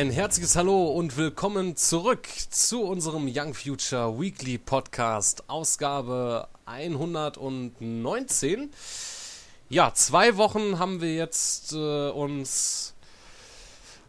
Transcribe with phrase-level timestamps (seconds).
[0.00, 8.72] Ein herzliches Hallo und willkommen zurück zu unserem Young Future Weekly Podcast, Ausgabe 119.
[9.68, 12.94] Ja, zwei Wochen haben wir jetzt äh, uns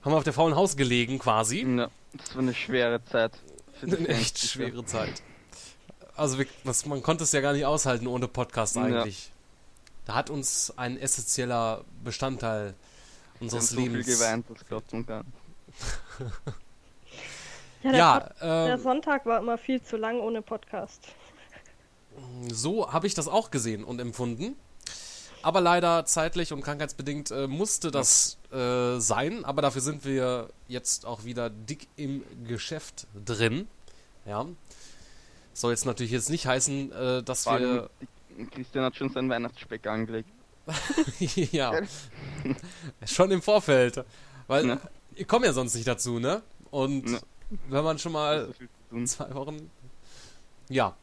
[0.01, 1.63] haben wir auf der faulen Haus gelegen quasi.
[1.63, 3.33] Ja, das war eine schwere Zeit.
[3.81, 5.21] Eine echt schwere Zeit.
[6.15, 9.25] Also wir, was, man konnte es ja gar nicht aushalten ohne Podcast eigentlich.
[9.25, 9.31] Ja.
[10.05, 12.75] Da hat uns ein essentieller Bestandteil
[13.41, 14.05] unseres wir haben Lebens.
[14.05, 15.40] So viel geweint, das glaubt man gar nicht.
[17.83, 21.07] Ja, der, ja ähm, der Sonntag war immer viel zu lang ohne Podcast.
[22.49, 24.55] So habe ich das auch gesehen und empfunden.
[25.43, 29.43] Aber leider zeitlich und krankheitsbedingt äh, musste das äh, sein.
[29.43, 33.67] Aber dafür sind wir jetzt auch wieder dick im Geschäft drin.
[34.25, 34.45] Ja.
[35.53, 37.89] Soll jetzt natürlich jetzt nicht heißen, äh, dass Vor wir.
[38.51, 40.29] Christian hat schon seinen Weihnachtsspeck angelegt.
[41.19, 41.73] ja.
[43.05, 44.05] schon im Vorfeld.
[44.47, 44.81] Weil ne?
[45.21, 46.41] Ich komme ja sonst nicht dazu, ne?
[46.71, 47.21] Und ne.
[47.69, 48.49] wenn man schon mal
[49.05, 49.69] zwei Wochen.
[50.67, 50.95] Ja.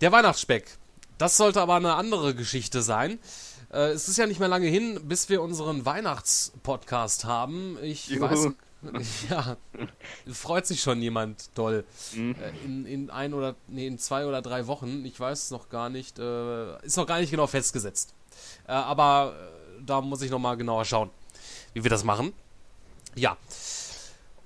[0.00, 0.78] Der Weihnachtsspeck.
[1.18, 3.18] Das sollte aber eine andere Geschichte sein.
[3.72, 7.78] Äh, es ist ja nicht mehr lange hin, bis wir unseren Weihnachtspodcast haben.
[7.82, 8.22] Ich Juhu.
[8.22, 8.48] weiß.
[9.30, 9.56] Ja,
[10.30, 11.86] freut sich schon jemand doll.
[12.12, 12.34] Mhm.
[12.34, 15.06] Äh, in, in ein oder nee, in zwei oder drei Wochen.
[15.06, 16.18] Ich weiß es noch gar nicht.
[16.18, 18.12] Äh, ist noch gar nicht genau festgesetzt.
[18.68, 19.34] Äh, aber
[19.78, 21.08] äh, da muss ich nochmal genauer schauen,
[21.72, 22.34] wie wir das machen.
[23.16, 23.36] Ja.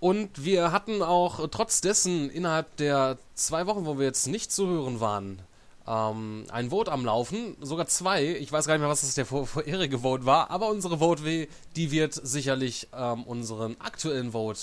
[0.00, 4.68] Und wir hatten auch trotz dessen innerhalb der zwei Wochen, wo wir jetzt nicht zu
[4.68, 5.40] hören waren,
[5.88, 7.56] ähm, ein Vote am Laufen.
[7.60, 8.24] Sogar zwei.
[8.24, 10.50] Ich weiß gar nicht mehr, was das der vor vorherige Vote war.
[10.50, 14.60] Aber unsere Vote, die wird sicherlich ähm, unseren aktuellen Vote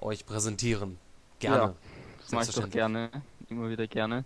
[0.00, 0.98] euch präsentieren.
[1.38, 1.56] Gerne.
[1.56, 1.74] Ja,
[2.20, 3.10] das mache ich doch gerne.
[3.48, 4.24] Immer wieder gerne.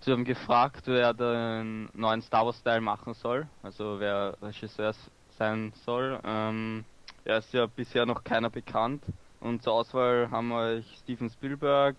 [0.00, 3.46] Sie haben gefragt, wer den neuen Star Wars Style machen soll.
[3.62, 4.94] Also wer Regisseur
[5.38, 6.20] sein soll.
[6.24, 6.84] Ähm,
[7.28, 9.04] er ist ja bisher noch keiner bekannt.
[9.40, 11.96] Und zur Auswahl haben wir euch Steven Spielberg,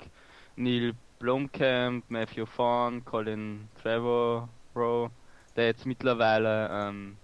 [0.55, 5.11] Neil Blomkamp, Matthew Vaughn, Colin Trevorrow,
[5.55, 7.17] der jetzt mittlerweile ähm,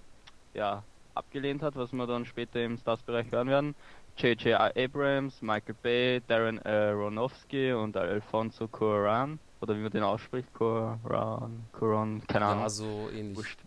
[0.54, 0.84] ja,
[1.16, 3.76] abgelehnt hat, was wir dann später im Stars-Bereich hören werden.
[4.18, 4.54] J.J.
[4.78, 12.26] Abrams, Michael Bay, Darren Aronofsky und Alfonso Cuarón, oder wie man den ausspricht, Cuarón, Cuarón,
[12.28, 12.64] keine Ahnung.
[12.64, 13.58] Ja, so ähnlich.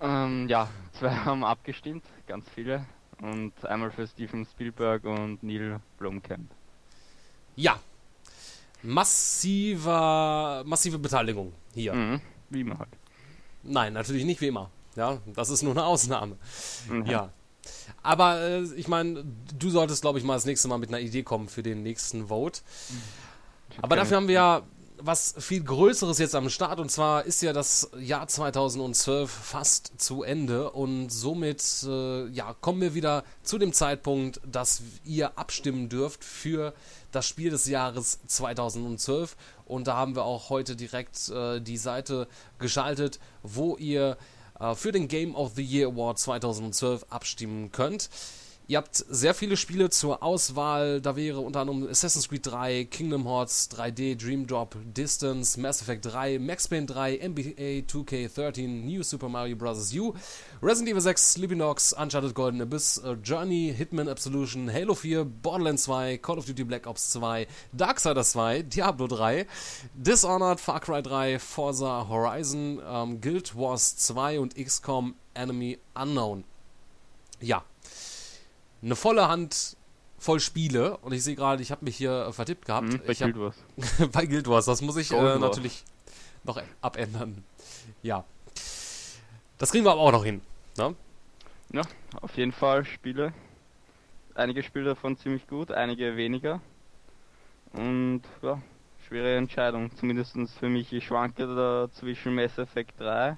[0.00, 2.84] ähm, ja, zwei haben abgestimmt, ganz viele
[3.24, 6.50] und einmal für Steven Spielberg und Neil Blomkamp.
[7.56, 7.80] Ja,
[8.82, 11.94] massiver, massive Beteiligung hier.
[11.94, 12.20] Mhm,
[12.50, 12.90] wie immer halt.
[13.62, 14.70] Nein, natürlich nicht wie immer.
[14.94, 16.36] Ja, das ist nur eine Ausnahme.
[16.88, 17.06] Mhm.
[17.06, 17.30] Ja.
[18.02, 19.24] Aber äh, ich meine,
[19.58, 22.28] du solltest, glaube ich, mal das nächste Mal mit einer Idee kommen für den nächsten
[22.28, 22.60] Vote.
[22.90, 23.82] Mhm.
[23.82, 24.62] Aber dafür haben wir ja
[24.98, 26.80] was viel Größeres jetzt am Start.
[26.80, 30.70] Und zwar ist ja das Jahr 2012 fast zu Ende.
[30.70, 36.74] Und somit äh, ja, kommen wir wieder zu dem Zeitpunkt, dass ihr abstimmen dürft für
[37.12, 42.28] das Spiel des Jahres 2012 und da haben wir auch heute direkt äh, die Seite
[42.58, 44.16] geschaltet, wo ihr
[44.60, 48.10] äh, für den Game of the Year Award 2012 abstimmen könnt.
[48.66, 51.02] Ihr habt sehr viele Spiele zur Auswahl.
[51.02, 56.06] Da wäre unter anderem Assassin's Creed 3, Kingdom Hearts 3D, Dream Drop, Distance, Mass Effect
[56.06, 59.92] 3, Max Payne 3, NBA 2K13, New Super Mario Bros.
[59.92, 60.14] U,
[60.62, 66.16] Resident Evil 6, Sleeping Dogs, Uncharted Golden Abyss, Journey, Hitman Absolution, Halo 4, Borderlands 2,
[66.22, 67.46] Call of Duty Black Ops 2,
[67.76, 69.46] Darksiders 2, Diablo 3,
[69.92, 76.44] Dishonored, Far Cry 3, Forza Horizon, um, Guild Wars 2 und XCOM Enemy Unknown.
[77.42, 77.62] Ja,
[78.84, 79.76] eine volle Hand
[80.18, 82.88] voll Spiele und ich sehe gerade, ich habe mich hier vertippt gehabt.
[82.88, 83.56] Mhm, bei ich Guild Wars.
[84.12, 85.84] bei Guild Wars, das muss ich äh, natürlich
[86.44, 87.44] noch abändern.
[88.02, 88.24] Ja.
[89.58, 90.40] Das kriegen wir aber auch noch hin.
[90.76, 90.94] Ne?
[91.72, 91.82] Ja,
[92.20, 93.32] auf jeden Fall Spiele.
[94.34, 96.60] Einige Spiele davon ziemlich gut, einige weniger.
[97.72, 98.60] Und ja,
[99.08, 99.90] schwere Entscheidung.
[99.96, 100.92] Zumindest für mich.
[100.92, 103.36] Ich schwanke da zwischen Mass Effect 3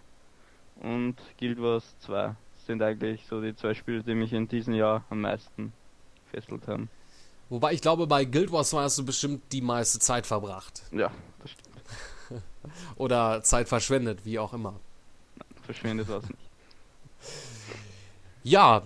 [0.76, 2.34] und Guild Wars 2
[2.66, 5.72] sind eigentlich so die zwei Spiele, die mich in diesem Jahr am meisten
[6.24, 6.88] gefesselt haben.
[7.48, 10.82] Wobei ich glaube, bei Guild Wars 2 hast du bestimmt die meiste Zeit verbracht.
[10.90, 12.42] Ja, das stimmt.
[12.96, 14.80] Oder Zeit verschwendet, wie auch immer.
[15.36, 16.40] Nein, verschwendet war es nicht.
[18.42, 18.82] Ja,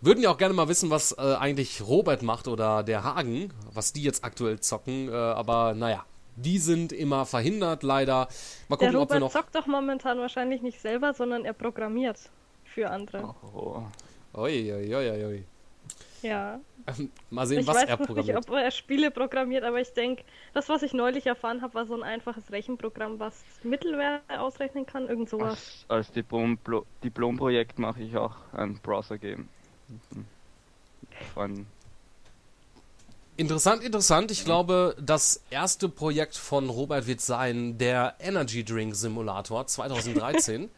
[0.00, 3.92] würden ja auch gerne mal wissen, was äh, eigentlich Robert macht oder der Hagen, was
[3.92, 6.04] die jetzt aktuell zocken, äh, aber naja,
[6.36, 8.28] die sind immer verhindert, leider.
[8.68, 9.32] Mal gucken, der Robert ob wir noch.
[9.32, 12.30] zockt doch momentan wahrscheinlich nicht selber, sondern er programmiert
[12.68, 13.34] für andere.
[13.54, 13.82] Oh.
[14.34, 15.44] Ui, ui, ui, ui.
[16.22, 16.60] Ja.
[17.30, 18.28] Mal sehen, ich was er programmiert.
[18.28, 20.24] Ich weiß nicht, ob er Spiele programmiert, aber ich denke,
[20.54, 25.06] das, was ich neulich erfahren habe, war so ein einfaches Rechenprogramm, was Mittelwerte ausrechnen kann,
[25.06, 25.50] irgend sowas.
[25.50, 26.58] Als, als Diplom,
[27.04, 29.48] Diplomprojekt mache ich auch ein Browser-Game.
[29.88, 30.24] Mhm.
[31.34, 31.66] Von
[33.38, 34.32] Interessant, interessant.
[34.32, 40.68] Ich glaube, das erste Projekt von Robert wird sein der Energy Drink Simulator 2013,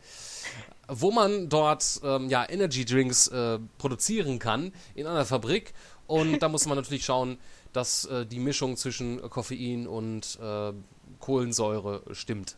[0.90, 5.72] wo man dort ähm, ja, Energy Drinks äh, produzieren kann in einer Fabrik.
[6.06, 7.38] Und da muss man natürlich schauen,
[7.72, 10.72] dass äh, die Mischung zwischen Koffein und äh,
[11.20, 12.56] Kohlensäure stimmt,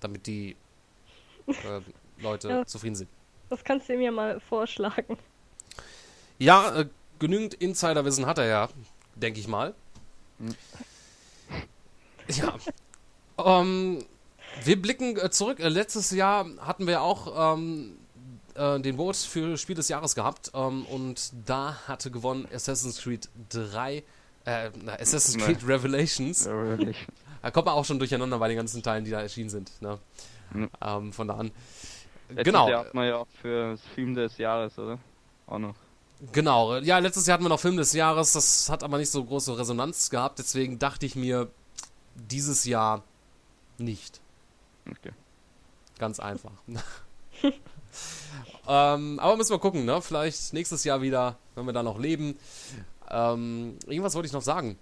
[0.00, 0.56] damit die
[1.46, 1.80] äh,
[2.20, 2.66] Leute ja.
[2.66, 3.10] zufrieden sind.
[3.50, 5.18] Das kannst du mir mal vorschlagen.
[6.38, 6.88] Ja, äh,
[7.18, 8.68] genügend Insiderwissen hat er ja,
[9.16, 9.74] denke ich mal.
[10.38, 10.54] Hm.
[12.28, 12.56] Ja.
[13.38, 14.04] ähm,
[14.64, 15.60] wir blicken äh, zurück.
[15.60, 17.96] Äh, letztes Jahr hatten wir auch ähm,
[18.54, 23.28] äh, den Vote für Spiel des Jahres gehabt ähm, und da hatte gewonnen Assassin's Creed
[23.50, 24.02] 3,
[24.44, 26.46] äh, Assassin's Creed Revelations.
[26.46, 27.08] Revelations.
[27.42, 29.70] Da kommt man auch schon durcheinander bei den ganzen Teilen, die da erschienen sind.
[29.80, 29.98] Ne?
[30.52, 30.70] Mhm.
[30.80, 31.50] Ähm, von da an.
[32.28, 32.68] Letztes genau.
[32.68, 34.98] Jahr hat man ja auch für Film des Jahres, oder?
[35.46, 35.74] Auch noch.
[36.32, 39.24] Genau, ja, letztes Jahr hatten wir noch Film des Jahres, das hat aber nicht so
[39.24, 41.50] große Resonanz gehabt, deswegen dachte ich mir,
[42.14, 43.02] dieses Jahr
[43.76, 44.20] nicht.
[44.90, 45.12] Okay.
[45.98, 46.52] Ganz einfach.
[48.68, 50.02] ähm, aber müssen wir gucken, ne?
[50.02, 52.38] Vielleicht nächstes Jahr wieder, wenn wir da noch leben.
[53.10, 54.78] Ähm, irgendwas wollte ich noch sagen.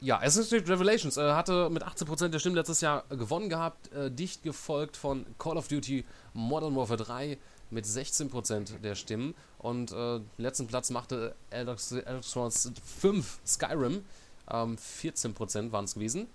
[0.00, 4.10] Ja, Assassin's Creed Revelations äh, hatte mit 18% der Stimmen letztes Jahr gewonnen gehabt, äh,
[4.10, 6.04] dicht gefolgt von Call of Duty
[6.34, 7.38] Modern Warfare 3
[7.70, 14.04] mit 16% der Stimmen und äh, letzten Platz machte Elder Scrolls 5 Skyrim,
[14.50, 16.26] ähm, 14% waren es gewesen.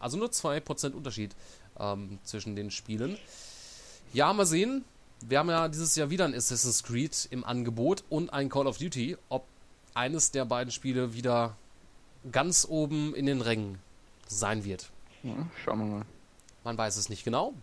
[0.00, 1.36] Also nur 2% Unterschied
[1.78, 3.16] ähm, zwischen den Spielen.
[4.12, 4.84] Ja, mal sehen.
[5.20, 8.78] Wir haben ja dieses Jahr wieder ein Assassin's Creed im Angebot und ein Call of
[8.78, 9.16] Duty.
[9.28, 9.44] Ob
[9.94, 11.56] eines der beiden Spiele wieder
[12.32, 13.78] ganz oben in den Rängen
[14.26, 14.90] sein wird.
[15.22, 16.06] Ja, schauen wir mal.
[16.64, 17.54] Man weiß es nicht genau.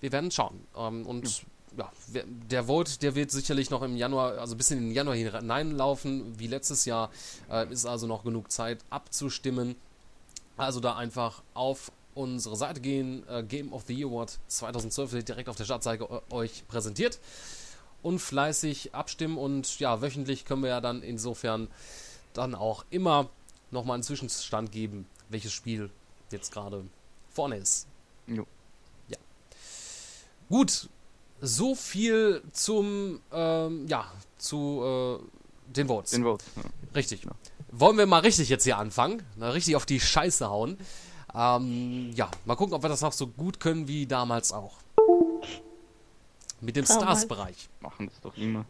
[0.00, 0.66] Wir werden schauen.
[0.76, 1.44] Ähm, und
[1.76, 1.90] ja.
[2.12, 6.38] ja, der Vote, der wird sicherlich noch im Januar, also bis in den Januar hineinlaufen,
[6.38, 7.10] wie letztes Jahr.
[7.50, 9.76] Äh, ist also noch genug Zeit abzustimmen.
[10.56, 13.26] Also da einfach auf unsere Seite gehen.
[13.28, 17.18] Äh, Game of the Year Award 2012 wird direkt auf der Startseite äh, euch präsentiert.
[18.02, 19.38] Und fleißig abstimmen.
[19.38, 21.68] Und ja, wöchentlich können wir ja dann insofern
[22.32, 23.30] dann auch immer
[23.70, 25.90] nochmal einen Zwischenstand geben, welches Spiel
[26.30, 26.84] jetzt gerade
[27.30, 27.86] vorne ist.
[28.26, 28.46] Jo.
[29.08, 29.18] Ja.
[30.48, 30.88] Gut,
[31.40, 36.12] so viel zum, ähm, ja, zu äh, den Votes.
[36.12, 36.46] Den Votes.
[36.56, 36.62] Ja.
[36.94, 37.24] Richtig.
[37.24, 37.32] Ja.
[37.76, 39.24] Wollen wir mal richtig jetzt hier anfangen?
[39.34, 40.78] Na, richtig auf die Scheiße hauen.
[41.34, 44.76] Ähm, ja, mal gucken, ob wir das noch so gut können wie damals auch.
[46.60, 47.68] Mit dem Stars-Bereich.
[47.80, 48.64] Machen das doch immer.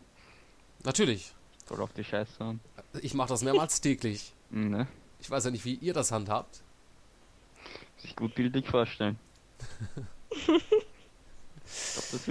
[0.84, 1.34] Natürlich.
[1.66, 2.60] Voll auf die Scheiße hauen.
[3.02, 4.32] Ich mache das mehrmals täglich.
[4.48, 4.86] Ne?
[5.20, 6.62] Ich weiß ja nicht, wie ihr das handhabt.
[7.98, 9.18] Sich gut bildlich vorstellen.
[11.66, 12.26] das,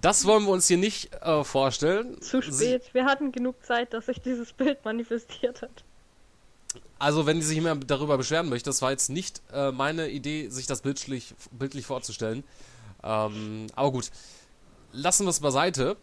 [0.00, 2.20] das wollen wir uns hier nicht äh, vorstellen.
[2.20, 2.84] Zu spät.
[2.84, 5.84] Sie wir hatten genug Zeit, dass sich dieses Bild manifestiert hat.
[6.98, 10.48] Also, wenn die sich mehr darüber beschweren möchte, das war jetzt nicht äh, meine Idee,
[10.48, 12.44] sich das bildlich, bildlich vorzustellen.
[13.02, 14.10] Ähm, aber gut,
[14.92, 15.96] lassen wir es beiseite.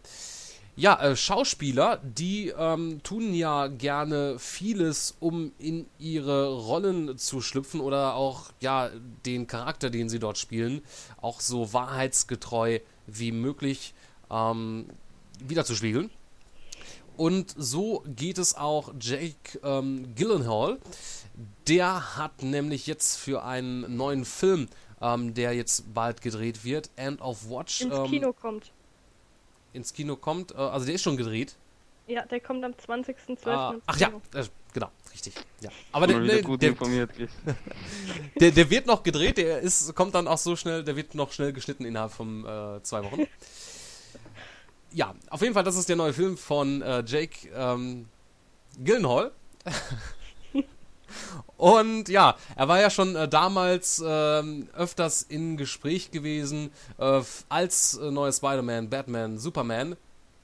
[0.75, 7.81] Ja, äh, Schauspieler, die ähm, tun ja gerne vieles, um in ihre Rollen zu schlüpfen
[7.81, 8.89] oder auch ja
[9.25, 10.81] den Charakter, den sie dort spielen,
[11.21, 12.79] auch so wahrheitsgetreu
[13.19, 13.93] wie möglich
[14.29, 14.87] ähm,
[15.39, 16.09] wiederzuspiegeln.
[17.17, 20.79] Und so geht es auch Jake ähm, Gyllenhaal.
[21.67, 24.67] Der hat nämlich jetzt für einen neuen Film,
[25.01, 27.81] ähm, der jetzt bald gedreht wird, End of Watch.
[27.81, 28.71] Ins ähm, Kino kommt
[29.73, 30.51] ins Kino kommt.
[30.51, 31.55] Äh, also der ist schon gedreht.
[32.07, 33.47] Ja, der kommt am 20.12.
[33.47, 34.11] Ah, ach ja,
[34.73, 35.33] genau, richtig.
[35.61, 35.69] Ja.
[35.91, 36.73] Aber der, der, der,
[38.39, 41.31] der, der, wird noch gedreht, der ist, kommt dann auch so schnell, der wird noch
[41.31, 43.27] schnell geschnitten innerhalb von äh, zwei Wochen.
[44.91, 48.07] ja, auf jeden Fall, das ist der neue Film von äh, Jake ähm,
[48.79, 49.31] Gyllenhaal.
[51.57, 54.05] Und ja, er war ja schon äh, damals äh,
[54.73, 59.95] öfters in Gespräch gewesen äh, als äh, neuer Spider-Man, Batman, Superman.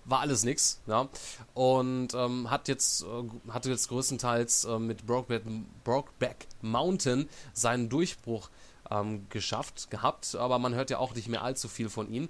[0.07, 1.09] War alles nix, ja.
[1.53, 5.43] Und ähm, hat jetzt, äh, hatte jetzt größtenteils äh, mit Brokeback,
[5.83, 8.49] Brokeback Mountain seinen Durchbruch
[8.89, 12.29] ähm, geschafft gehabt, aber man hört ja auch nicht mehr allzu viel von ihm.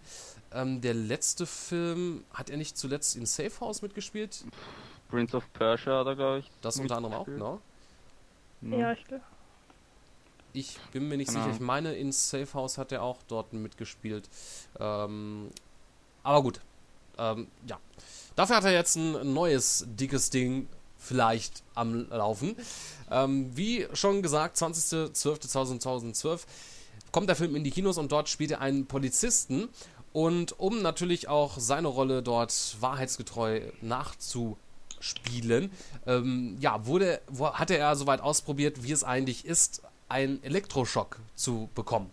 [0.52, 4.44] Ähm, der letzte Film, hat er nicht zuletzt in Safe House mitgespielt?
[5.10, 6.52] Prince of Persia, da glaube ich.
[6.62, 7.62] Das unter anderem auch, genau.
[8.62, 8.80] Ne?
[8.80, 9.24] Ja, ich glaube.
[10.54, 11.44] Ich bin mir nicht genau.
[11.44, 11.54] sicher.
[11.54, 14.28] Ich meine, in Safe House hat er auch dort mitgespielt.
[14.80, 15.52] Ähm,
[16.24, 16.62] aber gut.
[17.18, 17.80] Ähm, ja.
[18.36, 22.56] Dafür hat er jetzt ein neues, dickes Ding vielleicht am Laufen.
[23.10, 26.42] Ähm, wie schon gesagt, 20.12.2012
[27.12, 29.70] kommt der Film in die Kinos und dort spielt er einen Polizisten.
[30.14, 34.58] Und um natürlich auch seine Rolle dort wahrheitsgetreu nachzu
[35.00, 35.72] Spielen,
[36.08, 42.10] ähm, ja, wurde, hatte er soweit ausprobiert, wie es eigentlich ist, einen Elektroschock zu bekommen.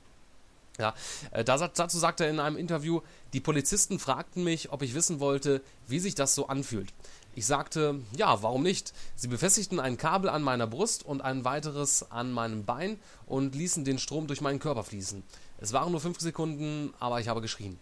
[0.79, 0.93] Ja,
[1.31, 3.01] äh, dazu sagt er in einem Interview,
[3.35, 6.95] die Polizisten fragten mich, ob ich wissen wollte, wie sich das so anfühlt.
[7.35, 8.95] Ich sagte, ja, warum nicht?
[9.17, 13.85] Sie befestigten ein Kabel an meiner Brust und ein weiteres an meinem Bein und ließen
[13.85, 15.25] den Strom durch meinen Körper fließen.
[15.59, 17.77] Es waren nur fünf Sekunden, aber ich habe geschrien.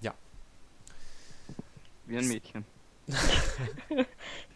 [0.00, 0.14] Ja.
[2.06, 2.64] Wie ein Mädchen.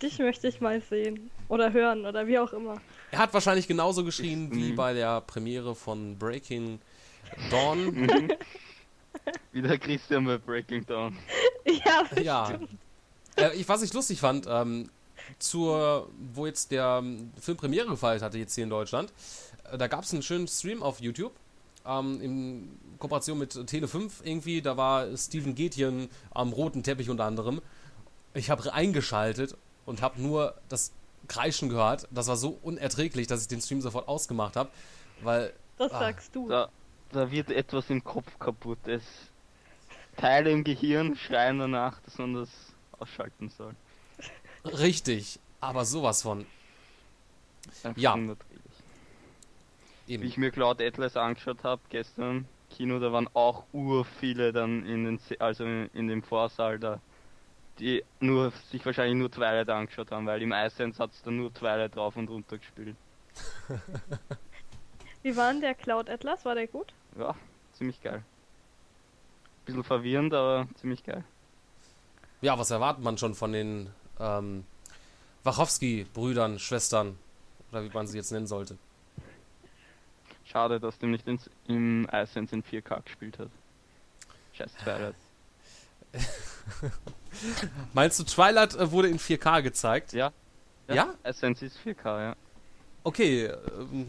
[0.00, 1.30] Dich möchte ich mal sehen.
[1.48, 2.80] Oder hören oder wie auch immer.
[3.10, 4.76] Er hat wahrscheinlich genauso geschrien wie mhm.
[4.76, 6.80] bei der Premiere von Breaking
[7.50, 8.32] Dawn.
[9.14, 9.30] Mhm.
[9.52, 11.16] wie der Christian bei Breaking Dawn.
[11.66, 12.58] Ja, ja.
[13.36, 14.90] Äh, ich, was ich lustig fand, ähm,
[15.38, 19.12] zur, wo jetzt der ähm, Film Premiere gefeiert hatte, jetzt hier in Deutschland,
[19.70, 21.32] äh, da gab es einen schönen Stream auf YouTube.
[21.86, 27.60] Ähm, in Kooperation mit Tele5 irgendwie, da war Steven Gätjen am roten Teppich unter anderem
[28.34, 29.56] ich habe eingeschaltet
[29.86, 30.92] und habe nur das
[31.28, 32.06] Kreischen gehört.
[32.10, 34.70] Das war so unerträglich, dass ich den Stream sofort ausgemacht habe,
[35.22, 35.54] weil.
[35.78, 36.48] Das ah, sagst du.
[36.48, 36.68] Da,
[37.14, 38.86] da wird etwas im Kopf kaputt.
[38.86, 39.02] Es
[40.16, 42.50] Teile im Gehirn schreien danach, dass man das
[42.98, 43.74] ausschalten soll.
[44.64, 46.46] Richtig, aber sowas von.
[47.96, 48.16] Ja.
[48.16, 48.36] Eben.
[50.22, 54.84] Wie ich mir Cloud Atlas angeschaut habe gestern Kino, da waren auch ur viele dann
[54.86, 57.00] in den also in dem Vorsaal da
[57.78, 61.52] die nur sich wahrscheinlich nur Twilight angeschaut haben, weil im iSense hat es dann nur
[61.52, 62.96] Twilight drauf und runter gespielt.
[65.22, 66.44] Wie war denn der Cloud Atlas?
[66.44, 66.92] War der gut?
[67.18, 67.34] Ja,
[67.72, 68.22] ziemlich geil.
[69.64, 71.24] Bisschen verwirrend, aber ziemlich geil.
[72.40, 73.90] Ja, was erwartet man schon von den
[74.20, 74.64] ähm,
[75.44, 77.18] Wachowski-Brüdern, Schwestern
[77.70, 78.76] oder wie man sie jetzt nennen sollte?
[80.44, 83.48] Schade, dass dem nicht ins, im iSense in 4K gespielt hat.
[84.52, 85.14] Scheiß Twilight.
[87.92, 90.12] Meinst du, Twilight äh, wurde in 4K gezeigt?
[90.12, 90.32] Ja.
[90.88, 90.94] Ja?
[90.94, 91.14] ja?
[91.22, 92.36] Essence ist 4K, ja.
[93.02, 94.06] Okay, ähm,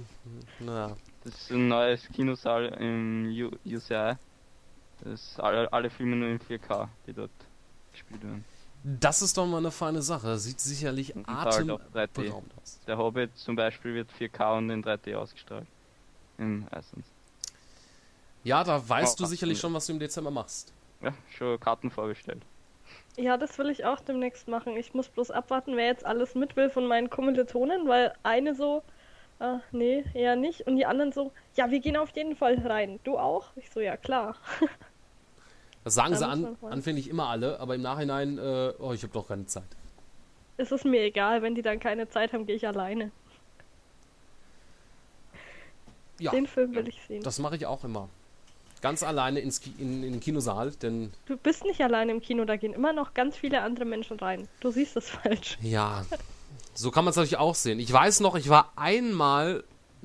[0.59, 0.95] na.
[1.25, 3.27] Das ist ein neues Kinosaal im
[3.65, 4.13] UCI.
[5.01, 7.31] Das ist alle, alle Filme nur in 4K, die dort
[7.91, 8.45] gespielt werden.
[8.83, 10.37] Das ist doch mal eine feine Sache.
[10.37, 12.79] Sieht sicherlich atemberaubend aus.
[12.85, 15.65] Der Hobbit zum Beispiel wird 4K und in 3D ausgestrahlt.
[16.37, 17.07] Im Essence.
[18.43, 20.71] Ja, da weißt oh, du sicherlich schon, was du im Dezember machst.
[21.01, 22.43] Ja, schon Karten vorgestellt.
[23.17, 24.77] Ja, das will ich auch demnächst machen.
[24.77, 28.83] Ich muss bloß abwarten, wer jetzt alles mit will von meinen Kommilitonen, weil eine so,
[29.39, 30.67] äh, nee, eher nicht.
[30.67, 32.99] Und die anderen so, ja, wir gehen auf jeden Fall rein.
[33.03, 33.47] Du auch?
[33.55, 34.35] Ich so, ja, klar.
[35.83, 39.27] Das sagen sie an, anfänglich immer alle, aber im Nachhinein, äh, oh, ich habe doch
[39.27, 39.67] keine Zeit.
[40.57, 43.11] Es ist mir egal, wenn die dann keine Zeit haben, gehe ich alleine.
[46.19, 47.21] Ja, Den Film will ich sehen.
[47.21, 48.09] Das mache ich auch immer
[48.85, 51.11] ganz alleine ins Ki in, in den Kinosaal, denn.
[51.25, 54.47] Du bist nicht alleine im Kino, da gehen immer noch ganz viele andere Menschen rein.
[54.59, 55.57] Du siehst das falsch.
[55.59, 56.05] Ja,
[56.75, 57.79] so kann man es natürlich auch sehen.
[57.79, 59.63] Ich weiß noch, ich war einmal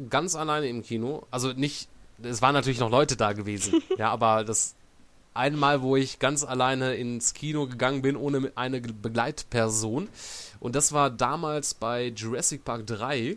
[0.09, 1.27] ganz alleine im Kino.
[1.31, 1.89] Also nicht,
[2.23, 3.83] es waren natürlich noch Leute da gewesen.
[3.99, 4.75] ja, aber das
[5.35, 10.09] einmal, wo ich ganz alleine ins Kino gegangen bin, ohne eine Begleitperson.
[10.61, 13.37] Und das war damals bei Jurassic Park 3.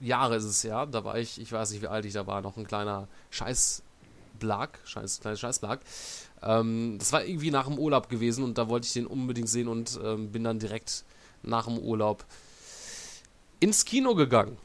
[0.00, 0.86] Jahre ist es ja.
[0.86, 3.82] Da war ich, ich weiß nicht, wie alt ich da war, noch ein kleiner Scheiß
[4.38, 5.80] Blag, scheiß, kleines Scheißblag.
[6.42, 9.68] Ähm, das war irgendwie nach dem Urlaub gewesen und da wollte ich den unbedingt sehen
[9.68, 11.04] und ähm, bin dann direkt
[11.46, 12.24] nach dem Urlaub
[13.60, 14.56] ins Kino gegangen.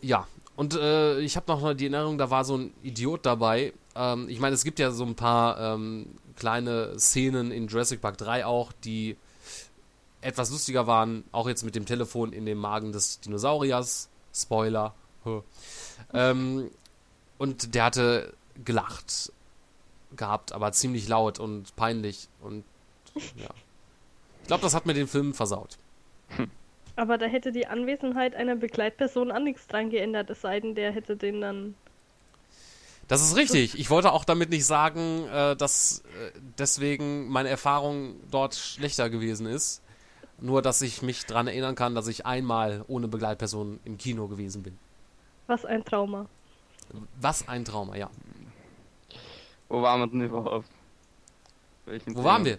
[0.00, 3.72] Ja, und äh, ich habe noch die Erinnerung, da war so ein Idiot dabei.
[3.94, 6.06] Ähm, ich meine, es gibt ja so ein paar ähm,
[6.36, 9.16] kleine Szenen in Jurassic Park 3 auch, die
[10.20, 14.08] etwas lustiger waren, auch jetzt mit dem Telefon in dem Magen des Dinosauriers.
[14.34, 14.94] Spoiler.
[16.12, 16.70] ähm,
[17.38, 19.32] und der hatte gelacht
[20.14, 22.64] gehabt, aber ziemlich laut und peinlich und
[23.36, 23.48] ja.
[24.46, 25.76] Ich glaube, das hat mir den Film versaut.
[26.94, 30.92] Aber da hätte die Anwesenheit einer Begleitperson an nichts dran geändert, es sei denn, der
[30.92, 31.74] hätte den dann.
[33.08, 33.76] Das ist richtig.
[33.76, 39.48] Ich wollte auch damit nicht sagen, äh, dass äh, deswegen meine Erfahrung dort schlechter gewesen
[39.48, 39.82] ist.
[40.40, 44.62] Nur, dass ich mich daran erinnern kann, dass ich einmal ohne Begleitperson im Kino gewesen
[44.62, 44.78] bin.
[45.48, 46.26] Was ein Trauma.
[47.20, 48.10] Was ein Trauma, ja.
[49.68, 50.68] Wo waren wir denn überhaupt?
[51.84, 52.24] Welchen Wo Thema?
[52.24, 52.58] waren wir?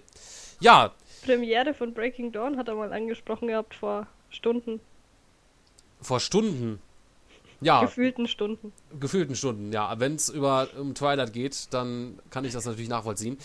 [0.59, 0.93] Ja.
[1.23, 4.79] Premiere von Breaking Dawn hat er mal angesprochen gehabt vor Stunden.
[6.01, 6.79] Vor Stunden?
[7.59, 7.81] Ja.
[7.81, 8.71] Gefühlten Stunden.
[8.99, 9.99] Gefühlten Stunden, ja.
[9.99, 13.37] Wenn es über um Twilight geht, dann kann ich das natürlich nachvollziehen.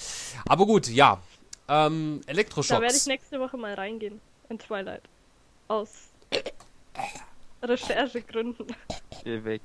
[0.47, 1.21] Aber gut, ja.
[1.69, 2.69] Ähm, Elektroschocks.
[2.69, 5.03] Da werde ich nächste Woche mal reingehen in Twilight.
[5.69, 6.11] Aus
[7.63, 8.67] Recherchegründen.
[9.25, 9.63] Geh weg.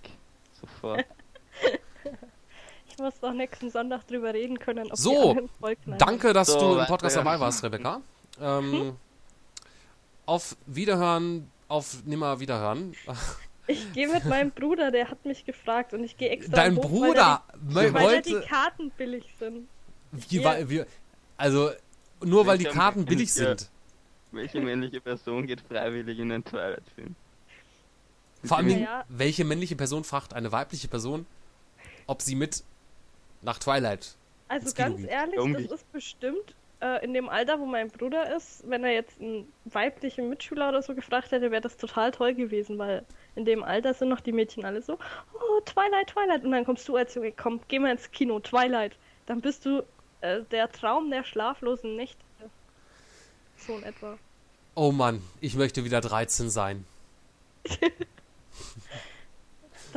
[0.61, 1.05] Sofort.
[2.97, 4.89] Ich muss doch nächsten Sonntag drüber reden können.
[4.93, 5.37] so,
[5.99, 8.01] danke, dass so, du im Podcast dabei warst, Rebecca.
[8.41, 8.95] Ähm, hm?
[10.25, 12.95] Auf Wiederhören, auf nimmer Wiederhören.
[13.67, 16.55] Ich gehe mit meinem Bruder, der hat mich gefragt und ich gehe extra.
[16.55, 19.67] Dein hoch, Bruder, weil, die, weil die Karten billig sind.
[20.11, 20.83] Wie, weil, wie,
[21.35, 21.69] also
[22.23, 23.69] nur weil die Karten billig sind.
[24.31, 27.15] Welche männliche Person geht freiwillig in den Twilight-Film?
[28.43, 29.03] Vor allem, ja.
[29.09, 31.27] welche männliche Person fragt eine weibliche Person,
[32.07, 32.63] ob sie mit
[33.41, 34.15] nach Twilight.
[34.47, 35.09] Also ganz geht.
[35.09, 35.67] ehrlich, Irgendwie.
[35.67, 39.51] das ist bestimmt äh, in dem Alter, wo mein Bruder ist, wenn er jetzt einen
[39.65, 43.03] weiblichen Mitschüler oder so gefragt hätte, wäre das total toll gewesen, weil
[43.35, 44.97] in dem Alter sind noch die Mädchen alle so,
[45.33, 46.43] oh, Twilight, Twilight.
[46.43, 48.95] Und dann kommst du als Junge, komm, geh mal ins Kino, Twilight.
[49.25, 49.83] Dann bist du
[50.21, 52.23] äh, der Traum der schlaflosen Nächte.
[53.57, 54.17] So in etwa.
[54.75, 56.85] Oh Mann, ich möchte wieder 13 sein.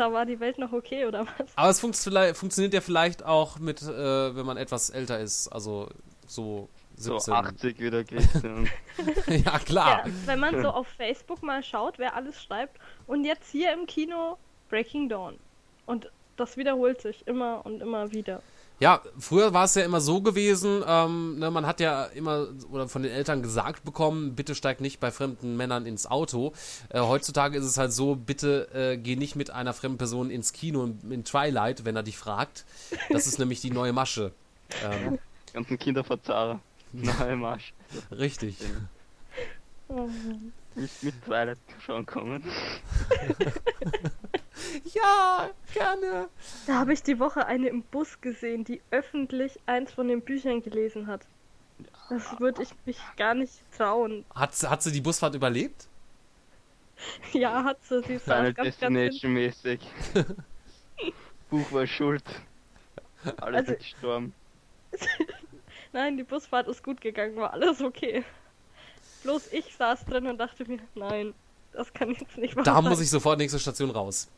[0.00, 1.48] da war die Welt noch okay, oder was?
[1.56, 1.96] Aber es funkt
[2.36, 5.48] funktioniert ja vielleicht auch mit, äh, wenn man etwas älter ist.
[5.48, 5.88] Also
[6.26, 7.20] so 17.
[7.20, 8.68] So 80 wieder Christian.
[9.26, 10.06] ja, klar.
[10.06, 12.78] Ja, wenn man so auf Facebook mal schaut, wer alles schreibt.
[13.06, 14.38] Und jetzt hier im Kino
[14.70, 15.38] Breaking Dawn.
[15.86, 18.42] Und das wiederholt sich immer und immer wieder.
[18.80, 22.88] Ja, früher war es ja immer so gewesen, ähm, ne, man hat ja immer oder
[22.88, 26.54] von den Eltern gesagt bekommen, bitte steig nicht bei fremden Männern ins Auto.
[26.88, 30.54] Äh, heutzutage ist es halt so, bitte äh, geh nicht mit einer fremden Person ins
[30.54, 32.64] Kino in Twilight, wenn er dich fragt.
[33.10, 34.32] Das ist nämlich die neue Masche.
[34.82, 35.18] Ähm,
[35.52, 36.60] ganzen Kinder verzahre.
[36.92, 37.72] Neue Marsch.
[38.10, 38.56] Richtig.
[40.74, 42.42] Nicht mit Twilight schauen kommen.
[44.94, 46.28] ja, gerne.
[46.66, 50.62] Da habe ich die Woche eine im Bus gesehen, die öffentlich eins von den Büchern
[50.62, 51.22] gelesen hat.
[52.08, 54.24] Das würde ich mich gar nicht trauen.
[54.34, 55.86] Hat, hat sie die Busfahrt überlebt?
[57.32, 58.02] Ja, hat sie.
[58.02, 59.80] Sie ist ganz, Destination ganz mäßig.
[61.50, 62.24] Buch war schuld.
[63.40, 64.34] Alle also, sind gestorben.
[65.92, 68.24] nein, die Busfahrt ist gut gegangen, war alles okay.
[69.22, 71.34] Bloß ich saß drin und dachte mir, nein,
[71.72, 72.84] das kann jetzt nicht wahr Da sein.
[72.84, 74.28] muss ich sofort nächste Station raus.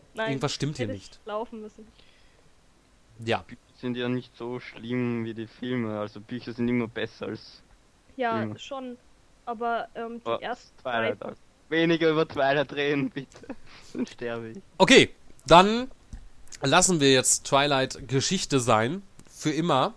[0.14, 1.20] nein, Irgendwas stimmt hier nicht.
[1.24, 1.86] laufen müssen.
[3.24, 3.38] Ja.
[3.46, 7.62] Bücher sind ja nicht so schlimm wie die Filme, also Bücher sind immer besser als
[8.16, 8.58] Ja, Filme.
[8.58, 8.96] schon,
[9.44, 11.32] aber ähm, die oh, ersten Twilight drei...
[11.68, 13.46] Weniger über Twilight reden, bitte.
[13.94, 14.58] Dann sterbe ich.
[14.78, 15.10] Okay,
[15.46, 15.90] dann
[16.60, 19.02] lassen wir jetzt Twilight Geschichte sein.
[19.30, 19.94] Für immer.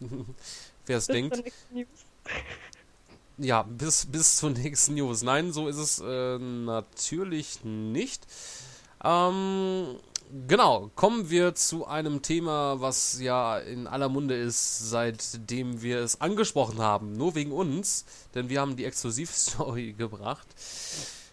[0.86, 1.42] Wer es denkt.
[3.36, 5.22] Ja, bis, bis zur nächsten News.
[5.22, 8.26] Nein, so ist es äh, natürlich nicht.
[9.02, 9.96] Ähm,
[10.46, 16.20] genau, kommen wir zu einem Thema, was ja in aller Munde ist, seitdem wir es
[16.20, 17.12] angesprochen haben.
[17.12, 20.46] Nur wegen uns, denn wir haben die Exklusivstory gebracht.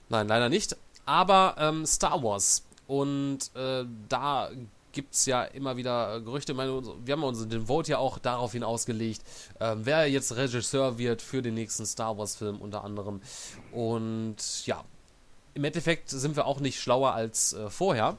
[0.10, 0.78] Nein, leider nicht.
[1.06, 2.64] Aber ähm, Star Wars.
[2.88, 4.50] Und äh, da
[4.94, 6.54] gibt es ja immer wieder Gerüchte.
[6.54, 9.22] Meine, wir haben uns den Vote ja auch daraufhin ausgelegt,
[9.60, 13.22] äh, wer jetzt Regisseur wird für den nächsten Star Wars-Film unter anderem.
[13.72, 14.84] Und ja,
[15.58, 18.18] im Endeffekt sind wir auch nicht schlauer als äh, vorher.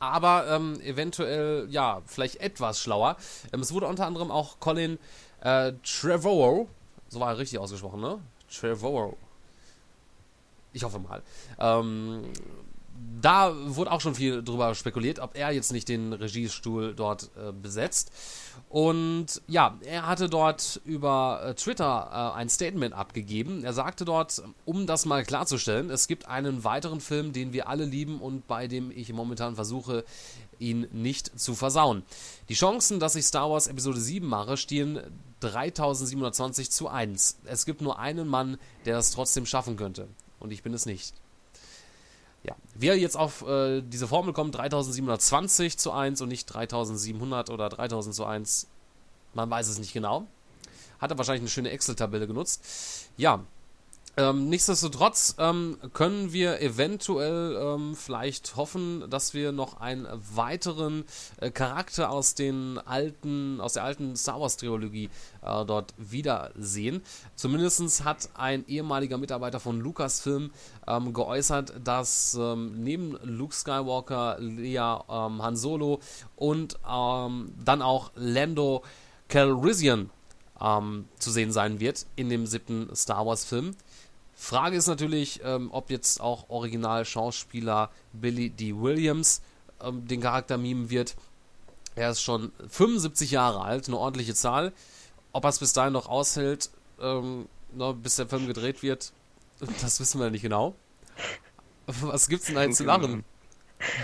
[0.00, 3.16] Aber ähm, eventuell, ja, vielleicht etwas schlauer.
[3.52, 4.98] Ähm, es wurde unter anderem auch Colin
[5.42, 6.66] äh, Trevorrow,
[7.08, 8.18] so war er richtig ausgesprochen, ne?
[8.52, 9.16] Trevorrow.
[10.72, 11.22] Ich hoffe mal.
[11.60, 12.24] Ähm,
[13.20, 17.52] da wurde auch schon viel drüber spekuliert, ob er jetzt nicht den Regiestuhl dort äh,
[17.52, 18.12] besetzt.
[18.68, 23.64] Und ja, er hatte dort über äh, Twitter äh, ein Statement abgegeben.
[23.64, 27.84] Er sagte dort, um das mal klarzustellen, es gibt einen weiteren Film, den wir alle
[27.84, 30.04] lieben und bei dem ich momentan versuche,
[30.58, 32.02] ihn nicht zu versauen.
[32.48, 35.00] Die Chancen, dass ich Star Wars Episode 7 mache, stehen
[35.40, 37.40] 3720 zu 1.
[37.44, 40.08] Es gibt nur einen Mann, der das trotzdem schaffen könnte.
[40.38, 41.14] Und ich bin es nicht.
[42.42, 47.50] Ja, wie er jetzt auf äh, diese Formel kommt, 3720 zu 1 und nicht 3700
[47.50, 48.66] oder 3000 zu 1,
[49.34, 50.26] man weiß es nicht genau.
[50.98, 53.08] Hat er wahrscheinlich eine schöne Excel-Tabelle genutzt.
[53.16, 53.44] Ja,
[54.16, 61.04] ähm, nichtsdestotrotz ähm, können wir eventuell ähm, vielleicht hoffen, dass wir noch einen weiteren
[61.40, 65.10] äh, Charakter aus den alten, aus der alten Star Wars Trilogie
[65.42, 67.02] äh, dort wiedersehen.
[67.36, 70.50] Zumindest hat ein ehemaliger Mitarbeiter von Lucasfilm
[70.88, 76.00] ähm, geäußert, dass ähm, neben Luke Skywalker, Leia, ähm, Han Solo
[76.36, 78.82] und dann auch Lando
[79.28, 80.10] Calrissian
[80.58, 83.74] zu sehen sein wird in dem siebten Star Wars Film.
[84.40, 88.74] Frage ist natürlich, ähm, ob jetzt auch Original-Schauspieler Billy D.
[88.74, 89.42] Williams
[89.82, 91.14] ähm, den Charakter mimen wird.
[91.94, 94.72] Er ist schon 75 Jahre alt, eine ordentliche Zahl.
[95.32, 96.70] Ob er es bis dahin noch aushält,
[97.02, 99.12] ähm, noch, bis der Film gedreht wird,
[99.82, 100.74] das wissen wir nicht genau.
[101.86, 103.24] Was gibt's denn da jetzt zu lachen?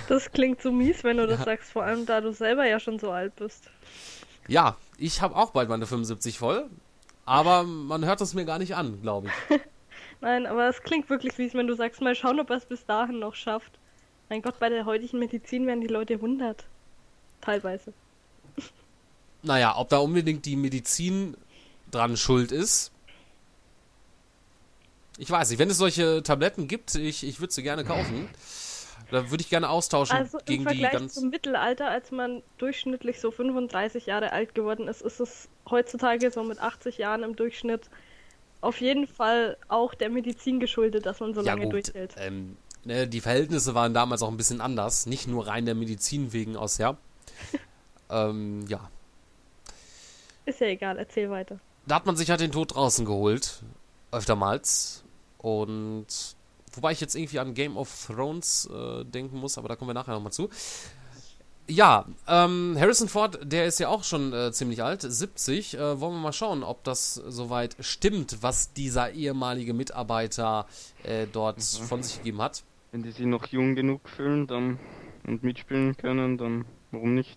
[0.09, 2.99] Das klingt so mies, wenn du das sagst, vor allem da du selber ja schon
[2.99, 3.69] so alt bist.
[4.49, 6.71] Ja, ich habe auch bald meine 75 voll.
[7.27, 9.61] Aber man hört es mir gar nicht an, glaube ich.
[10.21, 12.85] Nein, aber es klingt wirklich wie wenn du sagst, mal schauen, ob er es bis
[12.87, 13.79] dahin noch schafft.
[14.29, 16.65] Mein Gott, bei der heutigen Medizin werden die Leute wundert.
[17.41, 17.93] Teilweise.
[19.43, 21.37] Naja, ob da unbedingt die Medizin
[21.91, 22.91] dran schuld ist.
[25.19, 28.29] Ich weiß nicht, wenn es solche Tabletten gibt, ich, ich würde sie gerne kaufen.
[29.11, 31.15] Da würde ich gerne austauschen Also im gegen die Vergleich ganz.
[31.15, 36.43] zum Mittelalter, als man durchschnittlich so 35 Jahre alt geworden ist, ist es heutzutage so
[36.43, 37.89] mit 80 Jahren im Durchschnitt
[38.67, 42.15] auf jeden Fall auch der Medizin geschuldet, dass man so Ja lange gut, durchhält.
[42.19, 46.33] ähm, ne, die Verhältnisse waren damals auch ein bisschen anders, nicht nur rein der Medizin
[46.33, 46.97] wegen aus, ja.
[48.11, 48.91] ähm, ja,
[50.45, 51.59] Ist ja egal, erzähl weiter.
[51.87, 53.63] da hat man sich halt den Tod draußen geholt,
[54.13, 55.03] öftermals.
[55.39, 56.07] Und
[56.75, 59.95] wobei ich jetzt irgendwie an Game of Thrones äh, denken muss, aber da kommen wir
[59.95, 60.49] nachher nochmal zu.
[61.69, 65.75] Ja, ähm, Harrison Ford, der ist ja auch schon äh, ziemlich alt, 70.
[65.75, 70.67] Äh, wollen wir mal schauen, ob das soweit stimmt, was dieser ehemalige Mitarbeiter
[71.03, 72.63] äh, dort von sich gegeben hat.
[72.93, 74.79] Wenn die sich noch jung genug fühlen dann,
[75.27, 77.37] und mitspielen können, dann warum nicht?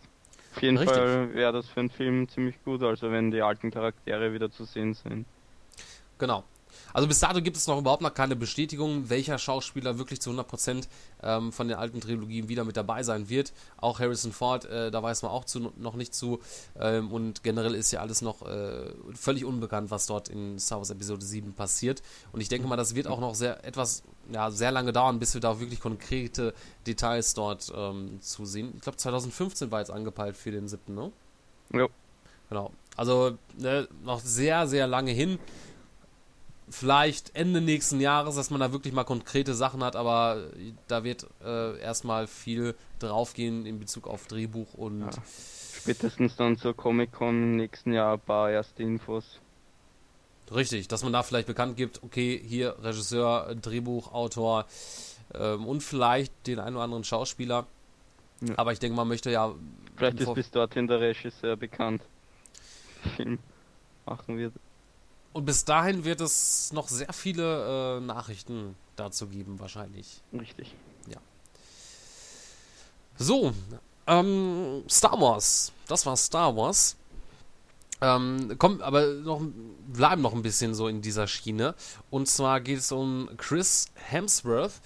[0.56, 0.98] Auf jeden Richtig.
[0.98, 4.66] Fall wäre das für einen Film ziemlich gut, also wenn die alten Charaktere wieder zu
[4.66, 5.26] sehen sind.
[6.18, 6.44] Genau.
[6.94, 10.88] Also bis dato gibt es noch überhaupt noch keine Bestätigung, welcher Schauspieler wirklich zu 100%
[11.24, 13.54] ähm, von den alten Trilogien wieder mit dabei sein wird.
[13.78, 16.40] Auch Harrison Ford, äh, da weiß man auch zu, noch nicht zu.
[16.80, 20.90] Ähm, und generell ist ja alles noch äh, völlig unbekannt, was dort in Star Wars
[20.90, 22.02] Episode 7 passiert.
[22.32, 25.34] Und ich denke mal, das wird auch noch sehr etwas, ja, sehr lange dauern, bis
[25.34, 26.54] wir da wirklich konkrete
[26.88, 28.74] Details dort ähm, zu sehen.
[28.76, 31.12] Ich glaube 2015 war jetzt angepeilt für den 7., ne?
[31.74, 31.88] Ja.
[32.50, 32.72] Genau.
[32.96, 35.40] Also ne, noch sehr, sehr lange hin.
[36.80, 40.46] Vielleicht Ende nächsten Jahres, dass man da wirklich mal konkrete Sachen hat, aber
[40.88, 45.10] da wird äh, erstmal viel draufgehen in Bezug auf Drehbuch und Ja.
[45.76, 49.40] Spätestens dann zur Comic-Con nächsten Jahr ein paar erste Infos.
[50.56, 54.66] richtig, dass man da vielleicht bekannt gibt, okay, hier Regisseur, Drehbuch, Autor
[55.34, 57.68] ähm, und vielleicht den einen oder anderen Schauspieler.
[58.40, 58.54] Ja.
[58.56, 59.54] Aber ich denke, man möchte ja.
[59.98, 62.04] Vielleicht ist bis dorthin der Regisseur bekannt.
[63.18, 63.40] Film
[64.06, 64.54] machen wird.
[65.40, 70.22] Und bis dahin wird es noch sehr viele äh, Nachrichten dazu geben, wahrscheinlich.
[70.34, 70.76] Richtig.
[73.18, 73.54] So,
[74.06, 75.72] ähm, Star Wars.
[75.88, 76.98] Das war Star Wars.
[78.02, 79.42] Ähm, komm, aber noch,
[79.88, 81.74] bleiben noch ein bisschen so in dieser Schiene.
[82.10, 84.82] Und zwar geht es um Chris Hemsworth,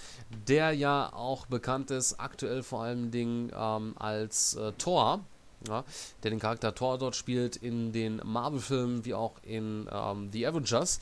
[0.48, 5.22] der ja auch bekannt ist, aktuell vor allen Dingen ähm, als äh, Thor,
[5.68, 5.84] ja,
[6.24, 11.00] der den Charakter Thor dort spielt in den Marvel-Filmen wie auch in ähm, The Avengers.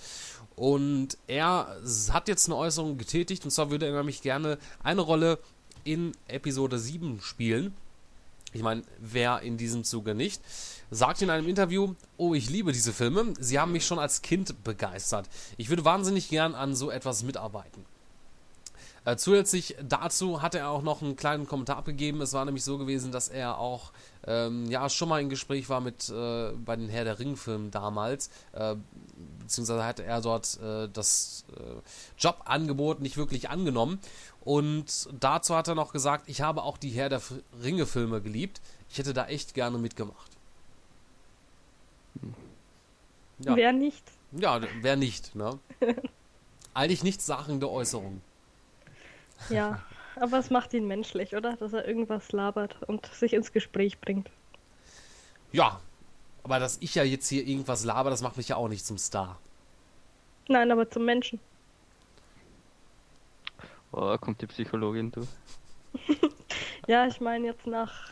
[0.56, 1.78] Und er
[2.12, 5.40] hat jetzt eine Äußerung getätigt, und zwar würde er nämlich gerne eine Rolle
[5.84, 7.74] in Episode 7 spielen.
[8.54, 10.42] Ich meine, wer in diesem Zuge nicht,
[10.90, 14.64] sagt in einem Interview, oh, ich liebe diese Filme, sie haben mich schon als Kind
[14.64, 15.30] begeistert.
[15.58, 17.86] Ich würde wahnsinnig gern an so etwas mitarbeiten.
[19.04, 22.22] Äh, zusätzlich dazu hat er auch noch einen kleinen Kommentar abgegeben.
[22.22, 23.92] Es war nämlich so gewesen, dass er auch
[24.28, 28.30] ähm, ja schon mal im Gespräch war mit äh, bei den Herr der Ring-Filmen damals.
[28.54, 28.76] Äh,
[29.40, 31.82] beziehungsweise hatte er dort äh, das äh,
[32.20, 34.00] Jobangebot nicht wirklich angenommen.
[34.44, 37.22] Und dazu hat er noch gesagt, ich habe auch die Herr der
[37.64, 38.62] Ringe-Filme geliebt.
[38.90, 40.32] Ich hätte da echt gerne mitgemacht.
[43.40, 43.56] Ja.
[43.56, 44.04] Wer nicht?
[44.32, 45.58] Ja, wer nicht, ne?
[46.74, 48.22] Eigentlich nichtssagende Äußerung.
[49.50, 49.80] Ja,
[50.16, 51.56] aber es macht ihn menschlich, oder?
[51.56, 54.30] Dass er irgendwas labert und sich ins Gespräch bringt.
[55.52, 55.80] Ja,
[56.44, 58.98] aber dass ich ja jetzt hier irgendwas laber, das macht mich ja auch nicht zum
[58.98, 59.38] Star.
[60.48, 61.40] Nein, aber zum Menschen.
[63.92, 65.28] Oh, da kommt die Psychologin durch.
[66.88, 68.10] Ja, ich meine, jetzt nach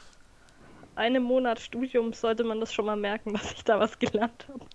[0.95, 4.65] einem Monat Studium sollte man das schon mal merken, dass ich da was gelernt habe.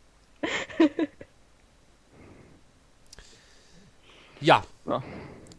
[4.40, 5.03] Ja, Ja.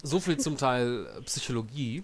[0.05, 2.03] So viel zum Teil äh, Psychologie.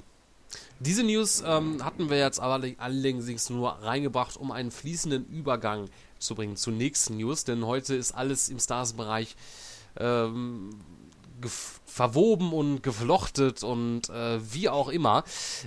[0.80, 5.88] Diese News ähm, hatten wir jetzt aber allerdings nur reingebracht, um einen fließenden Übergang
[6.20, 9.36] zu bringen zur nächsten News, denn heute ist alles im Stars-Bereich
[9.98, 10.72] ähm,
[11.86, 15.24] verwoben und geflochtet und äh, wie auch immer.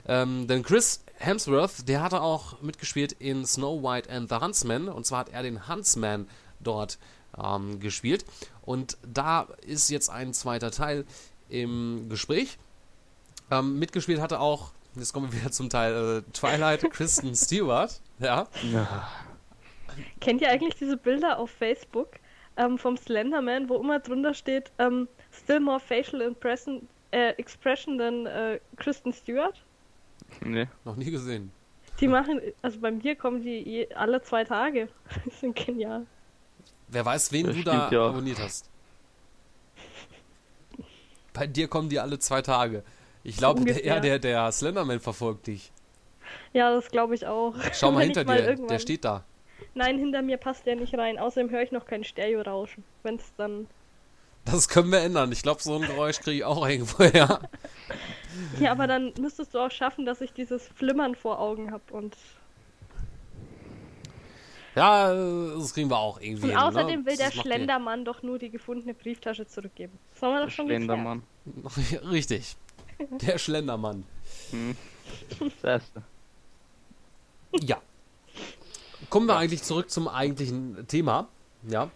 [0.07, 5.07] Ähm, denn Chris Hemsworth, der hatte auch mitgespielt in Snow White and the Huntsman und
[5.07, 6.29] zwar hat er den Huntsman
[6.61, 6.99] dort
[7.43, 8.25] ähm, gespielt
[8.63, 11.05] und da ist jetzt ein zweiter Teil
[11.63, 12.59] im Gespräch.
[13.51, 18.47] Ähm, mitgespielt hatte auch, jetzt kommen wir wieder zum Teil äh, Twilight, Kristen Stewart, ja.
[18.73, 19.09] Ja.
[20.21, 22.09] Kennt ihr eigentlich diese Bilder auf Facebook
[22.57, 28.27] ähm, vom Slenderman, wo immer drunter steht, ähm, still more facial impression, äh, expression than
[28.27, 29.63] äh, Kristen Stewart?
[30.45, 30.67] Nee.
[30.85, 31.53] Noch nie gesehen.
[32.01, 34.89] Die machen, also bei mir kommen die je, alle zwei Tage.
[35.25, 36.07] Die sind genial.
[36.89, 38.07] Wer weiß, wen Das du da ja.
[38.09, 38.69] abonniert hast.
[41.35, 42.83] Bei dir kommen die alle zwei Tage.
[43.23, 45.71] Ich glaube, der, der, der Slenderman verfolgt dich.
[46.55, 47.55] Ja, das glaube ich auch.
[47.75, 49.25] Schau mal hinter mal dir, der irgendwann- steht da.
[49.75, 51.19] Nein, hinter mir passt der nicht rein.
[51.19, 52.85] Außerdem höre ich noch kein Stereo-Rauschen.
[53.03, 53.67] Wenn es dann.
[54.45, 55.33] Das können wir ändern.
[55.33, 57.41] Ich glaube, so ein Geräusch kriege ich auch irgendwo her.
[58.61, 61.83] Ja, aber dann müsstest du auch schaffen, dass ich dieses Flimmern vor Augen habe.
[61.93, 62.15] Und,
[64.75, 65.15] Ja,
[65.57, 67.07] das kriegen wir auch irgendwie und hin, außerdem ne?
[67.07, 69.99] will der Das Schlendermann doch nur die gefundene Brieftasche zurückgeben.
[70.13, 70.83] Das haben wir Der doch schon geklärt.
[70.85, 71.23] Schlendermann.
[71.45, 72.57] die- Richtig.
[73.21, 74.05] Der Schlendermann.
[74.51, 74.77] Hm.
[75.63, 75.93] Das heißt,
[77.61, 77.81] Ja.
[79.11, 81.29] Kommen wir eigentlich zurück zum eigentlichen Thema.
[81.69, 81.91] Ja.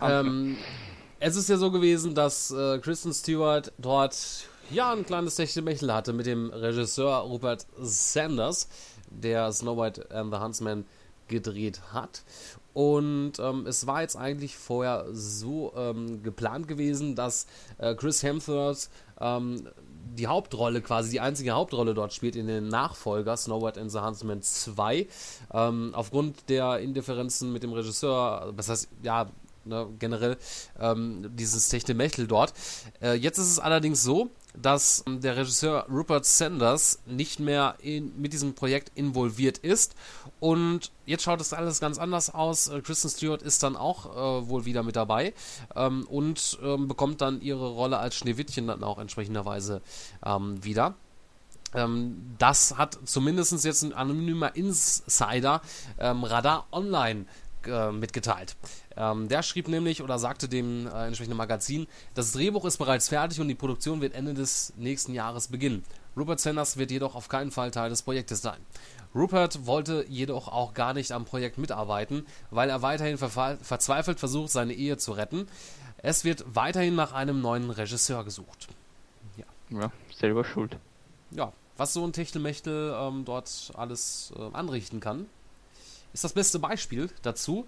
[0.00, 0.56] Ähm,
[1.20, 6.12] es ist ja so gewesen, dass äh, Kristen Stewart dort ja ein kleines Techtelmechtel hatte
[6.12, 8.68] mit dem Regisseur Rupert Sanders,
[9.10, 10.84] der Snow White and the Huntsman
[11.28, 12.22] gedreht hat.
[12.74, 17.46] Und ähm, es war jetzt eigentlich vorher so ähm, geplant gewesen, dass
[17.78, 18.88] äh, Chris Hemsworth
[19.20, 19.68] ähm,
[20.14, 23.98] die Hauptrolle, quasi die einzige Hauptrolle dort spielt in den Nachfolger Snow White and the
[23.98, 25.06] Huntsman 2.
[25.52, 29.26] Ähm, aufgrund der Indifferenzen mit dem Regisseur, das heißt, ja,
[29.64, 30.36] ne, generell
[30.78, 32.52] ähm, dieses Techtelmechtel dort.
[33.00, 38.20] Äh, jetzt ist es allerdings so, dass ähm, der Regisseur Rupert Sanders nicht mehr in,
[38.20, 39.94] mit diesem Projekt involviert ist
[40.40, 42.68] und jetzt schaut es alles ganz anders aus.
[42.68, 45.34] Äh, Kristen Stewart ist dann auch äh, wohl wieder mit dabei
[45.74, 49.82] ähm, und ähm, bekommt dann ihre Rolle als Schneewittchen dann auch entsprechenderweise
[50.24, 50.94] ähm, wieder.
[51.74, 55.60] Ähm, das hat zumindest jetzt ein anonymer Insider
[55.98, 57.26] ähm, Radar Online
[57.66, 58.56] äh, mitgeteilt.
[58.98, 63.40] Ähm, der schrieb nämlich oder sagte dem äh, entsprechenden Magazin, das Drehbuch ist bereits fertig
[63.40, 65.84] und die Produktion wird Ende des nächsten Jahres beginnen.
[66.16, 68.58] Rupert Sanders wird jedoch auf keinen Fall Teil des Projektes sein.
[69.14, 74.74] Rupert wollte jedoch auch gar nicht am Projekt mitarbeiten, weil er weiterhin verzweifelt versucht, seine
[74.74, 75.46] Ehe zu retten.
[75.98, 78.68] Es wird weiterhin nach einem neuen Regisseur gesucht.
[79.70, 80.76] ja, selber schuld.
[81.30, 85.26] Ja, was so ein Techtelmechtel ähm, dort alles äh, anrichten kann,
[86.12, 87.64] ist das beste Beispiel dazu.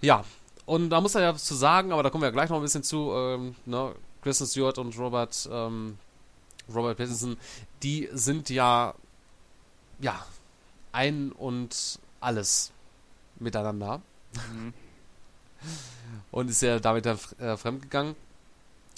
[0.00, 0.24] Ja,
[0.66, 2.62] und da muss er ja zu sagen, aber da kommen wir ja gleich noch ein
[2.62, 3.12] bisschen zu.
[3.12, 3.94] Ähm, ne?
[4.22, 5.96] Kristen Stewart und Robert, ähm,
[6.74, 7.36] Robert Pattinson,
[7.82, 8.94] die sind ja,
[10.00, 10.26] ja,
[10.92, 12.72] ein und alles
[13.38, 14.02] miteinander
[14.52, 14.74] Mhm.
[16.30, 18.14] und ist ja damit dann äh, fremdgegangen.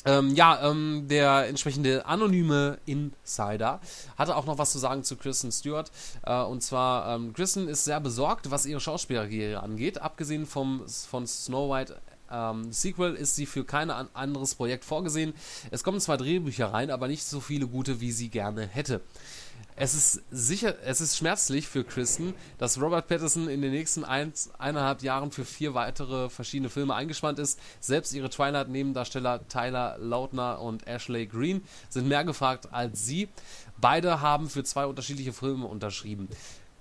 [0.06, 3.80] Ähm, ja, ähm, der entsprechende anonyme Insider
[4.16, 5.90] hatte auch noch was zu sagen zu Kristen Stewart.
[6.22, 10.00] Äh, und zwar, ähm, Kristen ist sehr besorgt, was ihre Schauspielerkarriere angeht.
[10.00, 15.34] Abgesehen vom, von Snow White ähm, Sequel ist sie für kein an anderes Projekt vorgesehen.
[15.70, 19.02] Es kommen zwar Drehbücher rein, aber nicht so viele gute, wie sie gerne hätte.
[19.77, 24.33] Es ist sicher, es ist schmerzlich für Kristen, dass Robert Pattinson in den nächsten ein,
[24.59, 27.59] eineinhalb Jahren für vier weitere verschiedene Filme eingespannt ist.
[27.81, 33.29] Selbst ihre Twilight-Nebendarsteller Tyler Lautner und Ashley Green sind mehr gefragt als sie.
[33.79, 36.29] Beide haben für zwei unterschiedliche Filme unterschrieben.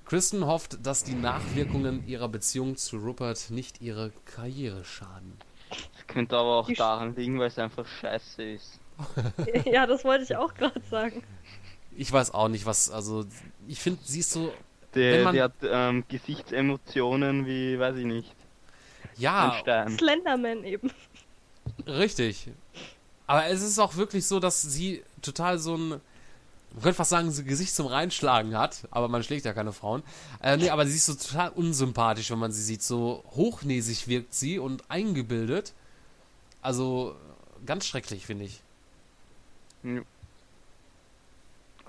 [0.05, 5.37] Kristen hofft, dass die Nachwirkungen ihrer Beziehung zu Rupert nicht ihre Karriere schaden.
[5.69, 8.79] Das könnte aber auch daran liegen, weil es einfach scheiße ist.
[9.65, 11.23] ja, das wollte ich auch gerade sagen.
[11.95, 13.25] Ich weiß auch nicht, was, also
[13.67, 14.53] ich finde, sie ist so,
[14.95, 18.33] Der, man- der hat ähm, Gesichtsemotionen wie, weiß ich nicht,
[19.17, 19.61] ja.
[19.97, 20.91] Slenderman eben.
[21.85, 22.49] Richtig.
[23.27, 27.29] Aber es ist auch wirklich so, dass sie total so ein, man könnte fast sagen,
[27.31, 30.03] so ein Gesicht zum Reinschlagen hat, aber man schlägt ja keine Frauen.
[30.41, 32.81] Äh, nee, aber sie ist so total unsympathisch, wenn man sie sieht.
[32.81, 35.73] So hochnäsig wirkt sie und eingebildet.
[36.61, 37.15] Also
[37.65, 38.61] ganz schrecklich, finde ich.
[39.83, 40.01] Ja.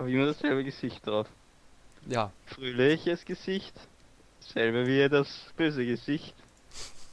[0.01, 1.27] Aber immer dasselbe Gesicht drauf.
[2.07, 2.31] Ja.
[2.47, 3.75] Fröhliches Gesicht,
[4.39, 6.33] selbe wie das böse Gesicht,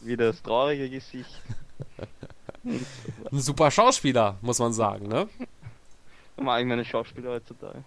[0.01, 1.29] wie das traurige Gesicht.
[2.65, 2.87] Ein
[3.41, 5.29] super Schauspieler, muss man sagen, ne?
[6.39, 7.85] Mag ich meine Schauspieler heutzutage.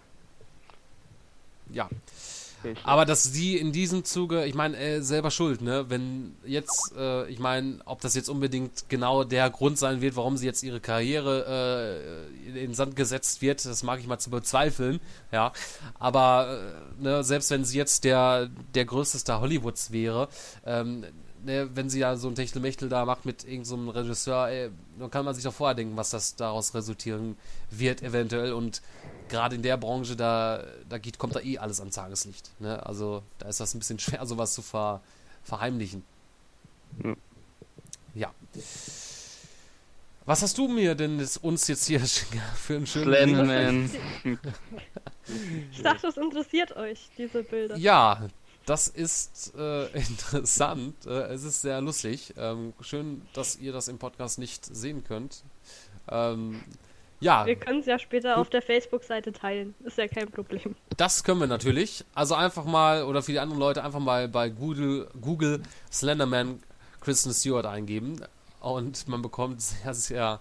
[1.71, 1.89] Ja.
[2.83, 5.85] Aber dass sie in diesem Zuge, ich meine, äh, selber schuld, ne?
[5.89, 10.37] Wenn jetzt, äh, ich meine, ob das jetzt unbedingt genau der Grund sein wird, warum
[10.37, 14.29] sie jetzt ihre Karriere äh, in den Sand gesetzt wird, das mag ich mal zu
[14.29, 14.99] bezweifeln,
[15.31, 15.51] ja.
[15.99, 16.59] Aber
[16.99, 20.27] äh, ne, selbst wenn sie jetzt der, der größte Star Hollywoods wäre,
[20.65, 21.05] ähm,
[21.43, 24.69] ne, wenn sie ja so ein Techtelmechtel da macht mit irgendeinem so einem Regisseur, ey,
[24.99, 27.37] dann kann man sich doch vorher denken, was das daraus resultieren
[27.69, 28.53] wird, eventuell.
[28.53, 28.81] Und
[29.29, 32.51] gerade in der Branche, da, da geht, kommt da eh alles ans Tageslicht.
[32.59, 32.85] Ne?
[32.85, 35.01] Also da ist das ein bisschen schwer, sowas zu ver,
[35.43, 36.03] verheimlichen.
[37.03, 37.15] Ja.
[38.13, 38.33] Ja.
[40.25, 41.99] Was hast du mir denn jetzt, uns jetzt hier
[42.55, 43.91] für einen schönen Slenderman.
[45.71, 47.77] Ich dachte, es interessiert euch, diese Bilder.
[47.77, 48.29] Ja,
[48.65, 51.05] das ist äh, interessant.
[51.05, 52.33] Äh, es ist sehr lustig.
[52.37, 55.43] Ähm, schön, dass ihr das im Podcast nicht sehen könnt.
[56.09, 56.61] Ähm,
[57.19, 57.45] ja.
[57.45, 59.75] Wir können es ja später auf der Facebook-Seite teilen.
[59.83, 60.75] Ist ja kein Problem.
[60.97, 62.03] Das können wir natürlich.
[62.15, 66.61] Also einfach mal, oder für die anderen Leute, einfach mal bei Google, Google Slenderman
[66.99, 68.21] Kristen Stewart eingeben.
[68.59, 70.39] Und man bekommt sehr, sehr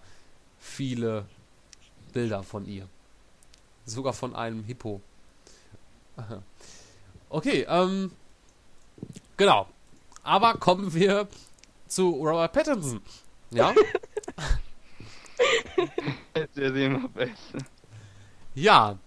[0.59, 1.27] viele
[2.13, 2.87] Bilder von ihr.
[3.85, 5.01] Sogar von einem Hippo.
[7.31, 8.11] Okay, ähm,
[9.37, 9.69] genau.
[10.25, 11.29] Aber kommen wir
[11.87, 13.01] zu Robert Pattinson.
[13.51, 13.73] Ja?
[16.57, 17.65] Immer besser.
[18.55, 18.99] Ja.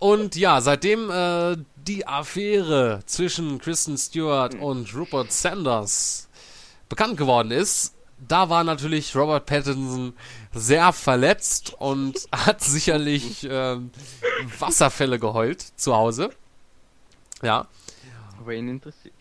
[0.00, 6.28] Und ja, seitdem äh, die Affäre zwischen Kristen Stewart und Rupert Sanders
[6.88, 10.12] bekannt geworden ist, da war natürlich Robert Pattinson
[10.52, 13.90] sehr verletzt und hat sicherlich ähm,
[14.58, 16.30] Wasserfälle geheult zu Hause.
[17.42, 17.68] Ja.
[18.38, 19.14] Aber ihn interessiert.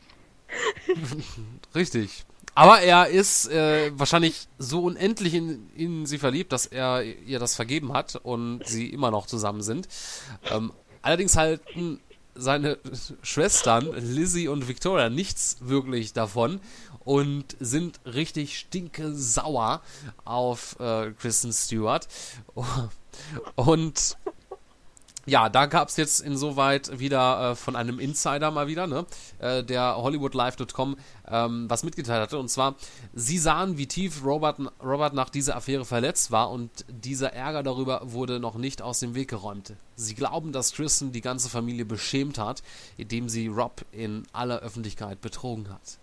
[1.76, 2.26] Richtig.
[2.56, 7.56] Aber er ist äh, wahrscheinlich so unendlich in, in sie verliebt, dass er ihr das
[7.56, 9.88] vergeben hat und sie immer noch zusammen sind.
[10.52, 12.00] Ähm, allerdings halten
[12.36, 12.78] seine
[13.22, 16.60] Schwestern Lizzie und Victoria nichts wirklich davon
[17.00, 19.82] und sind richtig stinke sauer
[20.26, 22.08] auf äh, Kristen Stewart.
[23.56, 24.18] Und
[25.30, 29.06] ja, da gab es jetzt insoweit wieder äh, von einem Insider mal wieder, ne,
[29.40, 30.98] äh, der HollywoodLive.com
[31.30, 32.40] ähm, was mitgeteilt hatte.
[32.40, 32.76] Und zwar,
[33.14, 38.02] sie sahen, wie tief Robert, Robert nach dieser Affäre verletzt war und dieser Ärger darüber
[38.04, 39.74] wurde noch nicht aus dem Weg geräumt.
[39.96, 42.64] Sie glauben, dass Kristen die ganze Familie beschämt hat,
[42.98, 46.00] indem sie Rob in aller Öffentlichkeit betrogen hat.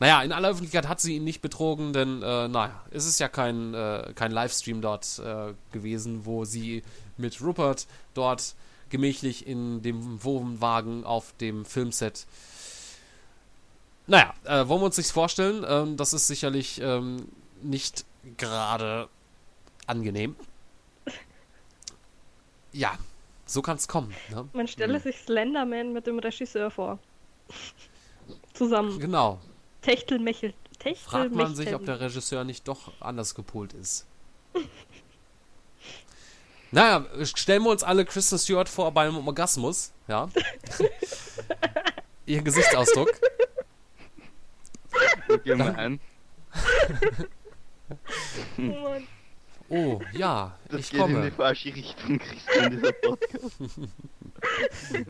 [0.00, 3.28] Naja, in aller Öffentlichkeit hat sie ihn nicht betrogen, denn, äh, naja, es ist ja
[3.28, 6.84] kein, äh, kein Livestream dort äh, gewesen, wo sie
[7.18, 8.54] mit Rupert dort
[8.90, 12.26] gemächlich in dem Wohnwagen auf dem Filmset.
[14.06, 17.28] Naja, äh, wollen wir uns nicht vorstellen, ähm, das ist sicherlich ähm,
[17.62, 18.04] nicht
[18.36, 19.08] gerade
[19.86, 20.36] angenehm.
[22.72, 22.98] Ja,
[23.46, 24.14] so kann es kommen.
[24.30, 24.46] Ne?
[24.52, 25.02] Man stelle Hm.
[25.02, 26.98] sich Slenderman mit dem Regisseur vor.
[28.52, 29.00] Zusammen.
[29.00, 29.40] Genau.
[29.80, 30.52] Techtelmechel.
[31.04, 34.06] Fragt man sich, ob der Regisseur nicht doch anders gepolt ist.
[36.70, 40.28] Naja, stellen wir uns alle Kristen Stewart vor bei einem Orgasmus, ja.
[42.26, 43.10] Ihr Gesichtsausdruck.
[45.44, 46.00] Gehen wir ein.
[48.58, 49.06] Oh Mann.
[49.70, 51.32] Oh, ja, Das ich geht in die komme.
[51.32, 53.56] falsche Richtung, Christian, dieser Podcast.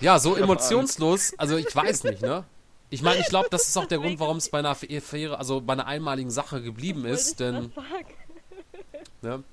[0.00, 2.42] Ja, so emotionslos, also ich weiß nicht, ne?
[2.90, 5.60] Ich meine, ich glaube, das ist auch der Grund, warum es bei einer Affäre, also
[5.60, 7.70] bei einer einmaligen Sache geblieben ist, denn,
[9.20, 9.44] ne?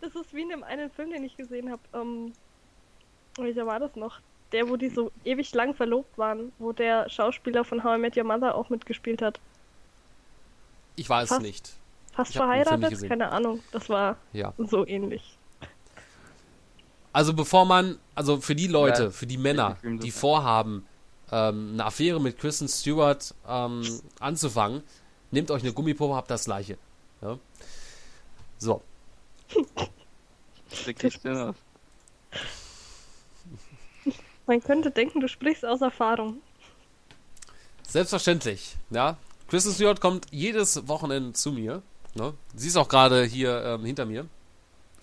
[0.00, 1.82] Das ist wie in dem einen Film, den ich gesehen habe.
[1.94, 2.32] Ähm,
[3.36, 4.20] welcher war das noch?
[4.52, 8.16] Der, wo die so ewig lang verlobt waren, wo der Schauspieler von How I Met
[8.16, 9.38] Your Mother auch mitgespielt hat.
[10.96, 11.42] Ich weiß Fast.
[11.42, 11.72] nicht.
[12.12, 13.08] Fast Ich verheiratet?
[13.08, 13.62] Keine Ahnung.
[13.72, 14.52] Das war Ja.
[14.58, 15.36] so ähnlich.
[17.12, 20.86] Also bevor man, also für die Leute, Ja, für die Männer, die vorhaben,
[21.32, 23.82] ähm, eine Affäre mit Kristen Stewart ähm,
[24.18, 24.82] anzufangen,
[25.30, 26.76] nehmt euch eine Gummipuppe, habt das gleiche.
[27.22, 27.38] Ja?
[28.58, 28.82] So,
[30.86, 31.56] Der Christian aus.
[34.46, 36.40] Man könnte denken, du sprichst aus Erfahrung.
[37.86, 38.76] selbstverständlich.
[38.90, 39.16] Ja,
[39.48, 41.82] Kristen Stewart kommt jedes Wochenende zu mir.
[42.14, 42.34] Ne?
[42.54, 44.26] Sie ist auch gerade hier ähm, hinter mir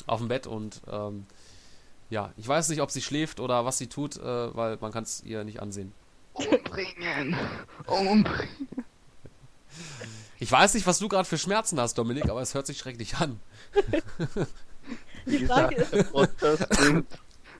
[0.05, 1.25] auf dem Bett und ähm,
[2.09, 5.03] ja, ich weiß nicht, ob sie schläft oder was sie tut, äh, weil man kann
[5.03, 5.91] es ihr nicht ansehen.
[6.33, 7.35] Umbringen!
[7.85, 8.67] Umbringen!
[10.39, 13.15] Ich weiß nicht, was du gerade für Schmerzen hast, Dominik, aber es hört sich schrecklich
[13.15, 13.39] an.
[15.25, 16.65] Die Frage ist, Podcast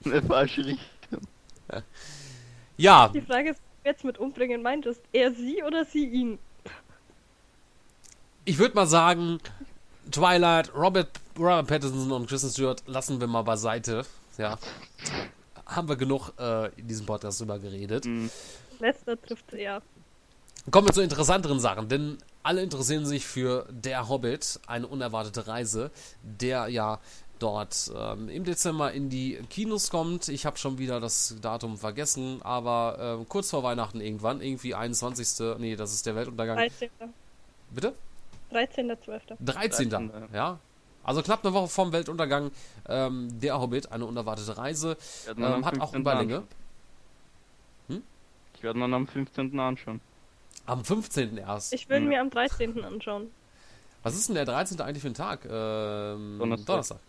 [0.06, 1.22] eine falsche Richtung.
[2.78, 5.02] Ja, die Frage ist, wer jetzt mit umbringen meintest.
[5.12, 6.40] Er sie oder sie ihn?
[8.48, 9.40] ich würde mal sagen,
[10.10, 14.06] Twilight, Robert, Robert Pattinson und Kristen Stewart lassen wir mal beiseite.
[14.38, 14.58] Ja.
[15.66, 18.06] Haben wir genug äh, in diesem Podcast drüber geredet.
[18.06, 18.32] Hm,
[18.80, 19.82] Letzter trifft eher.
[20.72, 22.18] Kommen wir zu interessanteren Sachen, denn
[22.48, 25.92] alle interessieren sich für Der Hobbit, eine unerwartete Reise,
[26.24, 27.02] der ja
[27.40, 30.30] dort ähm, im Dezember in die Kinos kommt.
[30.30, 35.58] Ich habe schon wieder das Datum vergessen, aber ähm, kurz vor Weihnachten irgendwann, irgendwie 21.
[35.60, 36.56] Nee, das ist der Weltuntergang.
[36.56, 36.90] 13.
[37.72, 37.94] Bitte?
[38.54, 39.36] 13.12.
[39.42, 39.90] 13.
[39.90, 40.58] 13., Ja.
[41.04, 42.52] Also knapp eine Woche vorm Weltuntergang.
[42.88, 44.96] Ähm, der Hobbit, eine unerwartete Reise.
[45.28, 46.00] Ähm, hat auch 15.
[46.00, 46.44] Überlänge.
[47.90, 48.04] Hm?
[48.56, 49.60] Ich werde man am 15.
[49.60, 50.00] anschauen.
[50.68, 51.38] Am 15.
[51.38, 51.74] erst.
[51.74, 52.08] Ich will Ja.
[52.08, 52.84] mir am 13.
[52.84, 53.32] anschauen.
[54.04, 54.80] Was ist denn der 13.
[54.82, 55.44] eigentlich für ein Tag?
[55.46, 56.68] Ähm, Donnerstag.
[56.68, 57.00] Donnerstag.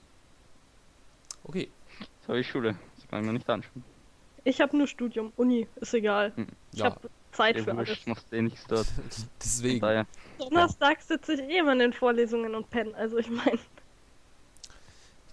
[1.45, 1.69] Okay.
[2.01, 2.77] Jetzt habe ich Schule.
[3.11, 3.85] kann ich mir nicht anschauen.
[4.45, 6.33] Ich habe nur Studium, Uni, ist egal.
[6.37, 6.47] Hm.
[6.73, 6.87] Ich Ja.
[6.87, 7.89] habe Zeit Eh für alles.
[7.89, 8.87] wurscht, machst eh nichts dort.
[9.43, 9.81] Deswegen.
[9.81, 10.07] daher.
[10.39, 12.95] Donnerstag sitze ich eh immer in den Vorlesungen und penne.
[12.95, 13.59] Also ich meine,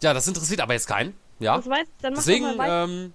[0.01, 1.15] Ja, das interessiert aber jetzt keinen.
[1.39, 1.57] Ja.
[1.57, 2.83] das weiß ich, dann Deswegen, mal weiter.
[2.85, 3.13] ähm,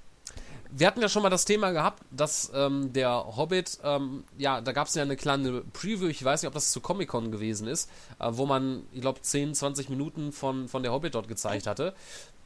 [0.72, 4.72] wir hatten ja schon mal das Thema gehabt, dass ähm, der Hobbit, ähm, ja, da
[4.72, 7.90] gab es ja eine kleine Preview, ich weiß nicht, ob das zu Comic-Con gewesen ist,
[8.18, 11.94] äh, wo man, ich glaube, 10, 20 Minuten von, von der Hobbit dort gezeigt hatte.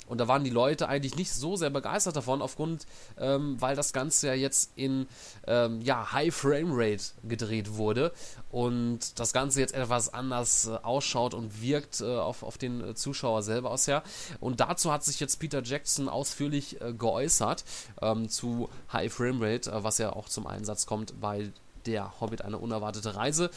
[0.06, 2.86] Und da waren die Leute eigentlich nicht so sehr begeistert davon, aufgrund,
[3.18, 5.06] ähm, weil das Ganze ja jetzt in
[5.46, 8.12] ähm, ja, High Frame Rate gedreht wurde
[8.50, 12.94] und das Ganze jetzt etwas anders äh, ausschaut und wirkt äh, auf, auf den äh,
[12.94, 14.02] Zuschauer selber aus her.
[14.40, 17.64] Und dazu hat sich jetzt Peter Jackson ausführlich äh, geäußert
[18.02, 21.50] ähm, zu High Frame Rate, äh, was ja auch zum Einsatz kommt bei
[21.86, 23.50] der Hobbit eine unerwartete Reise.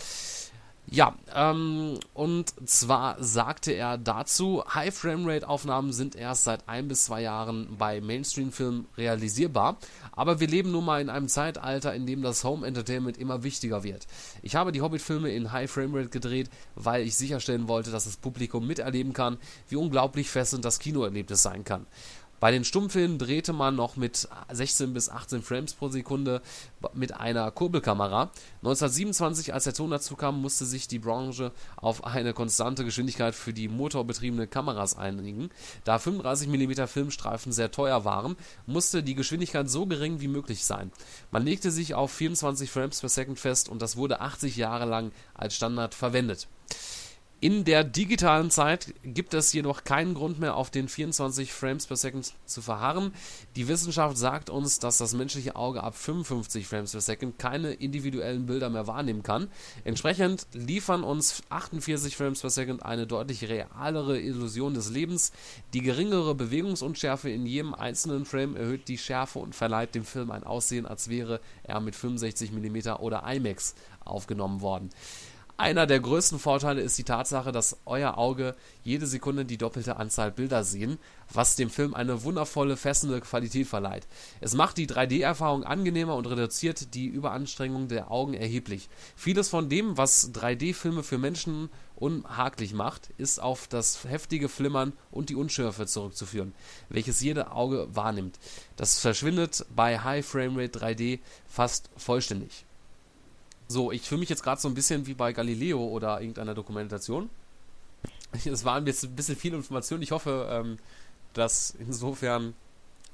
[0.89, 7.03] Ja, ähm, und zwar sagte er dazu, High Framerate Aufnahmen sind erst seit ein bis
[7.03, 9.77] zwei Jahren bei Mainstream-Filmen realisierbar,
[10.13, 13.83] aber wir leben nun mal in einem Zeitalter, in dem das Home Entertainment immer wichtiger
[13.83, 14.07] wird.
[14.41, 18.65] Ich habe die Hobbit-Filme in High Framerate gedreht, weil ich sicherstellen wollte, dass das Publikum
[18.65, 21.85] miterleben kann, wie unglaublich fesselnd das Kinoerlebnis sein kann.
[22.39, 26.43] Bei den Stummfilmen drehte man noch mit 16 bis 18 Frames pro Sekunde
[26.93, 28.29] mit einer Kurbelkamera.
[28.57, 33.53] 1927, als der Ton dazu kam, musste sich die Branche auf eine konstante Geschwindigkeit für
[33.53, 35.49] die motorbetriebene Kameras einigen.
[35.83, 38.35] Da 35 mm Filmstreifen sehr teuer waren,
[38.67, 40.91] musste die Geschwindigkeit so gering wie möglich sein.
[41.31, 45.11] Man legte sich auf 24 Frames per Second fest und das wurde 80 Jahre lang
[45.33, 46.47] als Standard verwendet.
[47.39, 51.95] In der digitalen Zeit gibt es jedoch keinen Grund mehr, auf den 24 Frames per
[51.95, 53.13] Second zu verharren.
[53.55, 58.47] Die Wissenschaft sagt uns, dass das menschliche Auge ab 55 Frames per Second keine individuellen
[58.47, 59.49] Bilder mehr wahrnehmen kann.
[59.83, 65.31] Entsprechend liefern uns 48 Frames per Second eine deutlich realere Illusion des Lebens.
[65.75, 70.43] Die geringere Bewegungsunschärfe in jedem einzelnen Frame erhöht die Schärfe und verleiht dem Film ein
[70.43, 74.89] Aussehen, als wäre er mit 65 mm oder IMAX aufgenommen worden.
[75.59, 80.31] Einer der größten Vorteile ist die Tatsache, dass euer Auge jede Sekunde die doppelte Anzahl
[80.31, 80.99] Bilder sehen,
[81.33, 84.07] was dem Film eine wundervolle, fesselnde Qualität verleiht.
[84.39, 88.87] Es macht die 3D-Erfahrung angenehmer und reduziert die Überanstrengung der Augen erheblich.
[89.15, 95.29] Vieles von dem, was 3D-Filme für Menschen unhaglich macht, ist auf das heftige Flimmern und
[95.29, 96.53] die Unschärfe zurückzuführen,
[96.89, 98.37] welches jede Auge wahrnimmt.
[98.75, 102.66] Das verschwindet bei High Framerate 3D fast vollständig.
[103.67, 107.29] So, ich fühle mich jetzt gerade so ein bisschen wie bei Galileo oder irgendeiner Dokumentation.
[108.45, 110.01] Es waren jetzt ein bisschen viel Information.
[110.01, 110.77] Ich hoffe, ähm,
[111.33, 112.53] dass insofern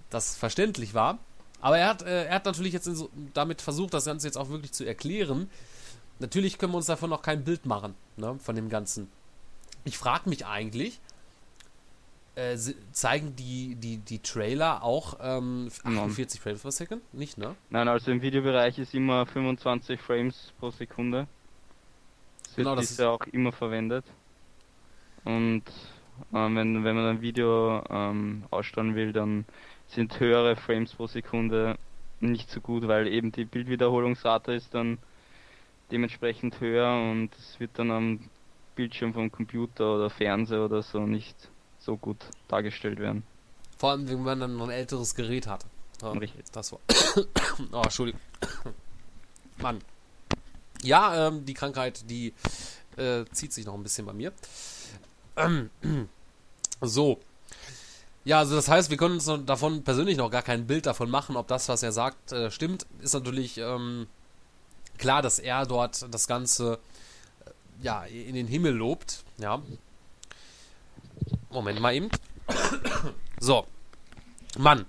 [0.09, 1.19] das verständlich war.
[1.61, 4.49] Aber er hat, äh, er hat natürlich jetzt so, damit versucht, das Ganze jetzt auch
[4.49, 5.49] wirklich zu erklären.
[6.19, 9.09] Natürlich können wir uns davon noch kein Bild machen, ne, von dem Ganzen.
[9.85, 10.99] Ich frage mich eigentlich,
[12.35, 12.57] äh,
[12.91, 15.97] zeigen die, die, die Trailer auch ähm, Nein.
[15.97, 17.13] 48 Frames per Second?
[17.13, 17.55] Nicht, ne?
[17.69, 21.27] Nein, also im Videobereich ist immer 25 Frames pro Sekunde.
[22.43, 24.05] Das wird Genau, das bisher auch immer verwendet.
[25.23, 25.63] Und
[26.33, 29.45] ähm, wenn, wenn man ein Video ähm, aussteuern will, dann
[29.87, 31.77] sind höhere Frames pro Sekunde
[32.19, 34.97] nicht so gut, weil eben die Bildwiederholungsrate ist dann
[35.91, 38.19] dementsprechend höher und es wird dann am
[38.75, 41.49] Bildschirm vom Computer oder Fernseher oder so nicht
[41.83, 42.17] so gut
[42.47, 43.23] dargestellt werden.
[43.77, 45.65] Vor allem, wenn man dann noch ein älteres Gerät hat.
[46.01, 46.45] Ja, Richtig.
[46.51, 46.79] das war.
[47.71, 48.21] oh, Entschuldigung.
[49.57, 49.79] Mann.
[50.81, 52.33] Ja, ähm, die Krankheit, die
[52.97, 54.31] äh, zieht sich noch ein bisschen bei mir.
[55.35, 55.69] Ähm,
[56.81, 57.19] so.
[58.25, 61.35] Ja, also das heißt, wir können uns davon persönlich noch gar kein Bild davon machen,
[61.35, 62.85] ob das, was er sagt, äh, stimmt.
[63.01, 64.07] Ist natürlich ähm,
[64.97, 66.79] klar, dass er dort das Ganze
[67.45, 67.49] äh,
[67.83, 69.23] ja in den Himmel lobt.
[69.37, 69.61] Ja.
[71.53, 72.09] Moment mal eben.
[73.39, 73.65] So.
[74.57, 74.85] Mann.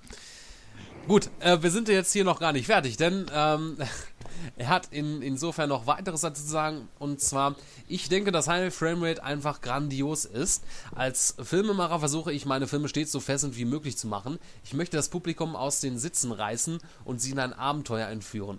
[1.07, 3.77] Gut, äh, wir sind jetzt hier noch gar nicht fertig, denn ähm,
[4.57, 6.89] er hat in, insofern noch weiteres dazu zu sagen.
[6.99, 7.57] Und zwar,
[7.89, 10.65] ich denke, dass High Framerate einfach grandios ist.
[10.95, 14.39] Als Filmemacher versuche ich, meine Filme stets so fesselnd wie möglich zu machen.
[14.65, 18.59] Ich möchte das Publikum aus den Sitzen reißen und sie in ein Abenteuer entführen.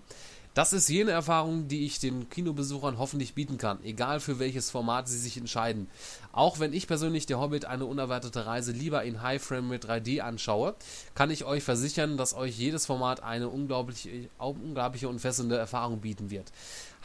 [0.55, 5.09] Das ist jene Erfahrung, die ich den Kinobesuchern hoffentlich bieten kann, egal für welches Format
[5.09, 5.89] sie sich entscheiden.
[6.35, 10.19] Auch wenn ich persönlich der Hobbit eine unerwartete Reise lieber in High Frame mit 3D
[10.19, 10.75] anschaue,
[11.13, 16.29] kann ich euch versichern, dass euch jedes Format eine unglaubliche, unglaubliche und fesselnde Erfahrung bieten
[16.31, 16.51] wird.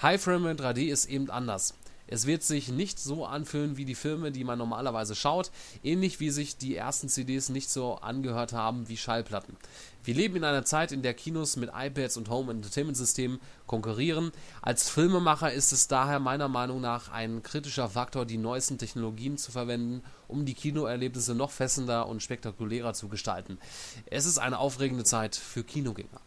[0.03, 1.75] High Frame mit 3D ist eben anders.
[2.11, 5.53] Es wird sich nicht so anfühlen wie die Filme, die man normalerweise schaut,
[5.85, 9.57] ähnlich wie sich die ersten CDs nicht so angehört haben wie Schallplatten.
[10.03, 14.33] Wir leben in einer Zeit, in der Kinos mit iPads und Home Entertainment Systemen konkurrieren.
[14.61, 19.53] Als Filmemacher ist es daher meiner Meinung nach ein kritischer Faktor, die neuesten Technologien zu
[19.53, 23.59] verwenden, um die Kinoerlebnisse noch fessender und spektakulärer zu gestalten.
[24.07, 26.21] Es ist eine aufregende Zeit für Kinogänger.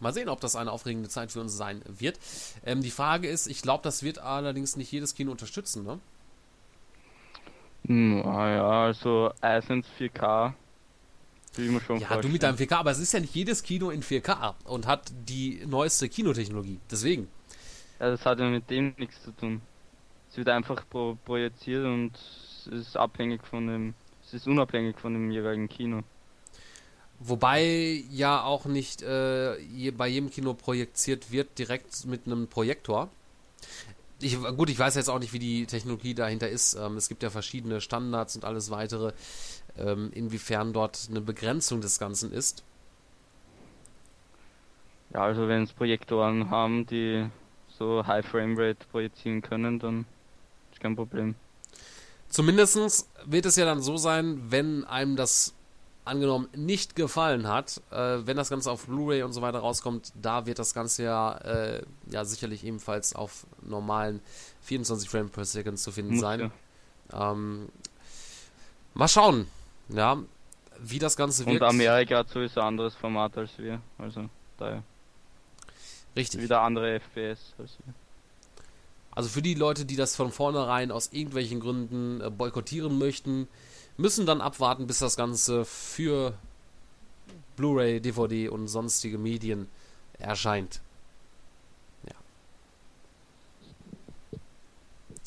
[0.00, 2.18] Mal sehen, ob das eine aufregende Zeit für uns sein wird.
[2.64, 5.98] Ähm, die Frage ist, ich glaube, das wird allerdings nicht jedes Kino unterstützen, ne?
[7.84, 10.54] Naja, also Eisens 4K.
[11.56, 13.90] Wie man schon ja, du mit deinem 4K, aber es ist ja nicht jedes Kino
[13.90, 16.80] in 4K und hat die neueste Kinotechnologie.
[16.90, 17.28] Deswegen.
[18.00, 19.60] Ja, das hat ja mit dem nichts zu tun.
[20.30, 25.12] Es wird einfach pro projiziert und es ist abhängig von dem, es ist unabhängig von
[25.12, 26.02] dem jeweiligen Kino.
[27.20, 33.08] Wobei ja auch nicht äh, je, bei jedem Kino projiziert wird direkt mit einem Projektor.
[34.20, 36.74] Ich, gut, ich weiß jetzt auch nicht, wie die Technologie dahinter ist.
[36.74, 39.12] Ähm, es gibt ja verschiedene Standards und alles weitere,
[39.78, 42.62] ähm, inwiefern dort eine Begrenzung des Ganzen ist.
[45.12, 47.26] Ja, also wenn es Projektoren haben, die
[47.78, 50.06] so High Frame Rate projizieren können, dann
[50.72, 51.36] ist kein Problem.
[52.28, 55.54] Zumindest wird es ja dann so sein, wenn einem das
[56.04, 60.46] angenommen nicht gefallen hat, äh, wenn das Ganze auf Blu-ray und so weiter rauskommt, da
[60.46, 64.20] wird das Ganze ja, äh, ja sicherlich ebenfalls auf normalen
[64.62, 66.52] 24 Frames per Second zu finden sein.
[67.12, 67.32] Ja.
[67.32, 67.68] Ähm,
[68.92, 69.46] mal schauen,
[69.88, 70.18] ja,
[70.78, 71.62] wie das Ganze wird.
[71.62, 74.28] Und Amerika hat sowieso ein anderes Format als wir, also
[74.58, 74.82] daher.
[76.16, 76.42] Richtig.
[76.42, 77.94] Wieder andere FPS als wir.
[79.10, 83.48] Also für die Leute, die das von vornherein aus irgendwelchen Gründen äh, boykottieren möchten,
[83.96, 86.34] müssen dann abwarten, bis das Ganze für
[87.56, 89.68] Blu-ray, DVD und sonstige Medien
[90.18, 90.80] erscheint.
[92.06, 92.14] Ja.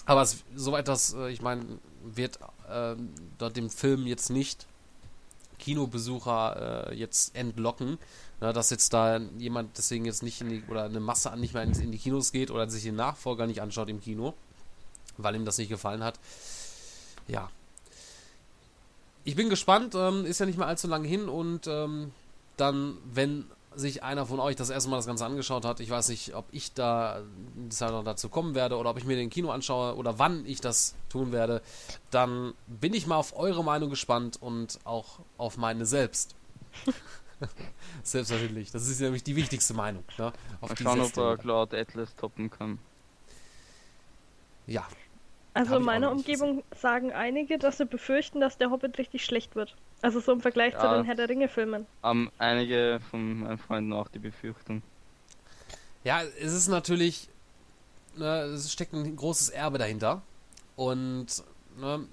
[0.05, 1.65] Aber es, soweit das, äh, ich meine,
[2.03, 2.39] wird
[2.69, 2.95] äh,
[3.37, 4.65] dort dem Film jetzt nicht
[5.59, 7.97] Kinobesucher äh, jetzt entlocken,
[8.39, 11.53] na, dass jetzt da jemand deswegen jetzt nicht in die, oder eine Masse an nicht
[11.53, 14.35] mehr in die Kinos geht oder sich den Nachfolger nicht anschaut im Kino,
[15.17, 16.19] weil ihm das nicht gefallen hat.
[17.27, 17.49] Ja,
[19.27, 22.13] ich bin gespannt, ähm, ist ja nicht mehr allzu lange hin und ähm,
[22.55, 23.43] dann, wenn
[23.75, 26.45] sich einer von euch das erste Mal das Ganze angeschaut hat, ich weiß nicht, ob
[26.51, 27.23] ich da
[27.81, 30.95] noch dazu kommen werde oder ob ich mir den Kino anschaue oder wann ich das
[31.09, 31.61] tun werde,
[32.09, 36.33] dann bin ich mal auf eure Meinung gespannt und auch auf meine selbst.
[38.03, 38.71] Selbstverständlich.
[38.71, 40.05] Das ist nämlich die wichtigste Meinung.
[40.17, 40.31] Ne?
[40.61, 42.79] Auf mal schauen, ob er Cloud Atlas toppen kann.
[44.67, 44.87] Ja,
[45.57, 46.79] also in meiner Umgebung nicht.
[46.79, 49.75] sagen einige, dass sie befürchten, dass der Hobbit richtig schlecht wird.
[50.01, 51.85] Also so im Vergleich ja, zu den Herr der Ringe Filmen.
[52.03, 54.83] Haben einige von meinen Freunden auch die Befürchtung.
[56.03, 57.29] Ja, es ist natürlich,
[58.15, 60.21] ne, es steckt ein großes Erbe dahinter
[60.75, 61.27] und
[61.79, 62.05] ne,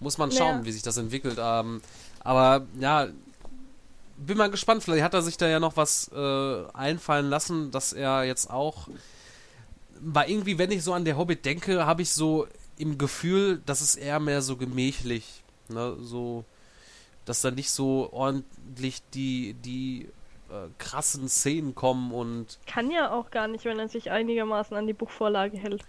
[0.00, 0.64] muss man schauen, ja.
[0.64, 1.38] wie sich das entwickelt.
[1.40, 1.82] Ähm,
[2.20, 3.08] aber ja,
[4.16, 4.82] bin mal gespannt.
[4.82, 8.88] Vielleicht hat er sich da ja noch was äh, einfallen lassen, dass er jetzt auch
[10.00, 12.46] weil irgendwie, wenn ich so an der Hobbit denke, habe ich so
[12.78, 16.44] im Gefühl, dass es eher mehr so gemächlich, ne, so,
[17.24, 20.08] dass da nicht so ordentlich die, die
[20.50, 22.58] äh, krassen Szenen kommen und.
[22.66, 25.84] Kann ja auch gar nicht, wenn er sich einigermaßen an die Buchvorlage hält.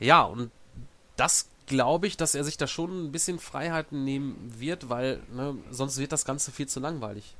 [0.00, 0.50] Ja, und
[1.16, 5.56] das glaube ich, dass er sich da schon ein bisschen Freiheiten nehmen wird, weil ne,
[5.70, 7.34] sonst wird das Ganze viel zu langweilig.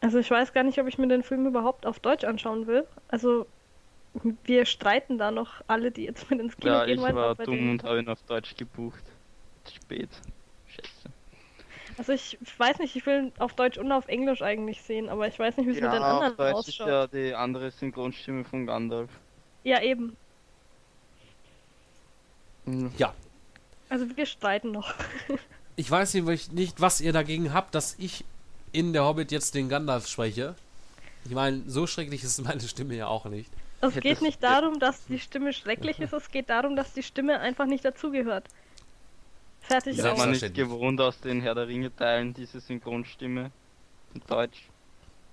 [0.00, 2.86] Also ich weiß gar nicht, ob ich mir den Film überhaupt auf Deutsch anschauen will.
[3.08, 3.46] Also
[4.44, 7.16] wir streiten da noch alle, die jetzt mit ins Kino ja, gehen wollen.
[7.16, 9.02] Ja, ich war dumm und habe ihn auf Deutsch gebucht.
[9.70, 10.10] Spät.
[10.68, 11.10] Scheiße.
[11.98, 15.38] Also ich weiß nicht, ich will auf Deutsch und auf Englisch eigentlich sehen, aber ich
[15.38, 16.88] weiß nicht, wie es ja, mit den anderen Deutsch ausschaut.
[16.88, 19.10] Ja, ist ja die andere Synchronstimme von Gandalf.
[19.64, 20.16] Ja, eben.
[22.96, 23.14] Ja.
[23.88, 24.94] Also wir streiten noch.
[25.76, 28.24] ich weiß nicht, was ihr dagegen habt, dass ich
[28.72, 30.54] in der Hobbit jetzt den Gandalf spreche.
[31.24, 33.50] Ich meine, so schrecklich ist meine Stimme ja auch nicht.
[33.82, 37.40] Es geht nicht darum, dass die Stimme schrecklich ist, es geht darum, dass die Stimme
[37.40, 38.46] einfach nicht dazugehört.
[39.60, 43.50] Fertig Ist man nicht gewohnt aus den Herr der Ringe Teilen, diese Synchronstimme
[44.14, 44.68] in Deutsch.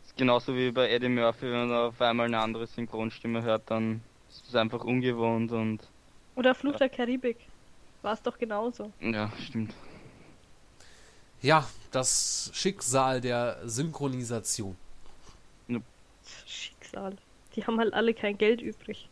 [0.03, 4.01] Ist genauso wie bei Eddie Murphy, wenn er auf einmal eine andere Synchronstimme hört, dann
[4.29, 5.87] ist es einfach ungewohnt und.
[6.35, 6.79] Oder Fluch ja.
[6.79, 7.37] der Karibik.
[8.01, 8.91] War es doch genauso.
[8.99, 9.73] Ja, stimmt.
[11.41, 14.75] Ja, das Schicksal der Synchronisation.
[16.45, 17.15] Schicksal.
[17.55, 19.09] Die haben halt alle kein Geld übrig.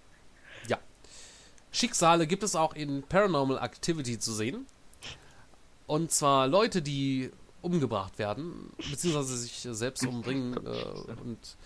[0.67, 0.79] Ja.
[1.71, 4.65] Schicksale gibt es auch in Paranormal Activity zu sehen.
[5.85, 7.31] Und zwar Leute, die
[7.61, 11.57] umgebracht werden, beziehungsweise sich selbst umbringen äh, und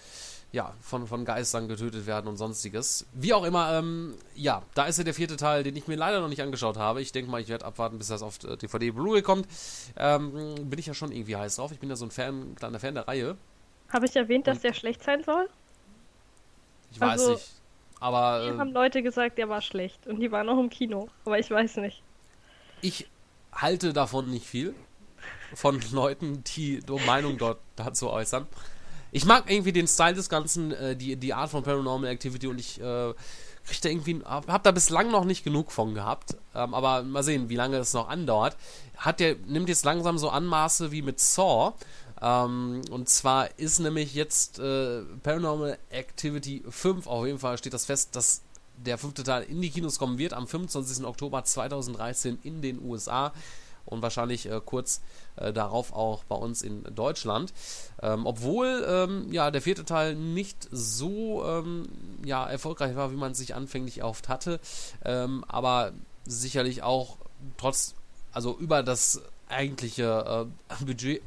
[0.51, 3.05] ja, von, von Geistern getötet werden und sonstiges.
[3.13, 6.19] Wie auch immer, ähm, ja, da ist ja der vierte Teil, den ich mir leider
[6.19, 7.01] noch nicht angeschaut habe.
[7.01, 9.47] Ich denke mal, ich werde abwarten, bis das auf DVD äh, Blu-ray kommt.
[9.95, 11.71] Ähm, bin ich ja schon irgendwie heiß drauf.
[11.71, 13.37] Ich bin ja so ein Fan, kleiner Fan der Reihe.
[13.89, 15.47] Habe ich erwähnt, dass der schlecht sein soll?
[16.91, 17.47] Ich weiß also, nicht.
[17.99, 18.39] Aber.
[18.43, 20.07] Mir äh, haben Leute gesagt, der war schlecht.
[20.07, 21.07] Und die waren auch im Kino.
[21.25, 22.01] Aber ich weiß nicht.
[22.81, 23.07] Ich
[23.53, 24.73] halte davon nicht viel.
[25.53, 28.47] Von Leuten, die Meinung dort dazu äußern.
[29.13, 32.59] Ich mag irgendwie den Style des Ganzen, äh, die, die Art von Paranormal Activity und
[32.59, 33.13] ich äh,
[33.65, 36.37] krieg da irgendwie, hab, hab da bislang noch nicht genug von gehabt.
[36.55, 38.55] Ähm, aber mal sehen, wie lange es noch andauert.
[38.97, 41.73] Hat der, nimmt jetzt langsam so Anmaße wie mit Saw.
[42.21, 47.85] Ähm, und zwar ist nämlich jetzt äh, Paranormal Activity 5, auf jeden Fall steht das
[47.85, 48.41] fest, dass
[48.77, 51.05] der fünfte Teil in die Kinos kommen wird, am 25.
[51.05, 53.33] Oktober 2013 in den USA
[53.85, 55.01] und wahrscheinlich äh, kurz
[55.35, 57.53] äh, darauf auch bei uns in Deutschland.
[58.01, 61.87] Ähm, obwohl ähm, ja der vierte Teil nicht so ähm,
[62.23, 64.59] ja, erfolgreich war, wie man sich anfänglich erhofft hatte,
[65.03, 65.91] ähm, aber
[66.25, 67.17] sicherlich auch
[67.57, 67.95] trotz,
[68.31, 71.21] also über das eigentliche äh, Budget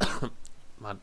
[0.84, 1.00] Mann,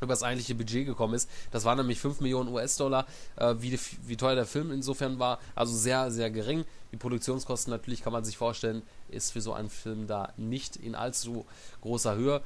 [0.00, 1.28] über das eigentliche Budget gekommen ist.
[1.50, 5.38] Das waren nämlich 5 Millionen US-Dollar, äh, wie, wie teuer der Film insofern war.
[5.54, 6.64] Also sehr, sehr gering.
[6.92, 10.94] Die Produktionskosten natürlich kann man sich vorstellen, ist für so einen Film da nicht in
[10.94, 11.46] allzu
[11.82, 12.40] großer Höhe.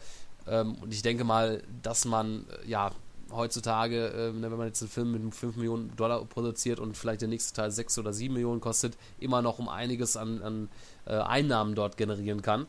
[0.46, 2.90] Ähm, und ich denke mal, dass man äh, ja
[3.32, 7.28] heutzutage, äh, wenn man jetzt einen Film mit 5 Millionen Dollar produziert und vielleicht der
[7.28, 10.68] nächste Teil 6 oder 7 Millionen kostet, immer noch um einiges an, an
[11.06, 12.66] äh, Einnahmen dort generieren kann.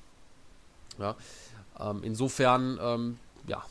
[0.97, 1.15] Ja.
[1.79, 3.63] Ähm, insofern, ähm, ja,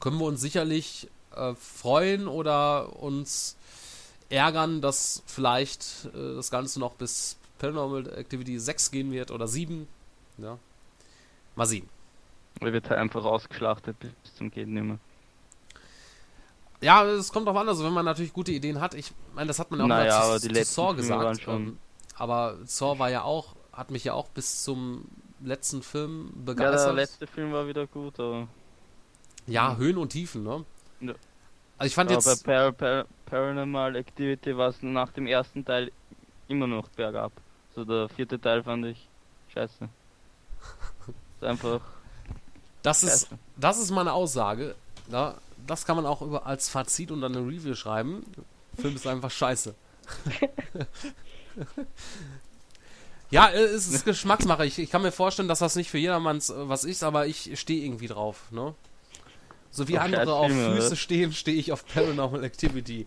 [0.00, 3.56] können wir uns sicherlich äh, freuen oder uns
[4.30, 9.86] ärgern, dass vielleicht äh, das Ganze noch bis Paranormal Activity 6 gehen wird oder 7.
[10.38, 10.58] Ja.
[11.54, 11.88] Mal sehen.
[12.60, 14.98] Oder wird halt einfach ausgeschlachtet bis zum Gehen nimmer.
[16.80, 18.94] Ja, es kommt drauf an, also wenn man natürlich gute Ideen hat.
[18.94, 21.46] Ich meine, das hat man auch naja, mal zu, zu Saw gesagt.
[21.46, 21.78] Ähm,
[22.16, 25.04] aber Saw war ja auch, hat mich ja auch bis zum
[25.42, 26.80] letzten Film begeistert.
[26.80, 28.48] Ja, der letzte Film war wieder gut, aber
[29.50, 30.64] ja, Höhen und Tiefen, ne?
[31.00, 31.14] Ja.
[31.78, 32.44] Also ich fand Aber jetzt.
[32.44, 35.92] bei Par Par Paranormal Activity war es nach dem ersten Teil
[36.48, 37.32] immer noch bergab.
[37.74, 39.08] So der vierte Teil fand ich
[39.54, 39.88] scheiße.
[41.36, 41.80] ist einfach.
[42.82, 43.14] Das scheiße.
[43.14, 44.74] ist, das ist meine Aussage.
[45.10, 45.36] Ja,
[45.66, 48.24] das kann man auch über, als Fazit und dann eine Review schreiben.
[48.36, 49.74] Der Film ist einfach scheiße.
[53.30, 54.64] ja, es ist Geschmacksmacher.
[54.64, 57.58] Ich, ich kann mir vorstellen, dass das nicht für jedermanns äh, was ist, aber ich
[57.58, 58.50] stehe irgendwie drauf.
[58.50, 58.74] Ne?
[59.70, 63.06] So wie okay, andere auf Füße stehen, stehe ich auf Paranormal Activity.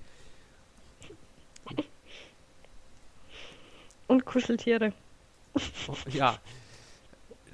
[4.07, 4.93] Und Kuscheltiere.
[6.09, 6.39] Ja.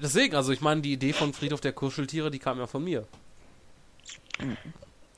[0.02, 3.06] Deswegen, also ich meine, die Idee von Friedhof der Kuscheltiere, die kam ja von mir.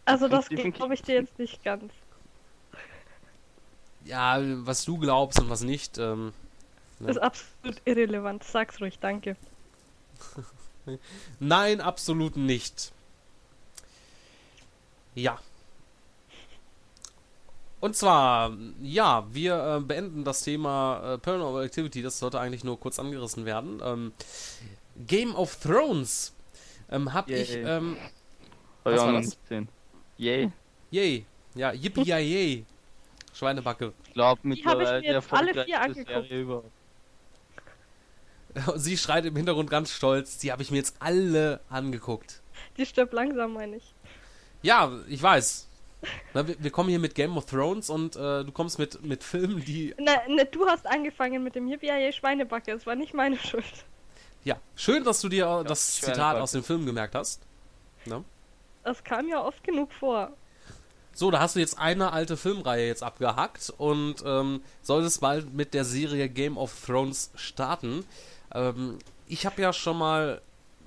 [0.05, 1.93] Also das glaube ich dir jetzt nicht ganz.
[4.05, 5.99] Ja, was du glaubst und was nicht.
[5.99, 6.33] Ähm,
[6.99, 7.11] ne?
[7.11, 8.43] Ist absolut irrelevant.
[8.43, 9.35] Sag's ruhig, danke.
[11.39, 12.91] Nein, absolut nicht.
[15.15, 15.39] Ja.
[17.79, 22.79] Und zwar, ja, wir äh, beenden das Thema äh, Paranormal Activity, das sollte eigentlich nur
[22.79, 23.81] kurz angerissen werden.
[23.83, 24.13] Ähm,
[25.07, 26.33] Game of Thrones
[26.91, 27.41] ähm, hab yay.
[27.41, 27.55] ich.
[27.55, 27.97] Ähm,
[28.83, 29.37] was war das?
[30.17, 30.51] Yay.
[30.91, 31.25] Yay.
[31.55, 32.65] Ja, yippie yay, yay.
[33.33, 33.93] Schweinebacke.
[34.05, 36.71] Ich glaube mittlerweile der alle vier angeguckt.
[38.75, 42.41] Sie schreit im Hintergrund ganz stolz, die habe ich mir jetzt alle angeguckt.
[42.77, 43.95] Die stirbt langsam, meine ich.
[44.61, 45.67] Ja, ich weiß.
[46.33, 49.23] Na, wir, wir, kommen hier mit Game of Thrones und äh, du kommst mit, mit
[49.23, 49.93] Filmen, die.
[49.99, 53.85] Na, na, du hast angefangen mit dem Yippie Schweinebacke, es war nicht meine Schuld.
[54.43, 57.41] Ja, schön, dass du dir ja, das Zitat aus dem Film gemerkt hast.
[58.05, 58.23] Na?
[58.83, 60.31] Das kam ja oft genug vor.
[61.13, 65.73] So, da hast du jetzt eine alte Filmreihe jetzt abgehackt und ähm, solltest bald mit
[65.73, 68.05] der Serie Game of Thrones starten.
[68.53, 68.97] Ähm,
[69.27, 70.41] ich habe ja schon mal,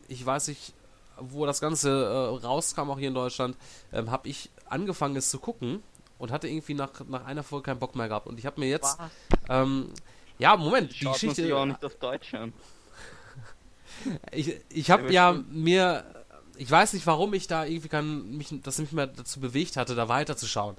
[0.08, 0.72] ich weiß nicht,
[1.18, 3.56] wo das Ganze äh, rauskam, auch hier in Deutschland,
[3.92, 5.82] ähm, habe ich angefangen, es zu gucken
[6.18, 8.26] und hatte irgendwie nach, nach einer Folge keinen Bock mehr gehabt.
[8.26, 8.98] Und ich habe mir jetzt.
[9.48, 9.90] Ähm,
[10.38, 11.42] ja, Moment, die Schaut Geschichte.
[11.42, 12.52] Sich auch nicht auf Deutsch an.
[14.32, 16.04] ich ich habe ja mir.
[16.56, 19.96] Ich weiß nicht, warum ich da irgendwie kann, mich, das nicht mehr dazu bewegt hatte,
[19.96, 20.76] da weiterzuschauen.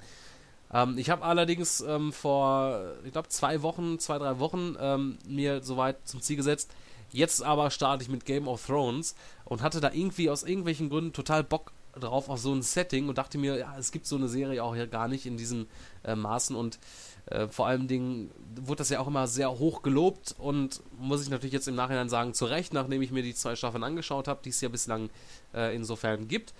[0.72, 5.62] Ähm, ich habe allerdings ähm, vor, ich glaube, zwei Wochen, zwei, drei Wochen ähm, mir
[5.62, 6.70] soweit zum Ziel gesetzt,
[7.12, 11.12] Jetzt aber starte ich mit Game of Thrones und hatte da irgendwie aus irgendwelchen Gründen
[11.12, 14.28] total Bock drauf auf so ein Setting und dachte mir, ja, es gibt so eine
[14.28, 15.66] Serie auch hier gar nicht in diesen
[16.04, 16.78] äh, Maßen und
[17.26, 21.30] äh, vor allem Dingen wurde das ja auch immer sehr hoch gelobt und muss ich
[21.30, 24.40] natürlich jetzt im Nachhinein sagen, zu Recht, nachdem ich mir die zwei Staffeln angeschaut habe,
[24.44, 25.10] die es ja bislang
[25.54, 26.54] äh, insofern gibt.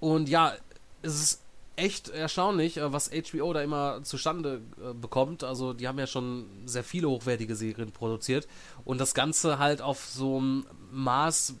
[0.00, 0.54] Und ja,
[1.02, 1.42] es ist
[1.78, 5.44] echt erstaunlich, äh, was HBO da immer zustande äh, bekommt.
[5.44, 8.46] Also die haben ja schon sehr viele hochwertige Serien produziert
[8.88, 11.56] und das Ganze halt auf so einem Maß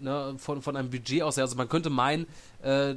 [0.00, 1.38] ne, von, von einem Budget aus.
[1.38, 2.26] Also man könnte meinen,
[2.62, 2.94] äh,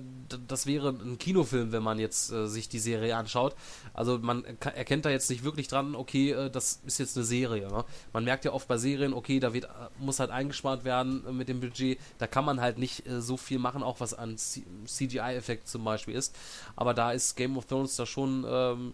[0.48, 3.58] das wäre ein Kinofilm, wenn man jetzt äh, sich die Serie anschaut.
[3.94, 7.68] Also man erkennt da jetzt nicht wirklich dran, okay, äh, das ist jetzt eine Serie.
[7.68, 7.84] Ne?
[8.14, 9.68] Man merkt ja oft bei Serien, okay, da wird, äh,
[10.00, 12.00] muss halt eingespart werden äh, mit dem Budget.
[12.20, 16.16] Da kann man halt nicht äh, so viel machen, auch was an CGI-Effekt zum Beispiel
[16.16, 16.34] ist.
[16.78, 18.94] Aber da ist Game of Thrones da schon ähm,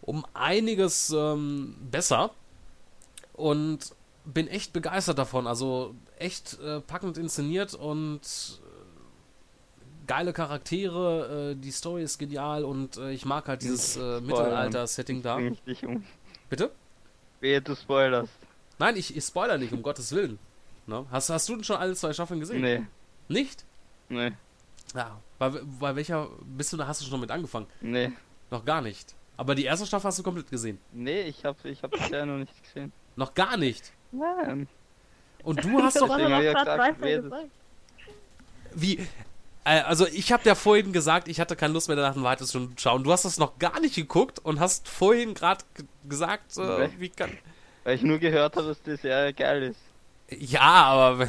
[0.00, 2.32] um einiges ähm, besser.
[3.38, 5.46] Und bin echt begeistert davon.
[5.46, 11.52] Also echt äh, packend inszeniert und äh, geile Charaktere.
[11.52, 15.36] Äh, die Story ist genial und äh, ich mag halt dieses äh, Mittelalter-Setting da.
[15.36, 16.04] Um.
[16.50, 16.72] Bitte?
[17.40, 18.32] Wehe, du spoilerst.
[18.78, 20.38] Nein, ich, ich spoiler nicht, um Gottes Willen.
[20.86, 21.06] Ne?
[21.10, 22.60] Hast, hast du denn schon alle zwei Staffeln gesehen?
[22.60, 22.82] Nee.
[23.28, 23.64] Nicht?
[24.08, 24.32] Nee.
[24.94, 25.20] Ja.
[25.38, 26.86] Bei, bei welcher bist du da?
[26.86, 27.66] Hast du schon damit angefangen?
[27.80, 28.12] Nee.
[28.50, 29.14] Noch gar nicht.
[29.36, 30.78] Aber die erste Staffel hast du komplett gesehen?
[30.92, 32.92] Nee, ich hab, ich hab bisher noch nicht gesehen.
[33.18, 33.92] Noch gar nicht?
[34.12, 34.68] Nein.
[35.42, 37.46] Und du hast doch alle ja gesagt, gesagt.
[38.74, 38.98] Wie?
[39.64, 42.50] Äh, Also ich habe ja vorhin gesagt, ich hatte keine Lust mehr danach ein weiteres
[42.50, 43.02] zu schauen.
[43.02, 45.64] Du hast das noch gar nicht geguckt und hast vorhin gerade
[46.08, 47.36] gesagt, äh, wie kann...
[47.82, 49.80] Weil ich nur gehört habe, dass die Serie geil ist.
[50.30, 51.28] Ja, aber wenn,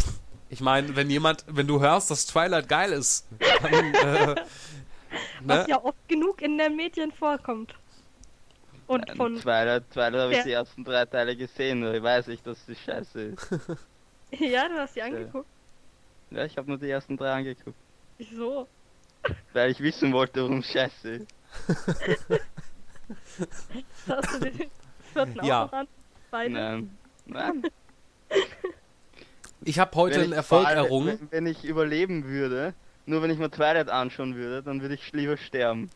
[0.50, 3.26] ich meine, wenn jemand, wenn du hörst, dass Twilight geil ist,
[3.64, 4.36] dann, äh,
[5.44, 5.66] Was ne?
[5.70, 7.74] ja oft genug in den Medien vorkommt.
[8.90, 9.36] Und von.
[9.36, 13.22] Twilight, Twilight habe ich die ersten drei Teile gesehen, ich weiß nicht, dass die scheiße
[13.22, 13.48] ist.
[14.32, 15.48] Ja, du hast die angeguckt.
[16.30, 17.76] Ja, ich habe nur die ersten drei angeguckt.
[18.20, 18.68] Wieso?
[19.54, 21.28] Weil ich wissen wollte, warum es scheiße ist.
[24.08, 24.70] Hast du den
[25.14, 25.64] vierten Ja.
[25.64, 25.88] auch noch an?
[26.30, 26.54] Beide?
[26.54, 26.98] Nein.
[27.26, 27.64] Nein.
[29.66, 31.20] ich habe heute Wenn einen ich Erfolg allem- errungen.
[31.20, 32.74] Wenn, wenn ich überleben würde,
[33.08, 35.90] nur wenn ich mir Twilight anschauen würde, dann würde ich lieber sterben.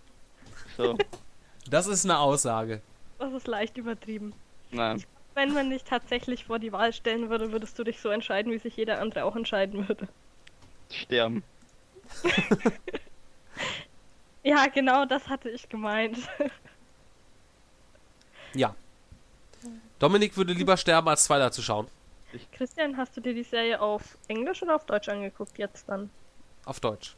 [0.76, 0.98] So,
[1.70, 2.82] Das ist eine Aussage.
[3.20, 4.34] Das ist leicht übertrieben.
[4.72, 5.04] nein.
[5.36, 8.60] Wenn man dich tatsächlich vor die Wahl stellen würde, würdest du dich so entscheiden, wie
[8.60, 10.08] sich jeder andere auch entscheiden würde.
[10.92, 11.44] Sterben.
[14.46, 16.18] Ja, genau das hatte ich gemeint.
[18.56, 18.76] Ja.
[19.98, 21.88] Dominik würde lieber sterben, als Twilight zu schauen.
[22.52, 26.12] Christian, hast du dir die Serie auf Englisch oder auf Deutsch angeguckt jetzt dann?
[26.66, 27.16] Auf Deutsch.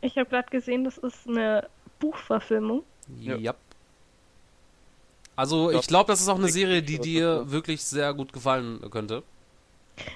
[0.00, 1.68] Ich habe gerade gesehen, das ist eine
[1.98, 2.82] Buchverfilmung.
[3.20, 3.36] Ja.
[3.36, 3.54] Ja.
[5.36, 9.22] Also ich glaube, das ist auch eine Serie, die dir wirklich sehr gut gefallen könnte.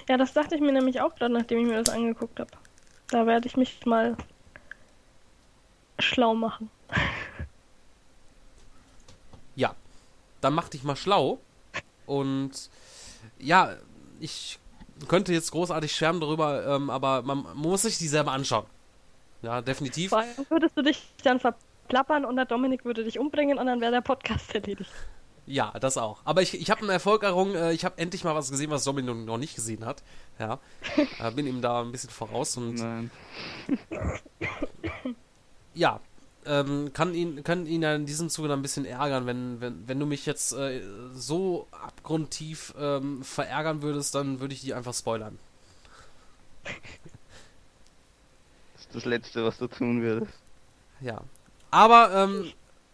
[0.09, 2.51] Ja, das dachte ich mir nämlich auch gerade, nachdem ich mir das angeguckt habe.
[3.09, 4.17] Da werde ich mich mal
[5.99, 6.69] schlau machen.
[9.53, 9.75] Ja.
[10.39, 11.39] Dann mach dich mal schlau.
[12.05, 12.69] Und
[13.37, 13.75] ja,
[14.21, 14.59] ich
[15.07, 18.65] könnte jetzt großartig schwärmen darüber, ähm, aber man, man muss sich die selber anschauen.
[19.41, 20.09] Ja, definitiv.
[20.09, 21.39] Vor allem würdest du dich dann
[21.81, 24.91] verplappern und der Dominik würde dich umbringen und dann wäre der Podcast erledigt.
[25.47, 26.21] Ja, das auch.
[26.23, 27.55] Aber ich, ich habe einen Erfolg errungen.
[27.55, 30.03] Äh, ich habe endlich mal was gesehen, was Dominik noch nicht gesehen hat.
[30.39, 30.59] Ja.
[31.19, 33.11] Äh, bin ihm da ein bisschen voraus und Nein.
[35.73, 35.99] ja,
[36.45, 39.87] ähm, kann ihn, kann ihn ja in diesem Zuge dann ein bisschen ärgern, wenn, wenn,
[39.87, 40.81] wenn du mich jetzt äh,
[41.13, 45.37] so abgrundtief ähm, verärgern würdest, dann würde ich die einfach spoilern.
[48.73, 50.33] Das ist das Letzte, was du tun würdest.
[51.01, 51.21] Ja.
[51.71, 52.51] Aber ähm,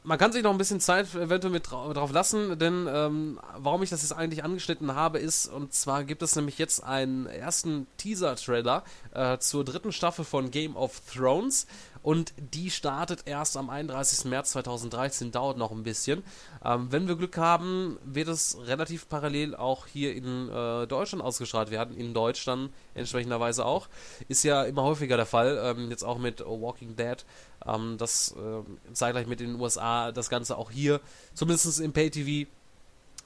[0.08, 3.84] man kann sich noch ein bisschen Zeit eventuell mit drau drauf lassen, denn ähm, warum
[3.84, 7.88] ich das jetzt eigentlich angeschnitten habe, ist, und zwar gibt es nämlich jetzt einen ersten
[7.98, 11.68] Teaser-Trailer äh, zur dritten Staffel von Game of Thrones
[12.08, 14.24] und die startet erst am 31.
[14.30, 16.24] März 2013, dauert noch ein bisschen.
[16.64, 21.70] Ähm, wenn wir Glück haben, wird es relativ parallel auch hier in äh, Deutschland ausgestrahlt
[21.70, 23.89] werden, in Deutsch dann entsprechenderweise auch.
[24.30, 27.26] Ist ja immer häufiger der Fall, ähm, jetzt auch mit Walking Dead,
[27.66, 31.01] ähm, dass ähm, zeitgleich mit den USA das Ganze auch hier,
[31.34, 32.49] zumindest im Pay-TV,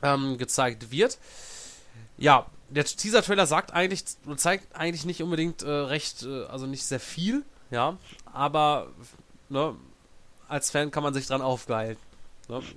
[0.01, 1.19] ähm, gezeigt wird.
[2.17, 4.05] Ja, der Teaser-Trailer sagt eigentlich,
[4.37, 7.97] zeigt eigentlich nicht unbedingt äh, recht, äh, also nicht sehr viel, ja,
[8.33, 8.87] aber
[9.49, 9.75] ne,
[10.47, 11.97] als Fan kann man sich dran aufgeilen.
[12.47, 12.61] Ne?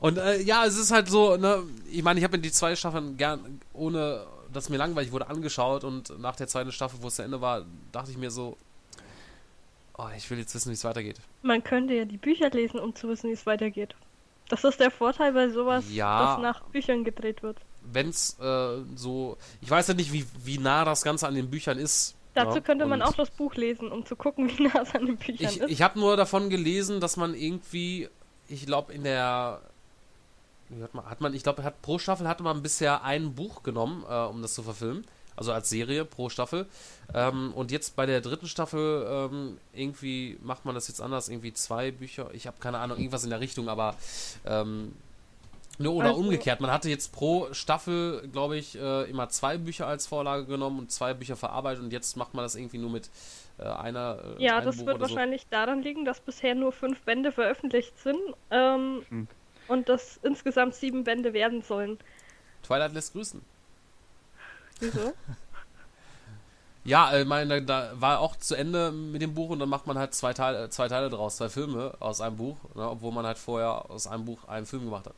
[0.00, 2.74] Und äh, ja, es ist halt so, ne, ich meine, ich habe mir die zwei
[2.74, 7.16] Staffeln gern, ohne dass mir langweilig wurde, angeschaut und nach der zweiten Staffel, wo es
[7.16, 8.56] zu Ende war, dachte ich mir so,
[9.96, 11.20] oh, ich will jetzt wissen, wie es weitergeht.
[11.42, 13.94] Man könnte ja die Bücher lesen, um zu wissen, wie es weitergeht.
[14.48, 16.34] Das ist der Vorteil bei sowas, Ja.
[16.34, 17.58] das nach Büchern gedreht wird.
[17.82, 21.50] Wenn es äh, so, ich weiß ja nicht, wie, wie nah das Ganze an den
[21.50, 22.14] Büchern ist.
[22.34, 25.06] Dazu ja, könnte man auch das Buch lesen, um zu gucken, wie nah es an
[25.06, 25.70] den Büchern Ich, ist.
[25.70, 28.08] ich habe nur davon gelesen, dass man irgendwie,
[28.48, 29.60] ich glaube, in der.
[30.68, 33.62] Wie hat man, hat man, ich glaube, hat pro Staffel hatte man bisher ein Buch
[33.64, 35.04] genommen, äh, um das zu verfilmen.
[35.34, 36.66] also als Serie pro Staffel.
[37.14, 41.52] Ähm, und jetzt bei der dritten Staffel ähm, irgendwie macht man das jetzt anders, irgendwie
[41.52, 42.30] zwei Bücher.
[42.34, 43.96] Ich habe keine Ahnung, irgendwas in der Richtung, aber
[44.44, 44.92] ähm,
[45.80, 46.60] ne, oder also, umgekehrt.
[46.60, 50.92] Man hatte jetzt pro Staffel, glaube ich, äh, immer zwei Bücher als Vorlage genommen und
[50.92, 53.10] zwei Bücher verarbeitet und jetzt macht man das irgendwie nur mit
[53.58, 54.18] äh, einer.
[54.38, 55.48] Äh, ja, das Buch wird wahrscheinlich so.
[55.50, 58.20] daran liegen, dass bisher nur fünf Bände veröffentlicht sind
[58.50, 59.28] ähm, hm.
[59.68, 61.98] und dass insgesamt sieben Bände werden sollen.
[62.62, 63.40] Twilight lässt grüßen.
[64.80, 65.12] Wieso?
[66.84, 69.98] ja, ich meine, da war auch zu Ende mit dem Buch und dann macht man
[69.98, 73.38] halt zwei Teile, zwei Teile draus, zwei Filme aus einem Buch, ne, obwohl man halt
[73.38, 75.14] vorher aus einem Buch einen Film gemacht hat.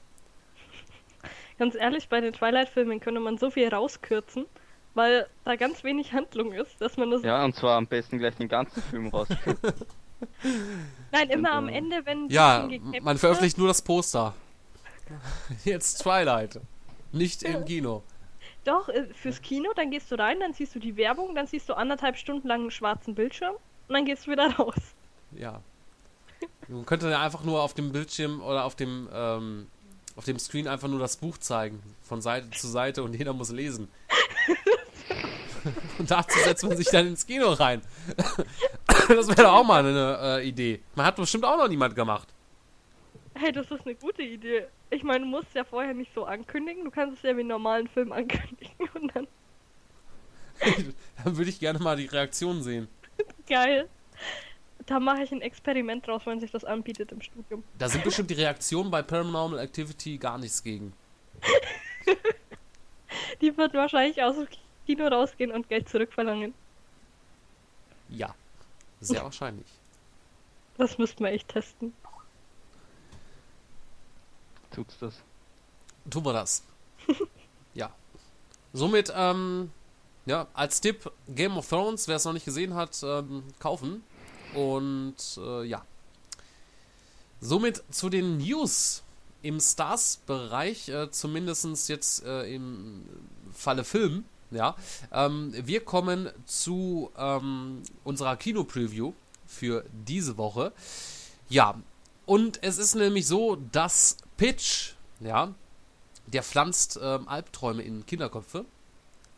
[1.58, 4.46] Ganz ehrlich, bei den Twilight-Filmen könnte man so viel rauskürzen
[4.94, 7.22] weil da ganz wenig Handlung ist, dass man das.
[7.22, 9.28] Ja, und zwar am besten gleich den ganzen Film raus.
[11.12, 12.28] Nein, immer am Ende, wenn.
[12.28, 12.68] Ja,
[13.00, 14.34] man veröffentlicht nur das Poster.
[15.64, 16.60] Jetzt Twilight.
[17.12, 18.02] Nicht im Kino.
[18.64, 21.68] Doch, äh, fürs Kino, dann gehst du rein, dann siehst du die Werbung, dann siehst
[21.68, 23.54] du anderthalb Stunden lang einen schwarzen Bildschirm
[23.88, 24.76] und dann gehst du wieder raus.
[25.32, 25.60] Ja.
[26.68, 29.66] Man könnte ja einfach nur auf dem Bildschirm oder auf dem, ähm,
[30.16, 33.50] auf dem Screen einfach nur das Buch zeigen, von Seite zu Seite und jeder muss
[33.50, 33.88] lesen.
[35.98, 37.82] Und dazu setzt man sich dann ins Kino rein.
[39.08, 40.80] das wäre doch auch mal eine äh, Idee.
[40.96, 42.26] Man hat bestimmt auch noch niemand gemacht.
[43.34, 44.66] Hey, das ist eine gute Idee.
[44.90, 46.84] Ich meine, du musst es ja vorher nicht so ankündigen.
[46.84, 49.28] Du kannst es ja wie einen normalen Film ankündigen und dann.
[51.24, 52.88] dann würde ich gerne mal die Reaktion sehen.
[53.48, 53.88] Geil.
[54.86, 57.62] Da mache ich ein Experiment draus, wenn sich das anbietet im Studium.
[57.78, 60.92] Da sind bestimmt die Reaktionen bei Paranormal Activity gar nichts gegen.
[63.40, 64.48] die wird wahrscheinlich aus dem
[64.86, 66.54] Kino rausgehen und Geld zurückverlangen.
[68.08, 68.34] Ja,
[69.00, 69.66] sehr wahrscheinlich.
[70.78, 71.94] Das müssten wir echt testen.
[74.70, 75.22] Tut's das?
[76.10, 76.64] Tun wir das.
[77.74, 77.92] ja.
[78.72, 79.70] Somit, ähm,
[80.24, 84.02] ja, als Tipp Game of Thrones, wer es noch nicht gesehen hat, ähm, kaufen.
[84.54, 85.84] Und äh, ja.
[87.40, 89.02] Somit zu den News
[89.42, 93.04] im Stars-Bereich, äh, zumindest jetzt äh, im
[93.52, 94.24] Falle Film.
[94.50, 94.76] Ja,
[95.12, 99.14] ähm, wir kommen zu ähm, unserer Kino-Preview
[99.46, 100.72] für diese Woche.
[101.48, 101.80] Ja,
[102.26, 105.54] und es ist nämlich so, dass Pitch, ja,
[106.26, 108.66] der pflanzt ähm, Albträume in Kinderköpfe.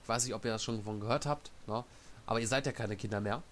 [0.02, 1.84] Ich weiß nicht, ob ihr das schon von gehört habt, ne?
[2.26, 3.42] aber ihr seid ja keine Kinder mehr.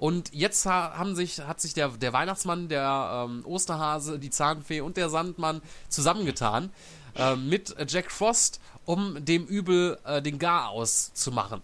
[0.00, 4.96] Und jetzt haben sich, hat sich der, der Weihnachtsmann, der ähm, Osterhase, die Zahnfee und
[4.96, 6.70] der Sandmann zusammengetan
[7.16, 11.60] äh, mit Jack Frost, um dem Übel äh, den Garaus zu machen.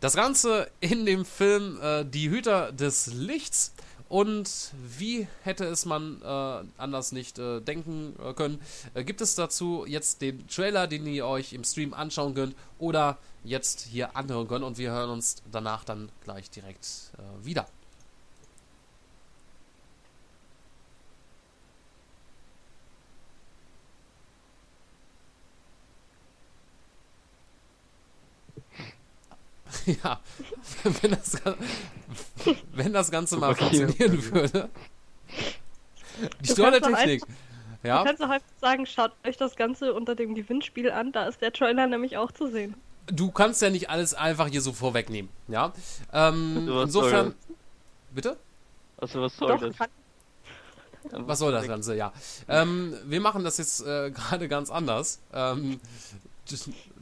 [0.00, 3.72] Das Ganze in dem Film äh, Die Hüter des Lichts.
[4.10, 8.60] Und wie hätte es man äh, anders nicht äh, denken äh, können,
[8.94, 13.18] äh, gibt es dazu jetzt den Trailer, den ihr euch im Stream anschauen könnt oder
[13.44, 14.64] jetzt hier anhören könnt.
[14.64, 17.68] Und wir hören uns danach dann gleich direkt äh, wieder.
[30.02, 30.20] ja,
[31.00, 31.38] wenn das,
[32.72, 33.64] wenn das Ganze mal okay.
[33.64, 34.68] funktionieren würde.
[36.40, 37.22] Die tolle Technik.
[37.82, 37.98] Ja.
[37.98, 41.40] Du kannst auch einfach sagen, schaut euch das Ganze unter dem Gewinnspiel an, da ist
[41.40, 42.74] der Trailer nämlich auch zu sehen.
[43.06, 45.72] Du kannst ja nicht alles einfach hier so vorwegnehmen, ja.
[46.12, 47.26] Ähm, insofern.
[47.26, 47.34] Soll
[48.12, 48.36] Bitte?
[48.96, 49.76] Also was soll Doch, das?
[51.12, 52.12] Was soll das Ganze, ja.
[52.48, 55.20] Ähm, wir machen das jetzt äh, gerade ganz anders.
[55.32, 55.80] Ähm,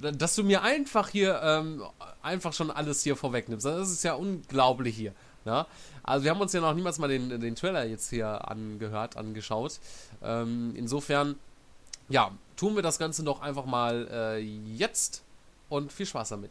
[0.00, 1.82] dass du mir einfach hier ähm,
[2.22, 3.66] einfach schon alles hier vorwegnimmst.
[3.66, 5.14] Das ist ja unglaublich hier.
[5.44, 5.66] Ja?
[6.02, 9.78] Also wir haben uns ja noch niemals mal den, den Trailer jetzt hier angehört, angeschaut.
[10.22, 11.36] Ähm, insofern,
[12.08, 15.22] ja, tun wir das Ganze doch einfach mal äh, jetzt
[15.68, 16.50] und viel Spaß damit.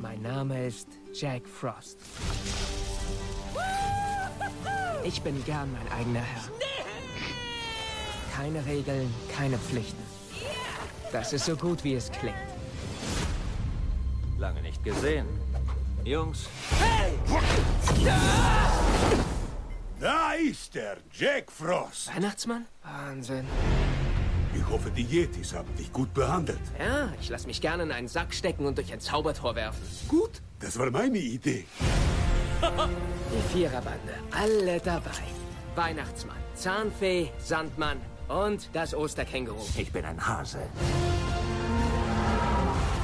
[0.00, 1.98] Mein Name ist Jack Frost.
[5.04, 6.57] Ich bin gern mein eigener Herr.
[8.38, 10.00] Keine Regeln, keine Pflichten.
[11.10, 12.36] Das ist so gut, wie es klingt.
[14.38, 15.26] Lange nicht gesehen.
[16.04, 16.48] Jungs.
[16.78, 17.18] Hey!
[19.98, 22.14] Da ist er, Jack Frost.
[22.14, 22.66] Weihnachtsmann?
[22.84, 23.44] Wahnsinn.
[24.54, 26.60] Ich hoffe, die Yetis haben dich gut behandelt.
[26.78, 29.82] Ja, ich lasse mich gerne in einen Sack stecken und durch ein Zaubertor werfen.
[30.06, 31.66] Gut, das war meine Idee.
[32.62, 35.26] Die Viererbande, alle dabei.
[35.74, 39.64] Weihnachtsmann, Zahnfee, Sandmann, und das Osterkänguru.
[39.76, 40.58] Ich bin ein Hase.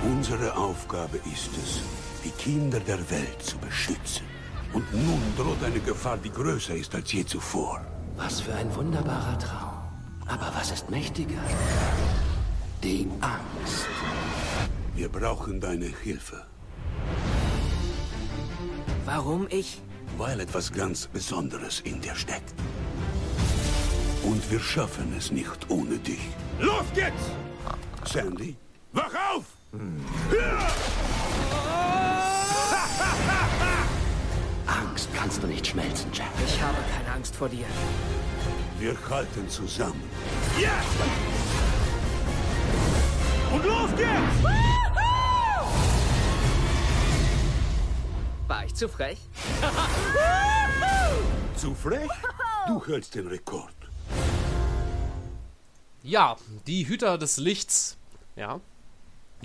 [0.04, 1.80] Unsere Aufgabe ist es,
[2.24, 4.26] die Kinder der Welt zu beschützen.
[4.72, 7.80] Und nun droht eine Gefahr, die größer ist als je zuvor.
[8.16, 9.74] Was für ein wunderbarer Traum.
[10.26, 11.42] Aber was ist mächtiger?
[12.82, 13.86] Die Angst.
[14.94, 16.44] Wir brauchen deine Hilfe,
[19.04, 19.80] Warum ich?
[20.16, 22.54] weil etwas ganz Besonderes in dir steckt.
[24.24, 26.28] Und wir schaffen es nicht ohne dich.
[26.58, 27.30] Los geht's!
[28.10, 28.56] Sandy,
[28.92, 29.44] wach auf!
[34.66, 36.30] Angst kannst du nicht schmelzen, Jack.
[36.46, 37.66] Ich habe keine Angst vor dir.
[38.78, 40.02] Wir halten zusammen.
[43.52, 44.54] Und los geht's!
[48.48, 49.18] War ich zu frech?
[51.56, 52.08] Zu frech?
[52.66, 53.74] Du hältst den Rekord.
[56.06, 56.36] Ja,
[56.66, 57.96] die Hüter des Lichts,
[58.36, 58.60] ja,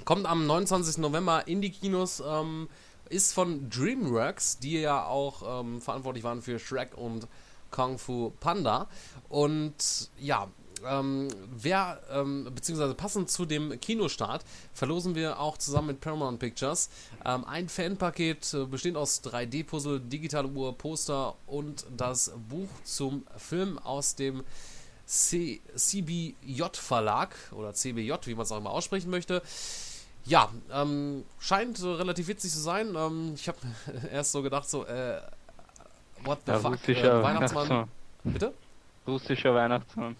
[0.03, 0.97] kommt am 29.
[0.97, 2.68] November in die Kinos, ähm,
[3.07, 7.30] ist von DreamWorks, die ja auch ähm, verantwortlich waren für Shrek und
[7.72, 8.89] Kung Fu Panda.
[9.30, 10.49] Und ja,
[10.86, 14.43] ähm, wer, ähm, beziehungsweise passend zu dem Kinostart,
[14.74, 16.89] verlosen wir auch zusammen mit Paramount Pictures
[17.24, 23.80] ähm, ein Fanpaket, äh, bestehend aus 3D-Puzzle, digitale Uhr, Poster und das Buch zum Film
[23.80, 24.43] aus dem
[25.10, 29.41] C CBJ Verlag oder CBJ, wie man es auch immer aussprechen möchte.
[30.26, 32.93] Ja, ähm, scheint relativ witzig zu sein.
[32.95, 33.57] Ähm, ich habe
[34.12, 35.20] erst so gedacht, so, äh,
[36.24, 37.70] what the Ja, fuck, russischer äh, Weihnachtsmann.
[37.70, 37.89] Weihnachtsmann.
[38.34, 38.53] Bitte?
[39.07, 40.16] Russischer Weihnachtsmann.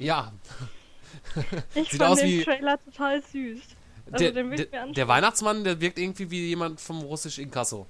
[0.00, 0.32] Ja,
[1.76, 3.60] Ich Sieht fand aus den wie- Trailer total süß.
[4.10, 7.00] Also der, den will ich mir der, der Weihnachtsmann, der wirkt irgendwie wie jemand vom
[7.02, 7.86] russisch Inkasso.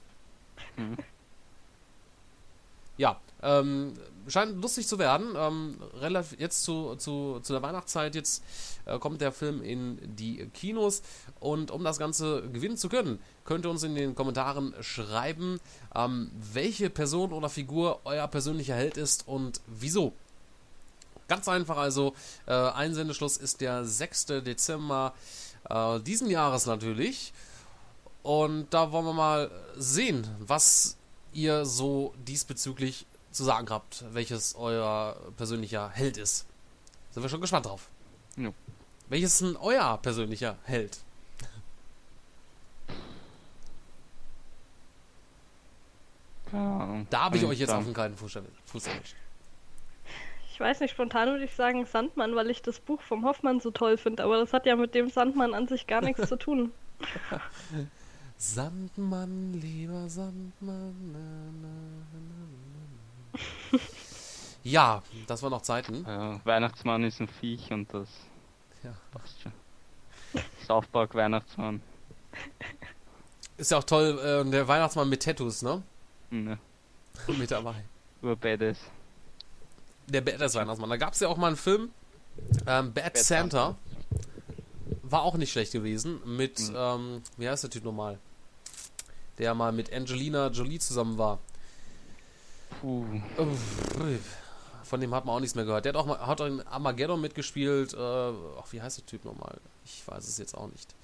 [0.76, 0.98] Mhm.
[2.98, 3.94] Ja, ähm,
[4.28, 5.34] scheint lustig zu werden.
[5.36, 8.42] Ähm, relativ, jetzt zu, zu, zu der Weihnachtszeit, jetzt
[8.84, 11.02] äh, kommt der Film in die Kinos.
[11.40, 15.60] Und um das Ganze gewinnen zu können, könnt ihr uns in den Kommentaren schreiben,
[15.94, 20.12] ähm, welche Person oder Figur euer persönlicher Held ist und wieso.
[21.28, 22.14] Ganz einfach also,
[22.46, 24.26] äh, Einsendeschluss ist der 6.
[24.44, 25.12] Dezember
[25.68, 27.32] äh, diesen Jahres natürlich.
[28.22, 30.96] Und da wollen wir mal sehen, was
[31.32, 33.06] ihr so diesbezüglich
[33.36, 36.46] zu sagen habt, welches euer persönlicher Held ist.
[37.10, 37.88] Sind wir schon gespannt drauf.
[38.36, 38.50] Ja.
[39.08, 40.98] Welches ist denn euer persönlicher Held?
[46.52, 48.54] Da habe ich euch jetzt auf den kalten Fuß erwischt.
[48.66, 49.16] Fuß erwischt.
[50.52, 53.70] Ich weiß nicht, spontan würde ich sagen Sandmann, weil ich das Buch vom Hoffmann so
[53.70, 56.72] toll finde, aber das hat ja mit dem Sandmann an sich gar nichts zu tun.
[58.38, 61.12] Sandmann, lieber Sandmann.
[61.12, 61.68] Na, na,
[62.12, 62.65] na, na.
[64.62, 66.04] Ja, das waren noch Zeiten.
[66.04, 68.08] Ja, Weihnachtsmann ist ein Viech und das
[68.82, 68.92] Ja.
[69.12, 69.52] passt schon.
[70.66, 71.80] South Park Weihnachtsmann.
[73.56, 75.82] Ist ja auch toll, äh, der Weihnachtsmann mit Tattoos, ne?
[76.30, 76.58] Ne,
[77.38, 77.76] mit dabei.
[78.22, 78.78] Urbadass.
[80.08, 80.90] Der Badass Weihnachtsmann.
[80.90, 81.90] Da gab es ja auch mal einen Film,
[82.66, 83.76] ähm, Bad, Santa.
[85.02, 86.20] War auch nicht schlecht gewesen.
[86.24, 86.74] Mit, Mhm.
[86.76, 88.18] ähm, wie heißt der Typ nochmal?
[89.38, 91.38] Der mal mit Angelina Jolie zusammen war.
[92.80, 93.04] Puh.
[94.84, 95.84] Von dem hat man auch nichts mehr gehört.
[95.84, 97.94] Der hat auch mal hat auch in Armageddon mitgespielt.
[97.94, 99.58] Äh, ach, wie heißt der Typ nochmal?
[99.84, 100.94] Ich weiß es jetzt auch nicht.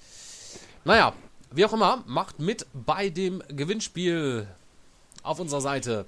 [0.85, 1.13] Naja,
[1.51, 4.47] wie auch immer, macht mit bei dem Gewinnspiel
[5.21, 6.05] auf unserer Seite.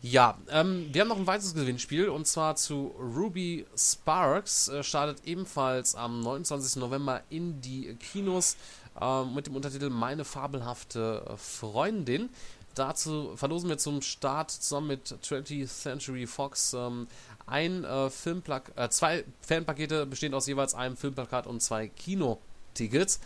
[0.00, 4.68] Ja, ähm, wir haben noch ein weiteres Gewinnspiel und zwar zu Ruby Sparks.
[4.68, 6.76] Äh, startet ebenfalls am 29.
[6.76, 8.56] November in die Kinos
[9.00, 12.28] äh, mit dem Untertitel Meine fabelhafte Freundin.
[12.74, 17.08] Dazu verlosen wir zum Start zusammen mit 20th Century Fox ähm,
[17.46, 23.20] ein äh, Filmplak äh, zwei Fanpakete bestehend aus jeweils einem Filmplakat und zwei Kinotickets.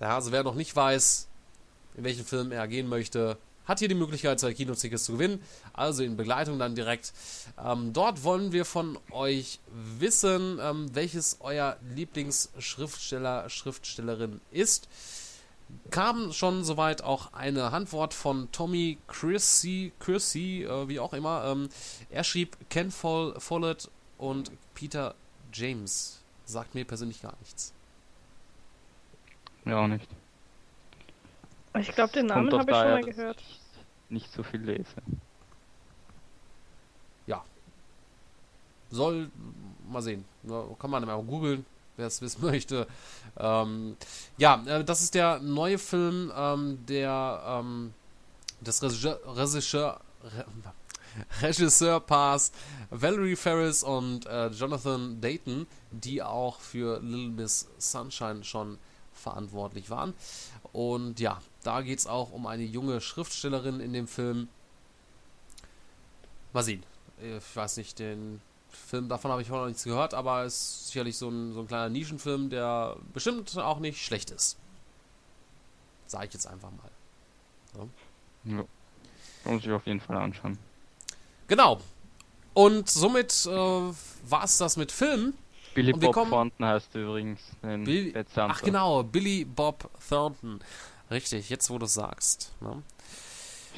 [0.00, 1.28] Ja, also wer noch nicht weiß,
[1.96, 5.42] in welchen Film er gehen möchte, hat hier die Möglichkeit, zwei Kinotickets zu gewinnen.
[5.72, 7.12] Also in Begleitung dann direkt.
[7.62, 9.58] Ähm, dort wollen wir von euch
[9.98, 14.88] wissen, ähm, welches euer Lieblingsschriftsteller, Schriftstellerin ist.
[15.90, 21.44] Kam schon soweit auch eine Antwort von Tommy Chrissy, Chrissy äh, wie auch immer.
[21.44, 21.68] Ähm,
[22.10, 25.14] er schrieb Ken Foll, Follett und Peter
[25.52, 26.22] James.
[26.44, 27.72] Sagt mir persönlich gar nichts.
[29.64, 30.08] Ja, auch nicht.
[31.78, 33.40] Ich glaube, den Namen habe ich schon mal gehört.
[33.40, 33.60] ich
[34.10, 34.94] Nicht so viel lese.
[38.94, 39.28] Soll,
[39.90, 40.24] mal sehen.
[40.44, 41.66] Ja, Kann man mal googeln,
[41.96, 42.86] wer es wissen möchte.
[43.36, 43.96] Ähm,
[44.38, 47.94] ja, äh, das ist der neue Film ähm, der ähm,
[48.60, 50.44] des Regisseur, Regisseur, Re,
[51.42, 52.52] Regisseurpaars
[52.90, 58.78] Valerie Ferris und äh, Jonathan Dayton, die auch für Little Miss Sunshine schon
[59.12, 60.14] verantwortlich waren.
[60.72, 64.48] Und ja, da geht es auch um eine junge Schriftstellerin in dem Film.
[66.52, 66.82] Mal sehen.
[67.20, 68.40] Ich weiß nicht, den
[68.76, 71.60] Film, davon habe ich vorher noch nichts gehört, aber es ist sicherlich so ein, so
[71.60, 74.56] ein kleiner Nischenfilm, der bestimmt auch nicht schlecht ist.
[76.06, 77.88] Sage ich jetzt einfach mal.
[78.44, 78.64] Ja.
[79.44, 80.58] Muss ich auf jeden Fall anschauen.
[81.48, 81.80] Genau.
[82.52, 85.34] Und somit äh, war es das mit Filmen.
[85.74, 88.54] Billy Bob kommen- Thornton heißt übrigens den Bill Bad Santa.
[88.56, 90.60] Ach genau, Billy Bob Thornton.
[91.10, 92.52] Richtig, jetzt wo du es sagst.
[92.60, 92.82] Ne?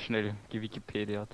[0.04, 1.28] Schnell gewikipediat.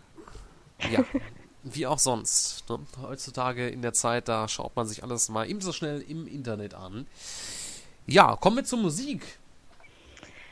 [0.91, 1.05] Ja,
[1.63, 2.69] wie auch sonst.
[2.69, 2.79] Ne?
[3.01, 7.07] Heutzutage in der Zeit, da schaut man sich alles mal ebenso schnell im Internet an.
[8.07, 9.39] Ja, kommen wir zur Musik.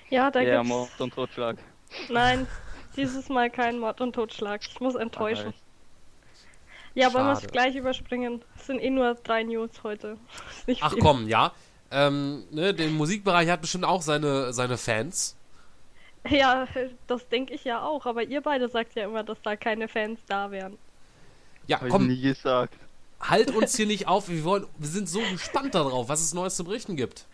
[0.08, 0.68] Ja, da Ja, gibt's.
[0.68, 1.58] Mord und Totschlag.
[2.08, 2.46] Nein,
[2.96, 4.61] dieses Mal kein Mord und Totschlag.
[4.66, 5.48] Ich muss enttäuschen.
[5.48, 5.54] Aber
[6.94, 7.52] Ja, wollen wir es Schade.
[7.52, 8.42] gleich überspringen?
[8.56, 10.18] Es sind eh nur drei News heute.
[10.80, 11.02] Ach viel.
[11.02, 11.52] komm, ja.
[11.92, 15.36] Ähm, ne, der Musikbereich hat bestimmt auch seine, seine Fans.
[16.28, 16.66] Ja,
[17.06, 18.06] das denke ich ja auch.
[18.06, 20.78] Aber ihr beide sagt ja immer, dass da keine Fans da wären.
[21.70, 22.74] Ja, Hab ich komm, nie gesagt.
[23.20, 24.28] halt uns hier nicht auf.
[24.28, 27.26] Wir, wollen, wir sind so gespannt darauf, was es Neues zu berichten gibt.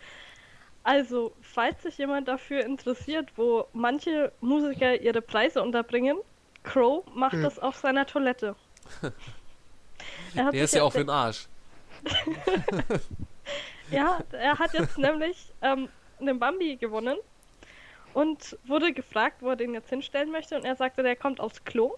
[0.83, 6.17] Also, falls sich jemand dafür interessiert, wo manche Musiker ihre Preise unterbringen,
[6.63, 7.43] Crow macht Hm.
[7.43, 8.55] das auf seiner Toilette.
[10.35, 11.47] Er hat Der ist ja auch für den Arsch.
[13.89, 15.87] Ja, er hat jetzt nämlich ähm,
[16.19, 17.17] einen Bambi gewonnen
[18.13, 20.55] und wurde gefragt, wo er den jetzt hinstellen möchte.
[20.57, 21.95] Und er sagte, der kommt aufs Klo.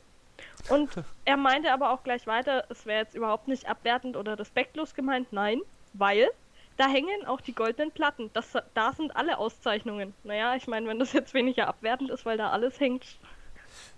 [0.70, 0.90] Und
[1.26, 5.32] er meinte aber auch gleich weiter, es wäre jetzt überhaupt nicht abwertend oder respektlos gemeint.
[5.32, 5.62] Nein,
[5.94, 6.30] weil
[6.78, 8.30] da hängen auch die goldenen Platten.
[8.34, 10.14] Das, da sind alle Auszeichnungen.
[10.24, 13.06] Naja, ich meine, wenn das jetzt weniger abwertend ist, weil da alles hängt.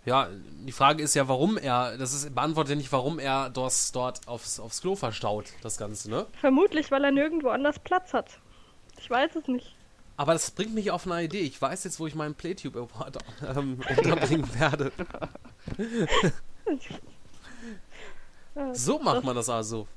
[0.03, 0.29] Ja,
[0.65, 4.27] die Frage ist ja, warum er, das ist beantwortet ja nicht, warum er das dort
[4.27, 6.25] aufs, aufs Klo verstaut, das Ganze, ne?
[6.39, 8.39] Vermutlich, weil er nirgendwo anders Platz hat.
[8.99, 9.75] Ich weiß es nicht.
[10.17, 11.39] Aber das bringt mich auf eine Idee.
[11.39, 13.17] Ich weiß jetzt, wo ich meinen Playtube Award
[13.55, 14.91] ähm, unterbringen werde.
[18.73, 19.87] So macht man das also.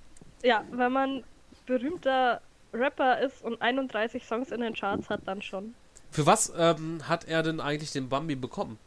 [0.43, 1.25] Ja, wenn man
[1.67, 2.41] berühmter
[2.73, 5.75] Rapper ist und 31 Songs in den Charts hat, dann schon.
[6.11, 8.79] Für was ähm, hat er denn eigentlich den Bambi bekommen?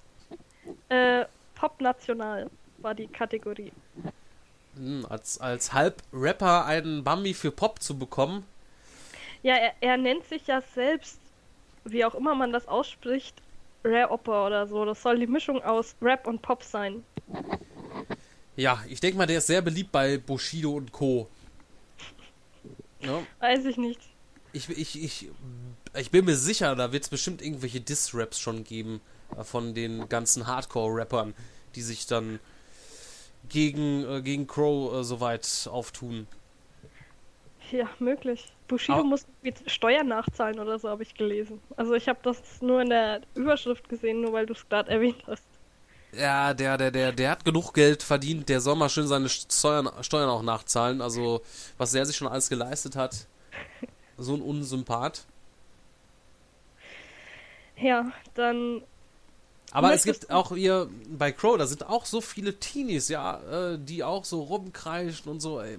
[0.89, 1.25] Äh,
[1.55, 3.71] Pop National war die Kategorie.
[4.75, 8.45] Hm, als, als Halb-Rapper einen Bambi für Pop zu bekommen,
[9.43, 11.19] Ja, er, er nennt sich ja selbst,
[11.85, 13.41] wie auch immer man das ausspricht,
[13.83, 14.85] Rapper oder so.
[14.85, 17.03] Das soll die Mischung aus Rap und Pop sein.
[18.55, 21.27] ja, ich denke mal, der ist sehr beliebt bei Bushido und Co.
[23.01, 24.01] Ja, Weiß ich nicht.
[24.53, 25.29] ich, ich, ich,
[25.95, 29.01] ich bin mir sicher, da wird es bestimmt irgendwelche Diss-Raps schon geben
[29.37, 31.33] äh, von den ganzen Hardcore-Rappern,
[31.75, 32.39] die sich dann
[33.49, 36.27] gegen, äh, gegen Crow äh, soweit auftun.
[37.71, 38.45] Ja, möglich.
[38.67, 41.59] Bushido Aber- muss irgendwie Steuern nachzahlen oder so, habe ich gelesen.
[41.75, 45.23] Also ich habe das nur in der Überschrift gesehen, nur weil du es gerade erwähnt
[45.27, 45.43] hast.
[46.13, 49.89] Ja, der, der, der, der hat genug Geld verdient, der soll mal schön seine Steuern,
[50.01, 51.01] Steuern auch nachzahlen.
[51.01, 51.41] Also,
[51.77, 53.27] was der sich schon alles geleistet hat.
[54.19, 55.25] So ein Unsympath.
[57.79, 58.81] Ja, dann
[59.71, 63.77] Aber es gibt auch hier bei Crow, da sind auch so viele Teenies, ja, äh,
[63.79, 65.59] die auch so rumkreischen und so.
[65.61, 65.77] Ey.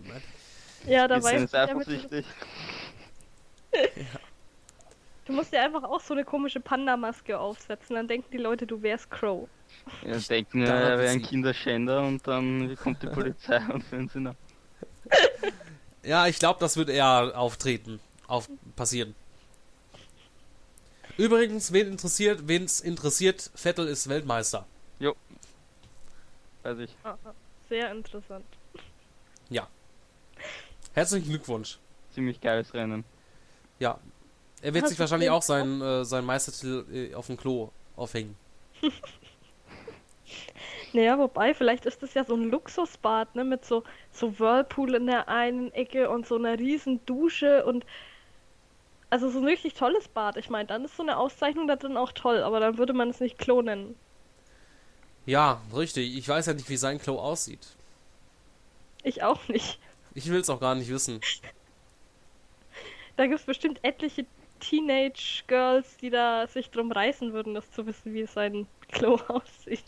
[0.86, 2.26] Ja, da weiß sind ich ja mit, eifersüchtig.
[5.26, 8.80] Du musst dir einfach auch so eine komische Panda-Maske aufsetzen, dann denken die Leute, du
[8.82, 9.48] wärst Crow.
[10.02, 13.84] Ja, denken, Da ja, hat er wäre ein Kinderschänder und dann kommt die Polizei und
[13.84, 14.34] führen sie nach.
[16.02, 19.14] Ja, ich glaube, das wird eher auftreten, auf passieren.
[21.18, 24.66] Übrigens, wen interessiert, wen es interessiert, Vettel ist Weltmeister.
[26.62, 26.94] Weiß ich.
[27.02, 27.32] Ah, ah,
[27.68, 28.44] Sehr interessant.
[30.98, 31.78] Herzlichen Glückwunsch.
[32.10, 33.04] Ziemlich geiles Rennen.
[33.78, 34.00] Ja.
[34.62, 38.36] Er wird Hast sich wahrscheinlich auch seinen, äh, seinen Meistertitel äh, auf dem Klo aufhängen.
[40.94, 45.06] Naja, wobei, vielleicht ist das ja so ein Luxusbad, ne, mit so, so Whirlpool in
[45.06, 47.84] der einen Ecke und so einer riesen Dusche und
[49.10, 50.38] also so ein richtig tolles Bad.
[50.38, 53.10] Ich meine, dann ist so eine Auszeichnung da drin auch toll, aber dann würde man
[53.10, 53.96] es nicht Klo nennen.
[55.26, 56.16] Ja, richtig.
[56.16, 57.76] Ich weiß ja nicht, wie sein Klo aussieht.
[59.02, 59.78] Ich auch nicht.
[60.18, 61.20] Ich will es auch gar nicht wissen.
[63.16, 64.26] Da gibt es bestimmt etliche
[64.58, 69.84] Teenage-Girls, die da sich drum reißen würden, das zu wissen, wie sein Klo aussieht.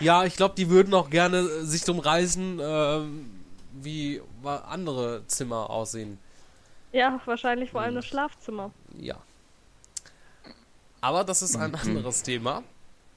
[0.00, 3.30] Ja, ich glaube, die würden auch gerne äh, sich drum reißen, ähm,
[3.72, 6.18] wie andere Zimmer aussehen.
[6.92, 7.96] Ja, wahrscheinlich vor allem Hm.
[7.96, 8.70] das Schlafzimmer.
[8.98, 9.16] Ja.
[11.02, 11.76] Aber das ist ein Mhm.
[11.76, 12.62] anderes Thema.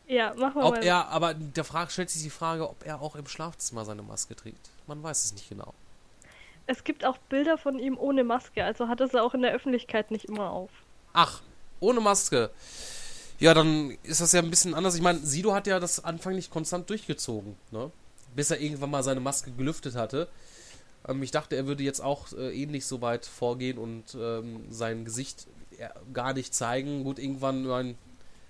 [0.05, 0.83] Ja, machen wir Ob mal.
[0.83, 4.35] er, aber der Frage stellt sich die Frage, ob er auch im Schlafzimmer seine Maske
[4.35, 4.69] trägt.
[4.89, 5.75] Man weiß es nicht genau.
[6.65, 9.53] Es gibt auch Bilder von ihm ohne Maske, also hat er sie auch in der
[9.53, 10.71] Öffentlichkeit nicht immer auf.
[11.13, 11.41] Ach,
[11.79, 12.49] ohne Maske.
[13.39, 14.95] Ja, dann ist das ja ein bisschen anders.
[14.95, 17.91] Ich meine, Sido hat ja das Anfang nicht konstant durchgezogen, ne?
[18.35, 20.27] bis er irgendwann mal seine Maske gelüftet hatte.
[21.07, 25.05] Ähm, ich dachte, er würde jetzt auch äh, ähnlich so weit vorgehen und ähm, sein
[25.05, 25.45] Gesicht
[25.77, 27.03] äh, gar nicht zeigen.
[27.03, 27.95] Gut, irgendwann, mein,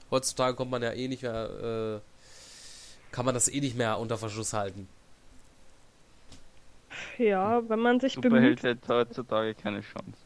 [0.09, 4.17] heutzutage kommt man ja eh nicht mehr, äh, kann man das eh nicht mehr unter
[4.17, 4.87] Verschluss halten.
[7.19, 8.81] Ja, wenn man sich Superheld bemüht.
[8.81, 10.17] hat heutzutage keine Chance.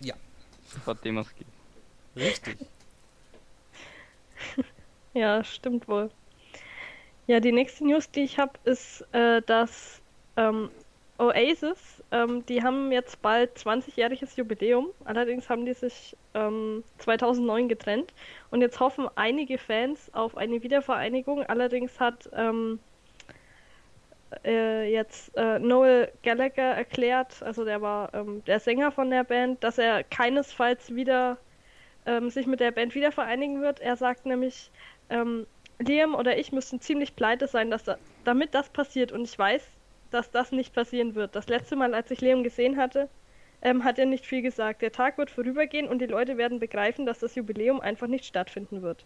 [0.00, 0.14] Ja.
[0.84, 1.46] Vor dem es geht.
[2.14, 2.58] Richtig.
[5.14, 6.10] Ja, stimmt wohl.
[7.26, 10.02] Ja, die nächste News, die ich habe, ist, äh, dass
[10.36, 10.68] ähm,
[11.16, 14.88] Oasis, ähm, die haben jetzt bald 20-jähriges Jubiläum.
[15.06, 18.12] Allerdings haben die sich ähm, 2009 getrennt.
[18.50, 21.44] Und jetzt hoffen einige Fans auf eine Wiedervereinigung.
[21.44, 22.78] Allerdings hat ähm,
[24.44, 29.62] äh, jetzt äh, Noel Gallagher erklärt, also der war ähm, der Sänger von der Band,
[29.62, 31.38] dass er keinesfalls wieder
[32.06, 33.80] ähm, sich mit der Band wieder vereinigen wird.
[33.80, 34.70] Er sagt nämlich,
[35.10, 35.46] ähm,
[35.78, 39.12] Liam oder ich müssten ziemlich pleite sein, dass da, damit das passiert.
[39.12, 39.62] Und ich weiß,
[40.10, 41.36] dass das nicht passieren wird.
[41.36, 43.08] Das letzte Mal, als ich Liam gesehen hatte,
[43.62, 44.82] ähm, hat er nicht viel gesagt.
[44.82, 48.82] Der Tag wird vorübergehen und die Leute werden begreifen, dass das Jubiläum einfach nicht stattfinden
[48.82, 49.04] wird.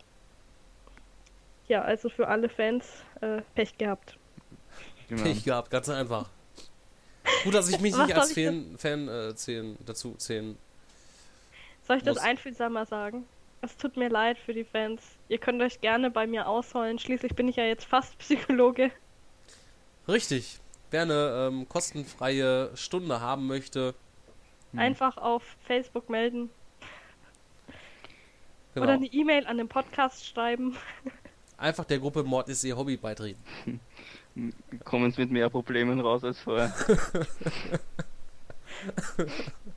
[1.69, 4.20] Ja, also für alle Fans äh, Pech gehabt.
[5.11, 5.23] Genau.
[5.23, 6.31] Pech gehabt, ganz einfach.
[7.45, 10.57] Gut, dass ich mich nicht als Fan, Fan äh, zählen, dazu zählen.
[11.87, 13.27] Soll ich das Muss- einfühlsamer sagen?
[13.63, 15.03] Es tut mir leid für die Fans.
[15.29, 16.99] Ihr könnt euch gerne bei mir ausholen.
[16.99, 18.91] Schließlich bin ich ja jetzt fast Psychologe.
[20.09, 20.59] Richtig.
[20.91, 23.95] Wer eine ähm, kostenfreie Stunde haben möchte,
[24.77, 26.49] Einfach auf Facebook melden
[28.75, 30.77] genau, oder eine E-Mail an den Podcast schreiben.
[31.57, 33.43] einfach der Gruppe Mord ist ihr Hobby beitreten.
[34.85, 36.73] Kommen sie mit mehr Problemen raus als vorher.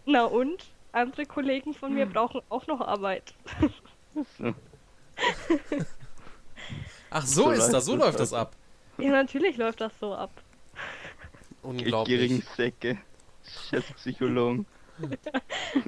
[0.06, 0.64] Na und?
[0.92, 3.34] Andere Kollegen von mir brauchen auch noch Arbeit.
[4.38, 4.54] So.
[7.10, 8.50] Ach, so, So ist läuft das, so das läuft das ab.
[8.50, 9.04] ab.
[9.04, 10.30] Ja, natürlich läuft das so ab.
[11.64, 12.16] Unglaublich.
[12.20, 13.00] gierigen Säcke.
[13.70, 14.66] Scheiß Psychologen.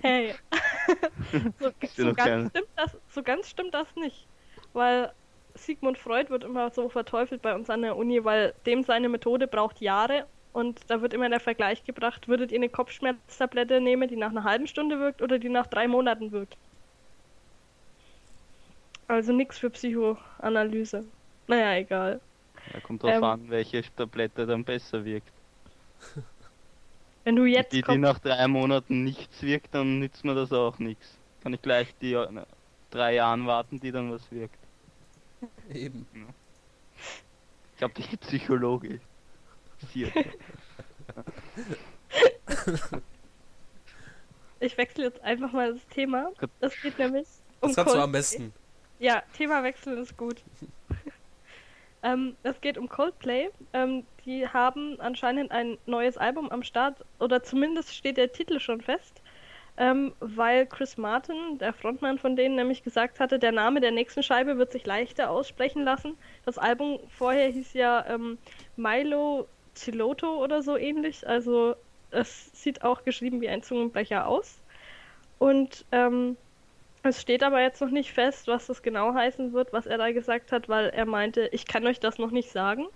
[0.02, 0.34] Hey.
[1.60, 4.28] so, so, ganz stimmt das, so ganz stimmt das nicht.
[4.74, 5.14] Weil
[5.56, 9.48] Sigmund Freud wird immer so verteufelt bei uns an der Uni, weil dem seine Methode
[9.48, 14.16] braucht Jahre und da wird immer der Vergleich gebracht, würdet ihr eine Kopfschmerztablette nehmen, die
[14.16, 16.58] nach einer halben Stunde wirkt oder die nach drei Monaten wirkt.
[19.08, 21.06] Also nichts für Psychoanalyse.
[21.48, 22.20] Naja, egal.
[22.74, 23.24] Da kommt drauf Ähm.
[23.24, 25.32] an, welche Tablette dann besser wirkt.
[27.24, 30.80] Wenn du jetzt die, die nach drei Monaten nichts wirkt, dann nützt mir das auch
[30.80, 31.18] nichts.
[31.42, 32.28] Kann ich gleich die äh,
[32.92, 34.58] drei Jahren warten, die dann was wirkt.
[35.74, 36.08] Eben.
[37.72, 39.00] Ich glaube, die Psychologe.
[44.60, 46.32] Ich wechsle jetzt einfach mal das Thema.
[46.60, 47.28] Es geht nämlich
[47.62, 48.54] um Das kannst du am besten.
[49.00, 50.42] Ja, Thema wechseln ist gut.
[52.04, 53.50] ähm, es geht um Coldplay.
[53.74, 58.82] Ähm, die haben anscheinend ein neues Album am Start, oder zumindest steht der Titel schon
[58.82, 59.22] fest,
[59.78, 64.24] ähm, weil Chris Martin, der Frontmann von denen, nämlich gesagt hatte, der Name der nächsten
[64.24, 66.18] Scheibe wird sich leichter aussprechen lassen.
[66.46, 68.38] Das Album vorher hieß ja ähm,
[68.78, 71.76] Milo Chiloto oder so ähnlich, also
[72.12, 74.62] es sieht auch geschrieben wie ein Zungenbrecher aus.
[75.38, 76.38] Und ähm,
[77.04, 80.12] es steht aber jetzt noch nicht fest, was das genau heißen wird, was er da
[80.12, 82.88] gesagt hat, weil er meinte, ich kann euch das noch nicht sagen.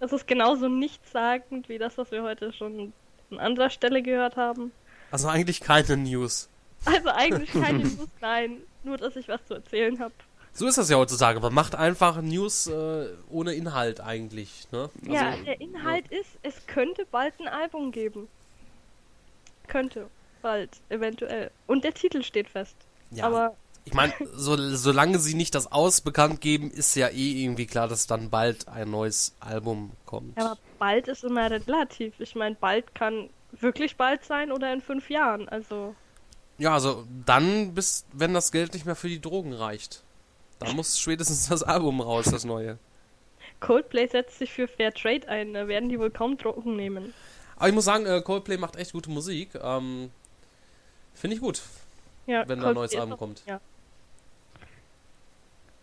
[0.00, 2.92] Das ist genauso nichtssagend wie das, was wir heute schon
[3.30, 4.72] an anderer Stelle gehört haben.
[5.14, 6.48] Also eigentlich keine News.
[6.84, 10.12] Also eigentlich keine News, nein, nur dass ich was zu erzählen habe.
[10.52, 11.38] So ist das ja heutzutage.
[11.38, 14.66] Man macht einfach News äh, ohne Inhalt eigentlich.
[14.72, 14.90] Ne?
[15.02, 18.26] ja, Also, der Inhalt ist, es könnte bald ein Album geben.
[19.68, 20.08] Könnte,
[20.42, 21.52] bald, eventuell.
[21.68, 22.74] Und der Titel steht fest.
[23.12, 23.24] ja.
[23.24, 23.54] Aber
[23.84, 27.86] Ich meine, so, solange sie nicht das Aus bekannt geben, ist ja eh irgendwie klar,
[27.86, 30.36] dass dann bald ein neues Album kommt.
[30.38, 32.14] Aber bald ist immer relativ.
[32.18, 35.48] Ich meine, bald kann wirklich bald sein oder in fünf Jahren.
[35.48, 35.94] Also,
[36.58, 40.02] Ja, also dann, bis wenn das Geld nicht mehr für die Drogen reicht.
[40.60, 42.78] Da muss spätestens das Album raus, das neue.
[43.60, 45.54] Coldplay setzt sich für Fair Trade ein.
[45.54, 47.12] Da werden die wohl kaum Drogen nehmen.
[47.56, 49.50] Aber ich muss sagen, äh, Coldplay macht echt gute Musik.
[49.60, 50.10] Ähm,
[51.14, 51.62] Finde ich gut.
[52.26, 53.42] Ja, Wenn da ein Coldplay neues Album auch- kommt.
[53.46, 53.60] Ja.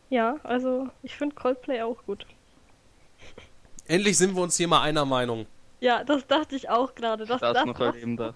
[0.10, 2.26] ja, also ich finde Coldplay auch gut.
[3.88, 5.46] Endlich sind wir uns hier mal einer Meinung.
[5.82, 7.26] Ja, das dachte ich auch gerade.
[7.26, 8.36] dass Das das noch erleben darf.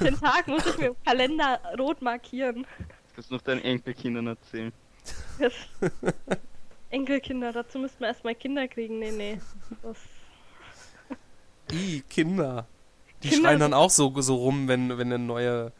[0.00, 2.66] Den Tag muss ich mir im Kalender rot markieren.
[2.78, 4.72] Das kannst du noch deinen Enkelkindern erzählen.
[5.38, 5.52] Das
[6.90, 8.98] Enkelkinder, dazu müssten wir erstmal Kinder kriegen.
[8.98, 9.40] Nee, nee.
[9.82, 9.96] Das,
[11.72, 12.66] I, Kinder.
[13.22, 15.72] Die Kinder- schreien dann auch so, so rum, wenn, wenn ein, neue,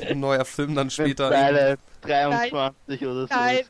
[0.00, 1.30] ein neuer Film dann später.
[1.30, 3.34] Teile 23 oder so.
[3.34, 3.60] Nein,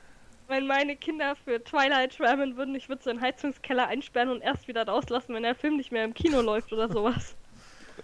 [0.48, 4.68] wenn meine Kinder für Twilight schwärmen würden, ich würde so einen Heizungskeller einsperren und erst
[4.68, 7.34] wieder rauslassen, wenn der Film nicht mehr im Kino läuft oder sowas.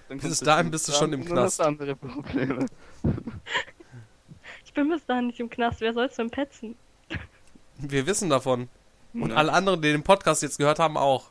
[0.08, 1.60] Dann Bis dahin bist du schon im Knast.
[1.60, 2.66] andere Probleme.
[4.64, 6.76] Ich bin bis dahin nicht im Knast, wer soll's denn petzen?
[7.76, 8.70] Wir wissen davon.
[9.12, 9.36] Und Ja.
[9.36, 11.28] alle anderen, die den Podcast jetzt gehört haben, auch.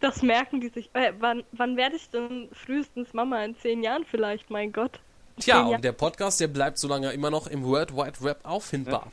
[0.00, 0.90] Das merken die sich.
[0.94, 3.44] Äh, wann, wann werde ich denn frühestens Mama?
[3.44, 4.98] In zehn Jahren vielleicht, mein Gott.
[5.36, 8.40] In Tja, und der Podcast, der bleibt so lange immer noch im World Wide Web
[8.42, 9.06] auffindbar.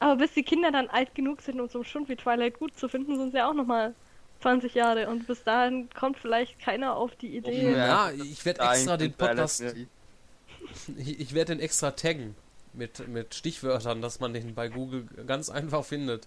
[0.00, 2.76] Aber bis die Kinder dann alt genug sind, um so einen Schund wie Twilight gut
[2.76, 3.94] zu finden, sind sie auch nochmal
[4.40, 5.08] 20 Jahre.
[5.08, 7.72] Und bis dahin kommt vielleicht keiner auf die Idee.
[7.72, 9.62] Ja, ich werde extra den Podcast,
[10.98, 12.34] ich, ich werde den extra taggen
[12.72, 16.26] mit, mit Stichwörtern, dass man den bei Google ganz einfach findet.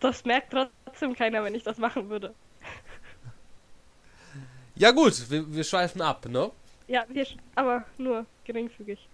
[0.00, 0.52] Das merkt
[0.84, 2.34] trotzdem keiner, wenn ich das machen würde.
[4.76, 6.50] Ja gut, wir, wir schweifen ab, ne?
[6.86, 9.08] Ja, wir, sch- aber nur geringfügig.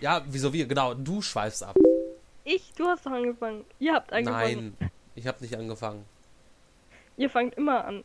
[0.00, 0.66] Ja, wieso wir?
[0.66, 1.76] Genau, du schweifst ab.
[2.44, 3.64] Ich, du hast doch angefangen.
[3.78, 4.76] Ihr habt angefangen.
[4.78, 6.04] Nein, ich habe nicht angefangen.
[7.16, 8.04] Ihr fangt immer an.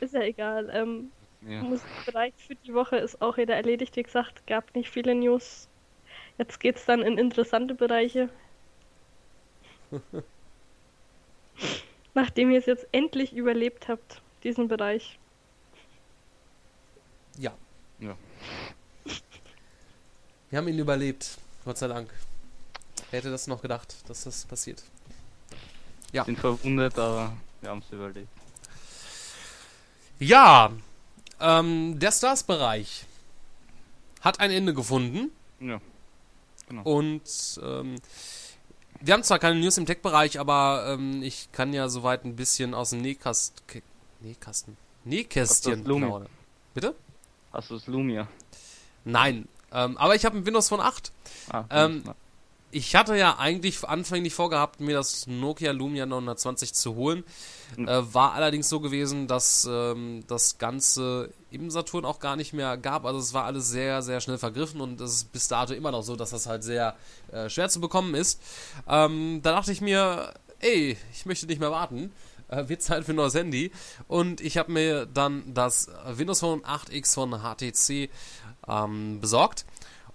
[0.00, 0.68] Ist ja egal.
[0.72, 1.12] Ähm,
[1.42, 1.62] ja.
[1.62, 3.96] Musikbereich für die Woche ist auch wieder erledigt.
[3.96, 5.68] Wie gesagt, gab nicht viele News.
[6.38, 8.28] Jetzt geht's dann in interessante Bereiche.
[12.14, 15.18] Nachdem ihr es jetzt endlich überlebt habt, diesen Bereich.
[17.38, 17.54] Ja.
[18.00, 18.16] Ja.
[20.52, 22.10] Wir haben ihn überlebt, Gott sei Dank.
[23.10, 24.82] Wer hätte das noch gedacht, dass das passiert?
[26.12, 26.26] Ja.
[26.26, 28.28] Sind verwundet, aber wir haben es überlebt.
[30.18, 30.70] Ja,
[31.40, 33.06] ähm, der Stars-Bereich
[34.20, 35.80] hat ein Ende gefunden Ja.
[36.84, 37.22] und
[37.62, 37.94] ähm,
[39.00, 42.74] wir haben zwar keine News im Tech-Bereich, aber ähm, ich kann ja soweit ein bisschen
[42.74, 43.62] aus dem Nähkast
[44.20, 46.26] Nähkasten Nähkästchen das Lumia?
[46.74, 46.94] Bitte?
[47.54, 48.28] Hast du das Lumia?
[49.06, 51.12] Nein, ähm, aber ich habe ein Windows Phone 8.
[51.50, 52.14] Ah, Ähm, na,
[52.74, 57.22] Ich hatte ja eigentlich anfänglich vorgehabt, mir das Nokia Lumia 920 zu holen.
[57.76, 57.86] Mhm.
[57.86, 62.78] Äh, war allerdings so gewesen, dass ähm, das Ganze im Saturn auch gar nicht mehr
[62.78, 63.04] gab.
[63.04, 66.02] Also es war alles sehr, sehr schnell vergriffen und es ist bis dato immer noch
[66.02, 66.96] so, dass das halt sehr
[67.30, 68.40] äh, schwer zu bekommen ist.
[68.88, 72.10] Ähm, da dachte ich mir, ey, ich möchte nicht mehr warten.
[72.48, 73.70] Äh, wird Zeit für ein neues Handy.
[74.08, 78.10] Und ich habe mir dann das Windows Phone 8X von HTC
[78.68, 79.64] ähm, besorgt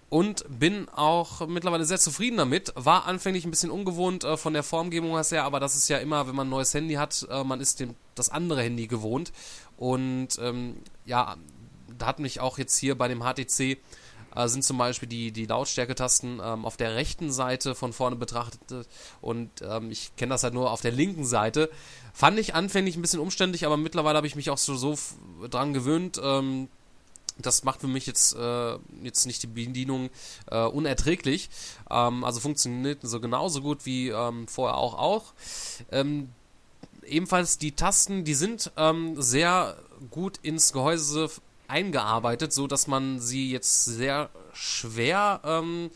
[0.10, 2.72] und bin auch mittlerweile sehr zufrieden damit.
[2.76, 6.28] War anfänglich ein bisschen ungewohnt äh, von der Formgebung her, aber das ist ja immer,
[6.28, 9.34] wenn man ein neues Handy hat, äh, man ist dem, das andere Handy gewohnt.
[9.76, 11.36] Und ähm, ja,
[11.98, 13.78] da hat mich auch jetzt hier bei dem HTC
[14.38, 18.88] äh, sind zum Beispiel die, die Lautstärketasten ähm, auf der rechten Seite von vorne betrachtet
[19.22, 21.70] und ähm, ich kenne das halt nur auf der linken Seite.
[22.14, 24.96] Fand ich anfänglich ein bisschen umständlich, aber mittlerweile habe ich mich auch so, so
[25.50, 26.20] dran gewöhnt.
[26.24, 26.70] Ähm,
[27.40, 30.10] das macht für mich jetzt, äh, jetzt nicht die Bedienung
[30.50, 31.50] äh, unerträglich.
[31.90, 35.34] Ähm, also funktioniert so genauso gut wie ähm, vorher auch auch.
[35.92, 36.30] Ähm,
[37.06, 39.78] ebenfalls die Tasten, die sind ähm, sehr
[40.12, 41.30] gut ins Gehäuse
[41.68, 45.92] eingearbeitet, so dass man sie jetzt sehr schwer, ähm,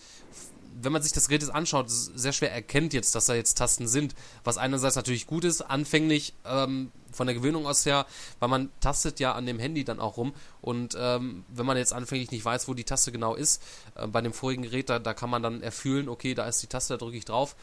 [0.82, 3.88] wenn man sich das Gerät jetzt anschaut, sehr schwer erkennt jetzt, dass da jetzt Tasten
[3.88, 4.16] sind.
[4.44, 8.06] Was einerseits natürlich gut ist, anfänglich ähm, von der Gewöhnung aus her,
[8.40, 11.94] weil man tastet ja an dem Handy dann auch rum und ähm, wenn man jetzt
[11.94, 13.62] anfänglich nicht weiß, wo die Taste genau ist,
[13.96, 16.68] äh, bei dem vorigen Gerät, da, da kann man dann erfühlen, okay, da ist die
[16.68, 17.56] Taste, da drücke ich drauf.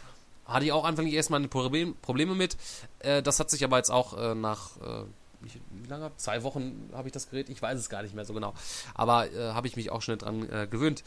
[0.44, 2.56] Hatte ich auch anfänglich erstmal Problem, Probleme mit.
[3.00, 5.04] Äh, das hat sich aber jetzt auch äh, nach, äh,
[5.40, 6.10] wie, wie lange?
[6.16, 8.54] Zwei Wochen habe ich das Gerät, ich weiß es gar nicht mehr so genau.
[8.94, 11.04] Aber äh, habe ich mich auch schnell dran äh, gewöhnt.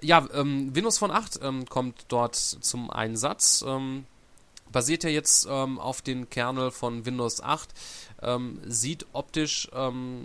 [0.00, 3.64] Ja, ähm, Windows Phone 8 ähm, kommt dort zum Einsatz.
[3.66, 4.06] Ähm,
[4.72, 7.68] basiert ja jetzt ähm, auf den Kernel von Windows 8.
[8.22, 10.22] Ähm, sieht optisch ähm,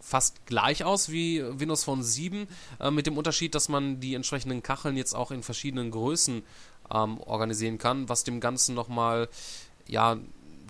[0.00, 2.46] fast gleich aus wie Windows Phone 7,
[2.78, 6.42] äh, mit dem Unterschied, dass man die entsprechenden Kacheln jetzt auch in verschiedenen Größen
[6.92, 9.28] ähm, organisieren kann, was dem Ganzen nochmal,
[9.88, 10.16] ja,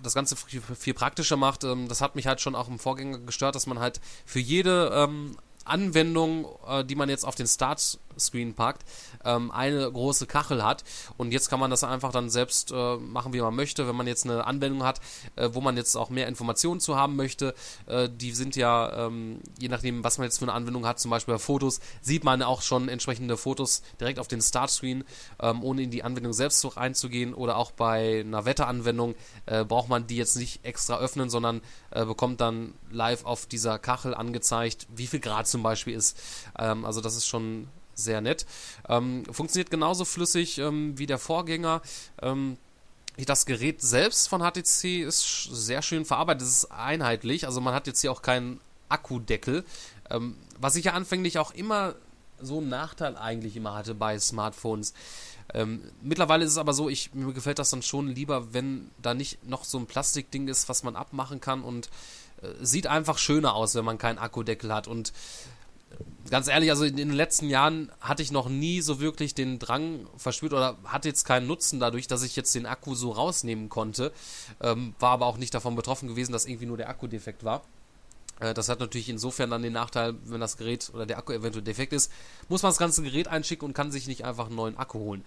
[0.01, 1.63] das Ganze viel, viel praktischer macht.
[1.63, 4.91] Ähm, das hat mich halt schon auch im Vorgänger gestört, dass man halt für jede
[4.93, 7.47] ähm, Anwendung, äh, die man jetzt auf den
[8.17, 8.83] Start-Screen packt,
[9.23, 10.83] ähm, eine große Kachel hat.
[11.17, 13.87] Und jetzt kann man das einfach dann selbst äh, machen, wie man möchte.
[13.87, 14.99] Wenn man jetzt eine Anwendung hat,
[15.35, 17.53] äh, wo man jetzt auch mehr Informationen zu haben möchte,
[17.85, 21.11] äh, die sind ja, ähm, je nachdem, was man jetzt für eine Anwendung hat, zum
[21.11, 25.03] Beispiel bei Fotos, sieht man auch schon entsprechende Fotos direkt auf den Startscreen,
[25.39, 27.33] ähm, ohne in die Anwendung selbst reinzugehen.
[27.33, 29.15] Oder auch bei einer Wetteranwendung
[29.45, 31.61] äh, braucht man die jetzt nicht extra öffnen, sondern
[31.91, 36.17] äh, bekommt dann live auf dieser Kachel angezeigt, wie viel Grad zum Beispiel ist.
[36.57, 37.67] Ähm, also das ist schon
[37.97, 38.45] sehr nett.
[38.87, 41.81] Ähm, funktioniert genauso flüssig ähm, wie der Vorgänger.
[42.21, 42.57] Ähm,
[43.25, 46.43] das Gerät selbst von HTC ist sehr schön verarbeitet.
[46.43, 47.45] Es ist einheitlich.
[47.45, 48.59] Also man hat jetzt hier auch keinen
[48.89, 49.65] Akkudeckel.
[50.09, 51.95] Ähm, was ich ja anfänglich auch immer
[52.39, 54.93] so einen Nachteil eigentlich immer hatte bei Smartphones.
[55.53, 59.13] Ähm, mittlerweile ist es aber so, ich, mir gefällt das dann schon lieber, wenn da
[59.13, 61.89] nicht noch so ein Plastikding ist, was man abmachen kann und
[62.41, 64.87] äh, sieht einfach schöner aus, wenn man keinen Akkudeckel hat.
[64.87, 65.13] Und
[66.29, 70.07] ganz ehrlich, also in den letzten Jahren hatte ich noch nie so wirklich den Drang
[70.17, 74.11] verspürt oder hatte jetzt keinen Nutzen dadurch, dass ich jetzt den Akku so rausnehmen konnte.
[74.61, 77.63] Ähm, war aber auch nicht davon betroffen gewesen, dass irgendwie nur der Akku defekt war.
[78.39, 81.63] Äh, das hat natürlich insofern dann den Nachteil, wenn das Gerät oder der Akku eventuell
[81.63, 82.11] defekt ist,
[82.49, 85.23] muss man das ganze Gerät einschicken und kann sich nicht einfach einen neuen Akku holen.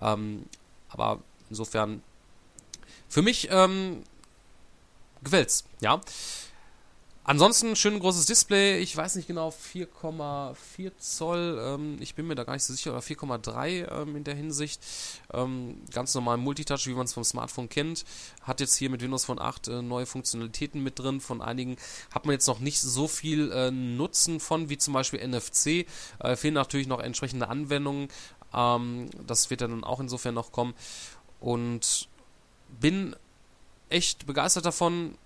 [0.00, 0.44] Ähm,
[0.88, 1.20] aber
[1.50, 2.02] insofern,
[3.08, 4.02] für mich ähm,
[5.22, 6.00] gefällt's, ja.
[7.28, 8.78] Ansonsten schön großes Display.
[8.78, 11.60] Ich weiß nicht genau, 4,4 Zoll.
[11.62, 12.92] Ähm, ich bin mir da gar nicht so sicher.
[12.92, 14.80] Oder 4,3 ähm, in der Hinsicht.
[15.34, 18.06] Ähm, ganz normal Multitouch, wie man es vom Smartphone kennt.
[18.44, 21.20] Hat jetzt hier mit Windows Phone 8 äh, neue Funktionalitäten mit drin.
[21.20, 21.76] Von einigen
[22.14, 25.84] hat man jetzt noch nicht so viel äh, Nutzen von, wie zum Beispiel NFC.
[26.20, 28.08] Äh, fehlen natürlich noch entsprechende Anwendungen.
[28.54, 30.72] Ähm, das wird dann auch insofern noch kommen.
[31.40, 32.08] Und
[32.80, 33.14] bin
[33.90, 35.18] echt begeistert davon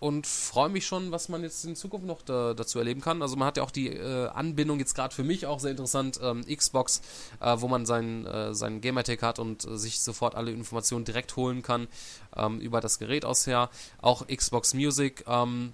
[0.00, 3.22] und freue mich schon, was man jetzt in Zukunft noch da, dazu erleben kann.
[3.22, 6.20] Also man hat ja auch die äh, Anbindung jetzt gerade für mich auch sehr interessant,
[6.22, 7.00] ähm, Xbox,
[7.40, 11.36] äh, wo man seinen, äh, seinen Gamertag hat und äh, sich sofort alle Informationen direkt
[11.36, 11.88] holen kann
[12.36, 13.70] ähm, über das Gerät aus her.
[14.00, 15.72] Auch Xbox Music, ähm,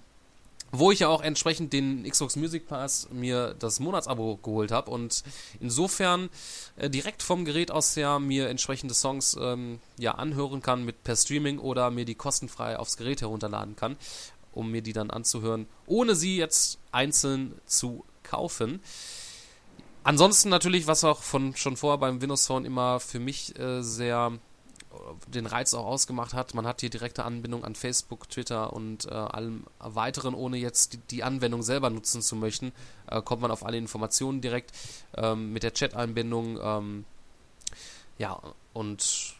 [0.71, 5.23] wo ich ja auch entsprechend den Xbox Music Pass mir das Monatsabo geholt habe und
[5.59, 6.29] insofern
[6.77, 11.15] äh, direkt vom Gerät aus her mir entsprechende Songs ähm, ja anhören kann mit per
[11.15, 13.97] Streaming oder mir die kostenfrei aufs Gerät herunterladen kann,
[14.53, 18.81] um mir die dann anzuhören, ohne sie jetzt einzeln zu kaufen.
[20.03, 24.39] Ansonsten natürlich, was auch von schon vorher beim Windows Phone immer für mich äh, sehr
[25.27, 26.53] den Reiz auch ausgemacht hat.
[26.53, 30.97] Man hat hier direkte Anbindung an Facebook, Twitter und äh, allem weiteren, ohne jetzt die,
[30.97, 32.71] die, Anwendung selber nutzen zu möchten,
[33.07, 34.71] äh, kommt man auf alle Informationen direkt
[35.15, 36.59] ähm, mit der Chat-Einbindung.
[36.61, 37.05] Ähm,
[38.17, 38.39] ja,
[38.73, 39.35] und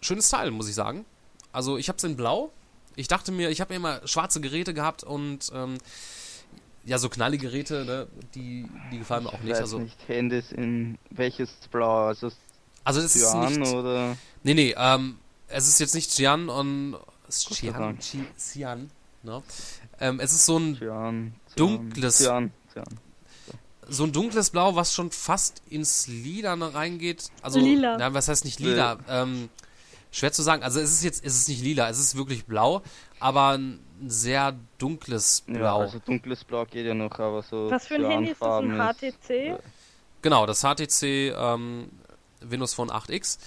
[0.00, 1.04] schönes Teil, muss ich sagen.
[1.52, 2.50] Also ich habe es in Blau.
[2.96, 5.78] Ich dachte mir, ich habe immer schwarze Geräte gehabt und ähm,
[6.84, 9.52] ja, so knallige Geräte, ne, die, die gefallen mir auch nicht.
[9.52, 12.06] Weiß also nicht, Handys in welches Blau?
[12.06, 12.30] Also
[12.84, 13.72] also das Cyan ist nicht.
[13.74, 14.16] oder.
[14.42, 16.96] Nee, nee, ähm, es ist jetzt nicht Cyan und.
[17.28, 18.90] Cyan, Ci- Cyan,
[19.22, 19.42] ne?
[20.00, 22.84] Ähm, es ist so ein Cyan, Dunkles- Cyan, Cyan.
[23.88, 27.30] so ein dunkles Blau, was schon fast ins Lilane reingeht.
[27.42, 27.96] Also, Lila.
[27.98, 28.98] Na, was heißt nicht lila?
[29.08, 29.48] Ähm,
[30.10, 30.62] schwer zu sagen.
[30.64, 32.82] Also es ist jetzt, es ist nicht lila, es ist wirklich blau,
[33.20, 35.80] aber ein sehr dunkles Ja, Blau.
[35.82, 37.70] also dunkles Blau geht ja noch, aber so.
[37.70, 38.62] Was für ein Handy ist das?
[38.62, 39.58] Ein HTC?
[40.22, 41.90] Genau, das HTC ähm,
[42.40, 43.38] Windows Phone 8X.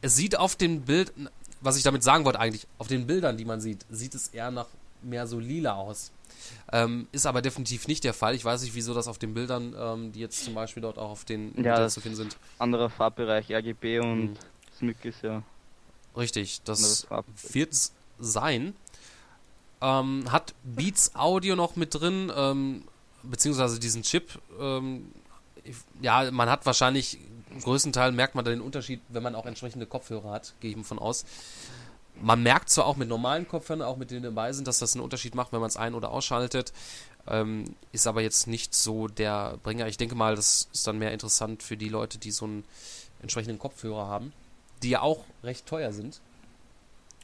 [0.00, 1.12] Es sieht auf dem Bild,
[1.60, 4.50] was ich damit sagen wollte eigentlich, auf den Bildern, die man sieht, sieht es eher
[4.50, 4.66] nach
[5.02, 6.12] mehr so lila aus.
[6.72, 8.34] Ähm, ist aber definitiv nicht der Fall.
[8.34, 11.10] Ich weiß nicht, wieso das auf den Bildern, ähm, die jetzt zum Beispiel dort auch
[11.10, 12.36] auf den Ja, zu finden sind.
[12.58, 14.36] Anderer Farbbereich, RGB und Mhm.
[14.78, 15.42] SMYK ist ja
[16.16, 17.54] Richtig, das Farbbereich.
[17.54, 18.74] wird's sein.
[19.80, 22.84] Ähm, hat Beats Audio noch mit drin, ähm,
[23.22, 24.40] beziehungsweise diesen Chip.
[24.60, 25.12] Ähm,
[26.00, 27.18] ja, man hat wahrscheinlich,
[27.62, 30.98] größtenteils merkt man da den Unterschied, wenn man auch entsprechende Kopfhörer hat, gehe ich von
[30.98, 31.24] aus.
[32.20, 35.04] Man merkt zwar auch mit normalen Kopfhörern, auch mit denen dabei sind, dass das einen
[35.04, 36.72] Unterschied macht, wenn man es ein- oder ausschaltet.
[37.28, 39.86] Ähm, ist aber jetzt nicht so der Bringer.
[39.86, 42.64] Ich denke mal, das ist dann mehr interessant für die Leute, die so einen
[43.20, 44.32] entsprechenden Kopfhörer haben,
[44.82, 46.20] die ja auch recht teuer sind.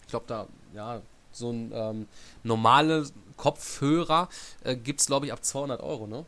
[0.03, 1.01] Ich glaube, da, ja,
[1.33, 2.09] so ein ähm,
[2.43, 4.29] normale Kopfhörer
[4.63, 6.25] äh, gibt es, glaube ich, ab 200 Euro, ne?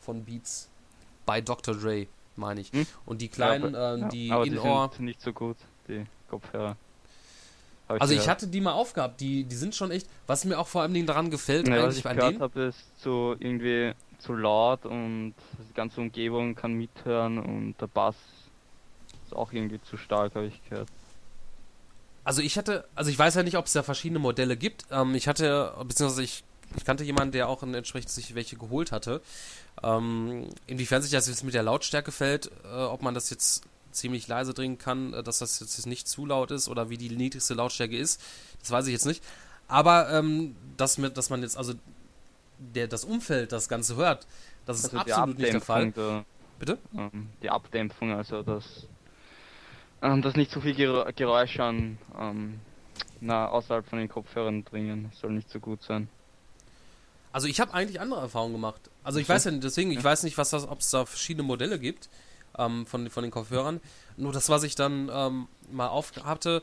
[0.00, 0.68] Von Beats.
[1.24, 1.74] Bei Dr.
[1.74, 2.06] Dre,
[2.38, 2.72] meine ich.
[2.72, 2.86] Hm?
[3.04, 4.90] Und die kleinen, Ja, aber- ähm, ja, die aber die In-Ohr.
[4.94, 5.56] sind nicht so gut,
[5.88, 6.76] die Kopfhörer.
[7.88, 8.30] Hab Also ich gehört.
[8.42, 11.06] hatte die mal aufgehabt, die, die sind schon echt, was mir auch vor allem Dingen
[11.06, 15.34] daran gefällt, was eigentlich ich bei gehört habe, ist so irgendwie zu laut und
[15.70, 18.16] die ganze Umgebung kann mithören und der Bass
[19.24, 20.88] ist auch irgendwie zu stark, habe ich gehört.
[22.24, 24.84] Also ich hatte, also ich weiß ja nicht, ob es da verschiedene Modelle gibt.
[24.90, 26.42] Ähm, ich hatte, beziehungsweise ich,
[26.76, 29.20] ich kannte jemanden, der auch entsprechend sich welche geholt hatte.
[29.82, 34.28] Ähm, inwiefern sich das jetzt mit der Lautstärke fällt, äh, ob man das jetzt ziemlich
[34.28, 37.54] leise drehen kann, äh, dass das jetzt nicht zu laut ist oder wie die niedrigste
[37.54, 38.22] Lautstärke ist,
[38.60, 39.22] das weiß ich jetzt nicht.
[39.68, 41.74] Aber ähm, dass, mit, dass man jetzt also
[42.58, 44.26] der, das Umfeld das Ganze hört,
[44.64, 45.92] das ist Also absolut nicht der Fall.
[45.92, 46.24] Da,
[46.58, 46.78] Bitte?
[46.96, 48.86] ähm, die Abdämpfung, also dass,
[50.02, 52.60] ähm, dass nicht so viel Ger Geräusche an, ähm,
[53.20, 56.08] na, außerhalb von den Kopfhörern dringen, soll nicht so gut sein.
[57.36, 58.80] Also ich habe eigentlich andere Erfahrungen gemacht.
[59.04, 59.34] Also ich Okay.
[59.34, 60.04] weiß ja nicht, deswegen, ich Ja.
[60.04, 62.08] weiß nicht, was das, ob es da verschiedene Modelle gibt
[62.56, 63.82] ähm, von, von den Kopfhörern.
[64.16, 66.62] Nur das, was ich dann ähm, mal aufhatte,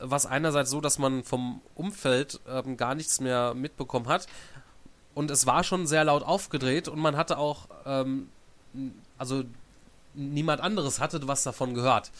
[0.00, 4.26] was einerseits so, dass man vom Umfeld ähm, gar nichts mehr mitbekommen hat.
[5.14, 8.28] und es war schon sehr laut aufgedreht und man hatte auch, ähm,
[9.18, 9.44] also
[10.14, 12.10] niemand anderes hatte was davon gehört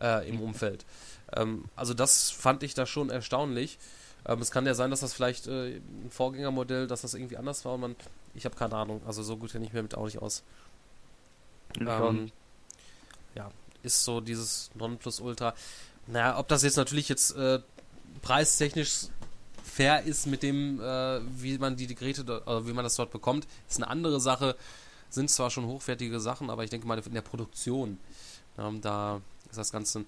[0.00, 0.84] äh, im Umfeld.
[1.34, 3.78] Ähm, also das fand ich da schon erstaunlich.
[4.26, 7.64] Ähm, es kann ja sein, dass das vielleicht äh, ein Vorgängermodell, dass das irgendwie anders
[7.64, 7.96] war und man,
[8.34, 10.42] ich habe keine Ahnung, also so gut kenne ich mir mit auch nicht aus.
[11.78, 12.32] Ähm,
[13.34, 13.50] ja,
[13.82, 15.54] ist so dieses Nonplusultra.
[16.06, 17.60] Naja, ob das jetzt natürlich jetzt äh,
[18.22, 19.08] preistechnisch
[19.62, 23.46] fair ist mit dem, äh, wie man die Geräte, oder wie man das dort bekommt,
[23.68, 24.56] ist eine andere Sache.
[25.10, 27.98] Sind zwar schon hochwertige Sachen, aber ich denke mal in der Produktion,
[28.58, 29.20] ähm, da
[29.50, 30.04] ist das Ganze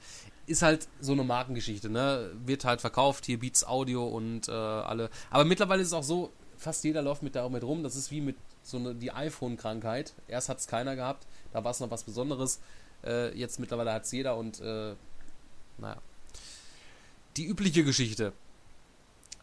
[0.48, 2.30] ist halt so eine Markengeschichte, ne?
[2.44, 5.10] Wird halt verkauft, hier Beats Audio und äh, alle.
[5.30, 7.82] Aber mittlerweile ist es auch so, fast jeder läuft mit da auch mit rum.
[7.82, 10.14] Das ist wie mit so eine, die iPhone-Krankheit.
[10.26, 12.60] Erst hat es keiner gehabt, da war es noch was Besonderes.
[13.04, 14.94] Äh, jetzt mittlerweile hat es jeder und äh,
[15.78, 16.00] naja.
[17.36, 18.32] Die übliche Geschichte.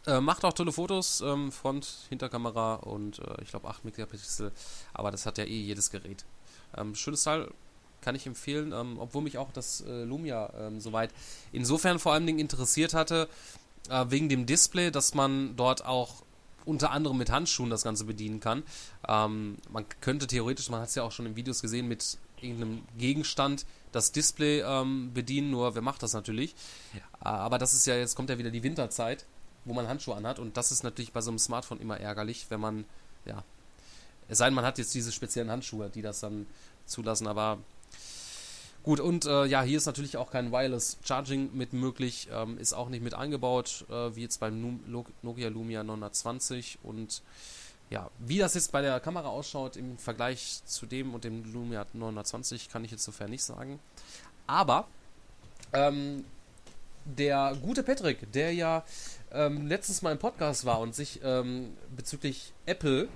[0.06, 4.52] Äh, macht auch tolle Fotos, ähm, Front, Hinterkamera und äh, ich glaube 8 Megapixel,
[4.92, 6.24] aber das hat ja eh jedes Gerät.
[6.76, 7.50] Ähm, schönes Teil,
[8.00, 11.10] kann ich empfehlen, ähm, obwohl mich auch das äh, Lumia ähm, soweit
[11.52, 13.28] insofern vor allen Dingen interessiert hatte,
[13.88, 16.22] äh, wegen dem Display, dass man dort auch
[16.64, 18.64] unter anderem mit Handschuhen das Ganze bedienen kann.
[19.08, 22.82] Ähm, man könnte theoretisch, man hat es ja auch schon in Videos gesehen, mit irgendeinem
[22.98, 26.54] Gegenstand das Display ähm, bedienen, nur wer macht das natürlich?
[26.94, 29.24] Äh, aber das ist ja, jetzt kommt ja wieder die Winterzeit,
[29.64, 32.60] wo man Handschuhe anhat und das ist natürlich bei so einem Smartphone immer ärgerlich, wenn
[32.60, 32.84] man,
[33.24, 33.42] ja,
[34.28, 36.46] es sei denn, man hat jetzt diese speziellen Handschuhe, die das dann
[36.84, 37.58] zulassen, aber
[38.86, 42.72] Gut, und äh, ja, hier ist natürlich auch kein Wireless Charging mit möglich, ähm, ist
[42.72, 44.80] auch nicht mit eingebaut, äh, wie jetzt beim
[45.22, 46.78] Nokia Lumia 920.
[46.84, 47.20] Und
[47.90, 51.84] ja, wie das jetzt bei der Kamera ausschaut im Vergleich zu dem und dem Lumia
[51.94, 53.80] 920, kann ich jetzt sofern nicht sagen.
[54.46, 54.86] Aber
[55.72, 56.24] ähm,
[57.04, 58.84] der gute Patrick, der ja
[59.32, 63.08] ähm, letztes Mal im Podcast war und sich ähm, bezüglich Apple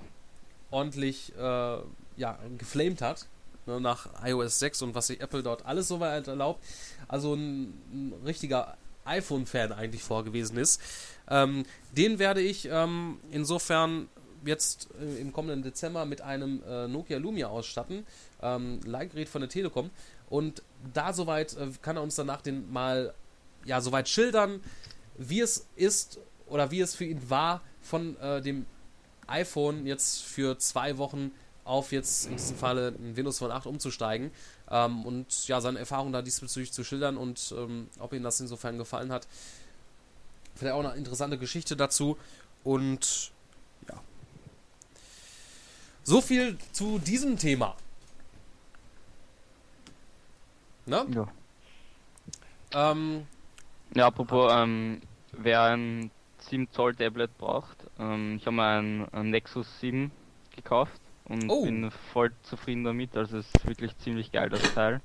[0.69, 1.77] ordentlich äh,
[2.17, 3.27] ja, geflamed hat,
[3.65, 6.63] ne, nach iOS 6 und was sich Apple dort alles so weit erlaubt.
[7.07, 10.81] Also ein, ein richtiger iPhone-Fan eigentlich vorgewesen ist.
[11.29, 11.65] Ähm,
[11.95, 14.09] den werde ich ähm, insofern
[14.45, 18.05] jetzt äh, im kommenden Dezember mit einem äh, Nokia Lumia ausstatten,
[18.41, 19.89] ähm, Leihgerät von der Telekom.
[20.29, 20.63] Und
[20.93, 23.13] da soweit äh, kann er uns danach den mal
[23.65, 24.61] ja soweit schildern,
[25.17, 28.65] wie es ist oder wie es für ihn war, von äh, dem
[29.27, 31.31] iPhone jetzt für zwei Wochen
[31.63, 34.31] auf jetzt in diesem Falle ein Windows Phone 8 umzusteigen
[34.69, 38.77] ähm, und ja, seine Erfahrungen da diesbezüglich zu schildern und ähm, ob ihm das insofern
[38.77, 39.27] gefallen hat.
[40.55, 42.17] Vielleicht auch eine interessante Geschichte dazu
[42.63, 43.31] und
[43.87, 43.95] ja.
[46.03, 47.75] So viel zu diesem Thema.
[50.85, 51.05] Ne?
[51.13, 51.27] Ja.
[52.73, 53.27] Ähm,
[53.93, 55.01] ja, apropos, ähm,
[55.31, 56.11] wer ein
[56.49, 60.11] 7 Zoll Tablet braucht, ähm, ich habe mir ein, ein Nexus 7
[60.55, 61.00] gekauft
[61.31, 61.63] und oh.
[61.63, 63.15] bin voll zufrieden damit.
[63.15, 64.99] Also es ist wirklich ziemlich geil das Teil.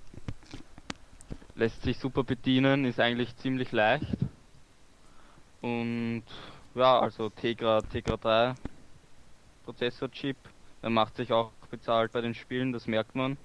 [1.55, 4.19] Lässt sich super bedienen, ist eigentlich ziemlich leicht.
[5.61, 6.25] Und
[6.75, 8.55] ja, also Tegra, Tegra 3
[9.65, 10.37] Prozessorchip,
[10.83, 13.37] der macht sich auch bezahlt bei den Spielen, das merkt man.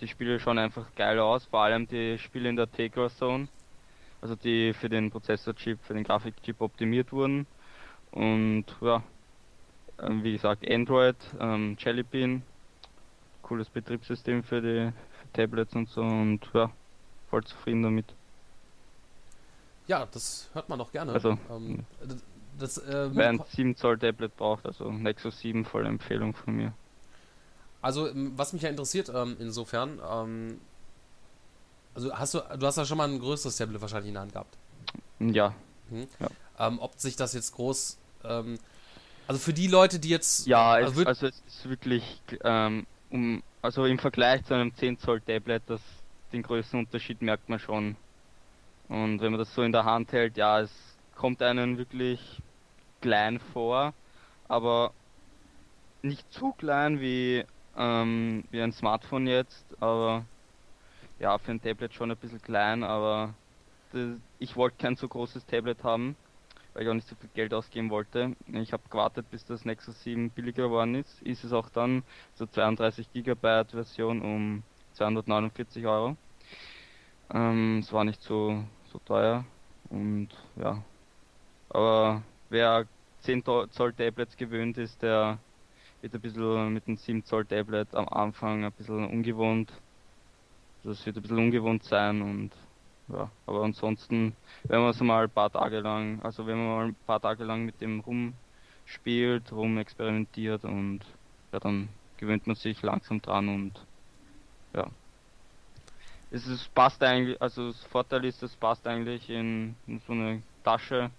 [0.00, 3.48] Die Spiele schauen einfach geil aus, vor allem die Spiele in der Tegra Zone,
[4.20, 7.46] also die für den Prozessorchip, für den Grafikchip optimiert wurden.
[8.12, 9.02] Und ja,
[9.98, 12.42] wie gesagt, Android, ähm, Jelly Bean,
[13.42, 14.92] cooles Betriebssystem für die
[15.32, 16.70] Tablets und so und ja,
[17.30, 18.06] voll zufrieden damit.
[19.86, 21.12] Ja, das hört man doch gerne.
[21.12, 21.84] Also, ähm,
[22.58, 26.72] das, äh, wer ein 7 Zoll Tablet braucht, also Nexus 7, volle Empfehlung von mir.
[27.82, 30.60] Also, ähm, was mich ja interessiert, ähm, insofern, ähm,
[31.94, 34.32] also hast du, du hast ja schon mal ein größeres Tablet wahrscheinlich in der Hand
[34.32, 34.56] gehabt.
[35.20, 35.54] Ja.
[35.90, 36.08] Mhm.
[36.18, 36.28] ja.
[36.58, 38.58] Ähm, ob sich das jetzt groß ähm,
[39.26, 40.46] also für die Leute, die jetzt.
[40.46, 44.98] Ja, es, also, also es ist wirklich, ähm, um, also im Vergleich zu einem 10
[44.98, 45.80] Zoll Tablet, das,
[46.32, 47.96] den größten Unterschied merkt man schon.
[48.88, 50.70] Und wenn man das so in der Hand hält, ja, es
[51.16, 52.40] kommt einen wirklich
[53.00, 53.94] klein vor,
[54.48, 54.92] aber
[56.02, 57.44] nicht zu klein wie,
[57.76, 60.24] ähm, wie ein Smartphone jetzt, aber
[61.18, 63.34] ja, für ein Tablet schon ein bisschen klein, aber
[63.92, 66.16] das, ich wollte kein so großes Tablet haben
[66.76, 68.36] weil ich auch nicht so viel Geld ausgeben wollte.
[68.52, 71.22] Ich habe gewartet, bis das Nexus 7 billiger geworden ist.
[71.22, 72.02] Ist es auch dann,
[72.34, 74.62] so 32 GB Version um
[74.92, 76.16] 249 Euro.
[77.32, 78.62] Ähm, es war nicht so,
[78.92, 79.46] so teuer
[79.88, 80.82] und ja.
[81.70, 82.86] Aber wer
[83.20, 85.38] 10 Zoll Tablets gewöhnt ist, der
[86.02, 89.72] wird ein bisschen mit dem 7 Zoll Tablet am Anfang ein bisschen ungewohnt.
[90.84, 92.50] Das wird ein bisschen ungewohnt sein und
[93.08, 94.34] ja, aber ansonsten,
[94.64, 97.44] wenn man so mal ein paar Tage lang, also wenn man mal ein paar Tage
[97.44, 98.02] lang mit dem
[98.84, 101.00] spielt, rum experimentiert und
[101.52, 103.72] ja, dann gewöhnt man sich langsam dran und
[104.74, 104.86] ja.
[106.30, 110.42] Es ist, passt eigentlich, also das Vorteil ist, es passt eigentlich in, in so eine
[110.64, 111.10] Tasche.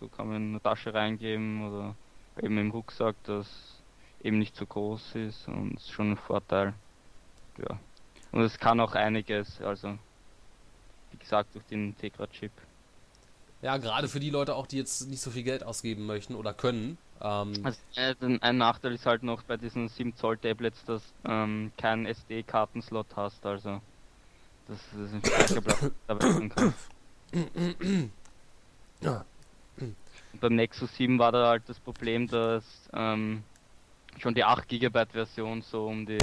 [0.00, 1.94] So kann man in eine Tasche reingeben oder
[2.42, 3.80] eben im Rucksack, das
[4.22, 6.74] eben nicht so groß ist und ist schon ein Vorteil.
[7.58, 7.78] Ja.
[8.32, 9.96] Und es kann auch einiges, also
[11.26, 12.52] gesagt durch den Tegra-Chip.
[13.62, 16.54] Ja, gerade für die Leute auch, die jetzt nicht so viel Geld ausgeben möchten oder
[16.54, 16.98] können.
[17.20, 21.72] Ähm, Also, äh, ein- Nachteil ist halt noch bei diesen 7 Zoll Tablets, dass ähm,
[21.78, 23.80] keinen SD-Kartenslot hast, also
[24.68, 26.74] das ein Speicherplatz dabei sein kann.
[30.32, 33.42] Und beim Nexus 7 war da halt das Problem, dass ähm,
[34.18, 36.18] schon die 8 GB Version so um die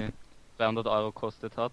[0.58, 1.72] 300 Euro kostet hat.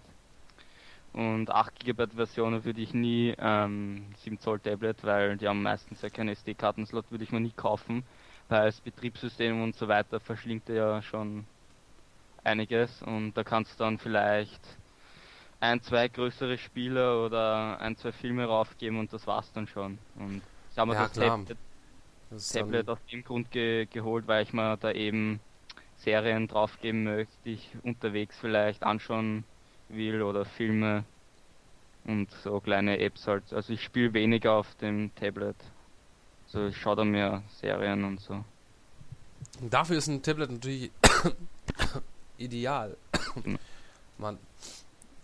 [1.13, 6.01] Und 8 GB Versionen würde ich nie ähm, 7 Zoll Tablet, weil die haben meistens
[6.01, 8.05] ja keinen SD-Kartenslot, würde ich mir nie kaufen,
[8.49, 11.47] weil das Betriebssystem und so weiter verschlingt ja schon
[12.43, 14.79] einiges und da kannst du dann vielleicht
[15.59, 19.99] ein, zwei größere Spiele oder ein, zwei Filme raufgeben und das war's dann schon.
[20.15, 21.45] Und ich habe mir Ja, das klar.
[21.45, 21.59] Tablet
[22.29, 25.41] das Tablet aus dem Grund ge geholt, weil ich mir da eben
[25.95, 29.45] Serien draufgeben möchte, die ich unterwegs vielleicht anschauen
[29.93, 31.03] will oder Filme
[32.05, 33.51] und so kleine Apps halt.
[33.53, 35.55] Also ich spiele weniger auf dem Tablet.
[36.47, 38.43] Also ich schaue da mehr Serien und so.
[39.61, 40.91] Dafür ist ein Tablet natürlich
[42.37, 42.95] ideal.
[44.17, 44.37] Mann.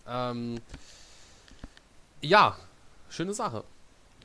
[0.07, 0.59] Ähm,
[2.21, 2.55] ja,
[3.09, 3.63] schöne Sache.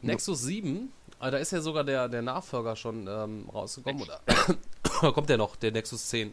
[0.00, 4.20] Nexus 7, äh, da ist ja sogar der, der Nachfolger schon ähm, rausgekommen, oder?
[5.00, 6.32] oder kommt der noch, der Nexus 10?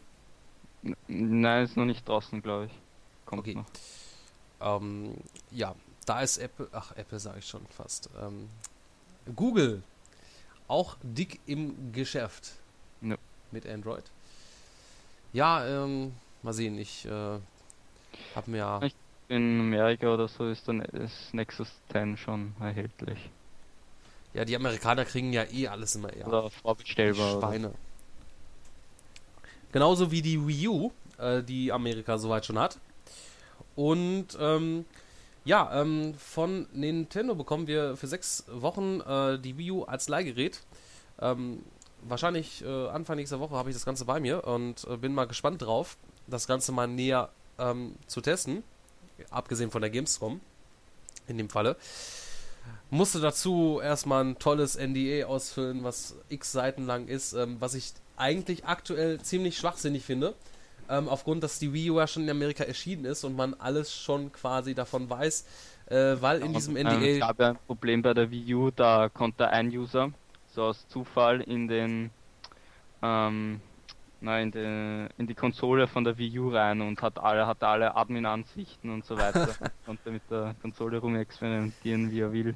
[0.84, 2.72] N- Nein, ist noch nicht draußen, glaube ich.
[3.26, 3.56] Kommt Okay.
[3.56, 3.66] noch.
[4.62, 5.16] Ähm,
[5.52, 5.76] ja,
[6.06, 8.10] da ist Apple, ach, Apple sage ich schon fast.
[8.22, 8.50] Ähm,
[9.36, 9.84] Google,
[10.68, 12.54] auch dick im Geschäft
[13.02, 13.16] Ja.
[13.52, 14.04] mit Android.
[15.34, 17.10] Ja, ähm, mal sehen, ich äh,
[18.36, 18.92] habe mir.
[19.28, 23.30] In Amerika oder so ist dann das Nexus 10 schon erhältlich.
[24.34, 26.28] Ja, die Amerikaner kriegen ja eh alles immer eher.
[26.28, 27.38] Oder vorbestellbar.
[27.38, 27.72] oder- Schweine.
[29.72, 32.80] Genauso wie die Wii U, äh, die Amerika soweit schon hat.
[33.80, 34.84] Und ähm,
[35.46, 40.60] ja, ähm, von Nintendo bekommen wir für sechs Wochen äh, die Wii U als Leihgerät.
[41.22, 41.64] Ähm,
[42.02, 45.28] wahrscheinlich äh, Anfang nächster Woche habe ich das Ganze bei mir und äh, bin mal
[45.28, 45.96] gespannt drauf,
[46.28, 48.64] das Ganze mal näher ähm, zu testen.
[49.30, 50.42] Abgesehen von der Gamescom.
[51.30, 51.78] In dem Falle.
[52.90, 57.94] Musste dazu erstmal ein tolles NDA ausfüllen, was x Seiten lang ist, ähm, was ich
[58.18, 60.36] eigentlich aktuell ziemlich schwachsinnig finde.
[60.90, 63.94] Ähm, aufgrund, dass die Wii U ja schon in Amerika erschienen ist und man alles
[63.94, 65.46] schon quasi davon weiß,
[65.88, 67.28] äh, weil in diesem Ähm, es NDA.
[67.28, 70.12] gab ja ein Problem bei der Wii U, da konnte ein User
[70.54, 72.10] so aus Zufall in den
[73.02, 73.62] ähm,
[74.22, 77.68] na, in, die, in die Konsole von der Wii U rein und hat alle, hatte
[77.68, 79.48] alle Admin-Ansichten und so weiter.
[79.86, 82.56] konnte mit der Konsole rumexperimentieren, wie er will.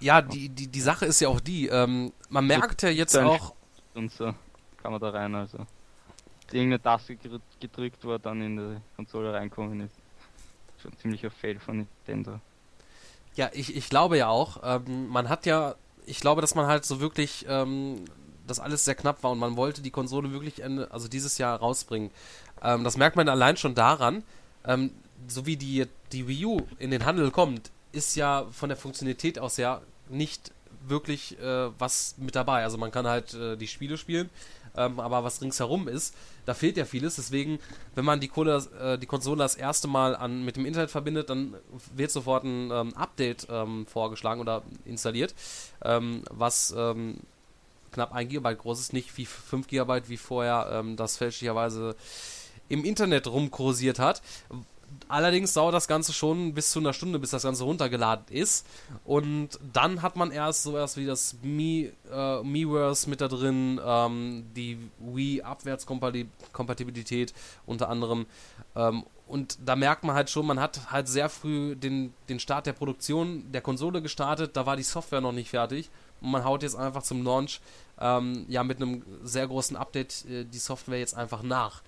[0.00, 3.54] Ja, die, die, die Sache ist ja auch die, ähm, man merkt ja jetzt auch,
[3.94, 4.34] Und so
[4.82, 5.58] kann man da rein, also.
[6.54, 9.94] Irgendeine Taste gedrü- gedrückt, wo er dann in die Konsole reinkommen ist.
[10.82, 12.40] Schon ziemlicher Fail von Nintendo.
[13.34, 14.60] Ja, ich, ich glaube ja auch.
[14.62, 15.74] Ähm, man hat ja,
[16.06, 18.04] ich glaube, dass man halt so wirklich, ähm,
[18.46, 21.58] dass alles sehr knapp war und man wollte die Konsole wirklich Ende, also dieses Jahr
[21.58, 22.10] rausbringen.
[22.62, 24.22] Ähm, das merkt man allein schon daran,
[24.66, 24.90] ähm,
[25.28, 29.38] so wie die, die Wii U in den Handel kommt, ist ja von der Funktionalität
[29.38, 30.52] aus ja nicht
[30.86, 32.64] wirklich äh, was mit dabei.
[32.64, 34.30] Also man kann halt äh, die Spiele spielen,
[34.76, 37.16] ähm, aber was ringsherum ist, da fehlt ja vieles.
[37.16, 37.58] Deswegen,
[37.94, 41.30] wenn man die, Kohle, äh, die Konsole das erste Mal an, mit dem Internet verbindet,
[41.30, 41.54] dann
[41.94, 45.34] wird sofort ein ähm, Update ähm, vorgeschlagen oder installiert,
[45.84, 47.18] ähm, was ähm,
[47.92, 51.94] knapp 1 GB groß ist, nicht wie 5 GB wie vorher ähm, das fälschlicherweise
[52.68, 54.22] im Internet rumkursiert hat.
[55.08, 58.64] Allerdings dauert das Ganze schon bis zu einer Stunde, bis das Ganze runtergeladen ist.
[59.04, 64.44] Und dann hat man erst sowas wie das Mi, äh, Miiverse mit da drin, ähm,
[64.56, 67.34] die Wii-Abwärtskompatibilität
[67.66, 68.26] unter anderem.
[68.74, 72.66] Ähm, und da merkt man halt schon, man hat halt sehr früh den, den Start
[72.66, 74.54] der Produktion der Konsole gestartet.
[74.56, 75.88] Da war die Software noch nicht fertig.
[76.20, 77.62] Und man haut jetzt einfach zum Launch
[77.98, 81.80] ähm, ja mit einem sehr großen Update äh, die Software jetzt einfach nach.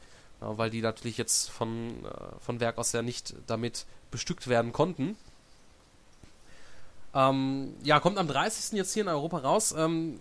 [0.47, 5.17] Weil die natürlich jetzt von, äh, von Werk aus ja nicht damit bestückt werden konnten.
[7.15, 8.77] Ähm, ja, kommt am 30.
[8.77, 9.75] jetzt hier in Europa raus.
[9.77, 10.21] Ähm,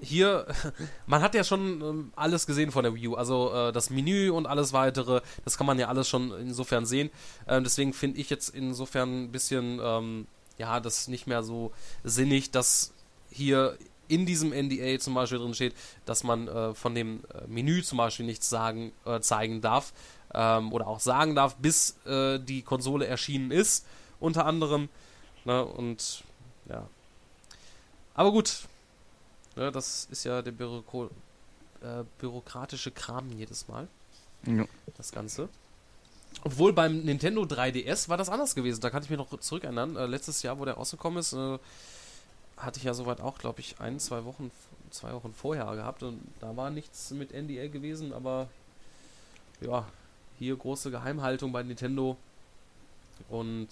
[0.00, 0.46] hier,
[1.06, 4.30] man hat ja schon ähm, alles gesehen von der Wii U, also äh, das Menü
[4.30, 7.10] und alles weitere, das kann man ja alles schon insofern sehen.
[7.48, 10.26] Ähm, deswegen finde ich jetzt insofern ein bisschen, ähm,
[10.58, 11.72] ja, das nicht mehr so
[12.04, 12.92] sinnig, dass
[13.30, 13.76] hier
[14.08, 15.74] in diesem NDA zum Beispiel drin steht,
[16.04, 19.92] dass man äh, von dem äh, Menü zum Beispiel nichts sagen, äh, zeigen darf
[20.34, 23.86] ähm, oder auch sagen darf, bis äh, die Konsole erschienen ist,
[24.20, 24.88] unter anderem.
[25.44, 26.24] Ne, und
[26.68, 26.86] ja.
[28.14, 28.62] Aber gut.
[29.56, 31.10] Ne, das ist ja der Büro
[31.82, 33.88] äh, bürokratische Kram jedes Mal.
[34.46, 34.64] Ja.
[34.96, 35.48] Das Ganze.
[36.44, 38.80] Obwohl beim Nintendo 3DS war das anders gewesen.
[38.80, 39.96] Da kann ich mich noch zurückerinnern.
[39.96, 41.58] Äh, letztes Jahr, wo der rausgekommen ist, äh,
[42.56, 44.50] hatte ich ja soweit auch, glaube ich, ein, zwei Wochen,
[44.90, 46.02] zwei Wochen vorher gehabt.
[46.02, 48.48] Und da war nichts mit NDA gewesen, aber
[49.60, 49.86] ja,
[50.38, 52.16] hier große Geheimhaltung bei Nintendo.
[53.28, 53.68] Und.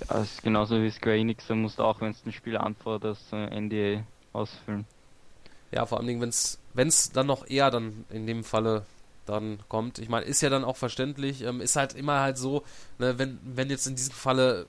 [0.00, 2.56] Ja, das ist genauso wie Square Enix, da musst du auch, wenn es ein Spiel
[2.56, 4.02] anforderst, NDA
[4.32, 4.86] ausfüllen.
[5.70, 8.86] Ja, vor allem, wenn es dann noch eher dann in dem Falle
[9.26, 9.98] dann kommt.
[9.98, 11.42] Ich meine, ist ja dann auch verständlich.
[11.42, 12.62] Ähm, ist halt immer halt so,
[12.98, 14.66] ne, wenn, wenn jetzt in diesem Falle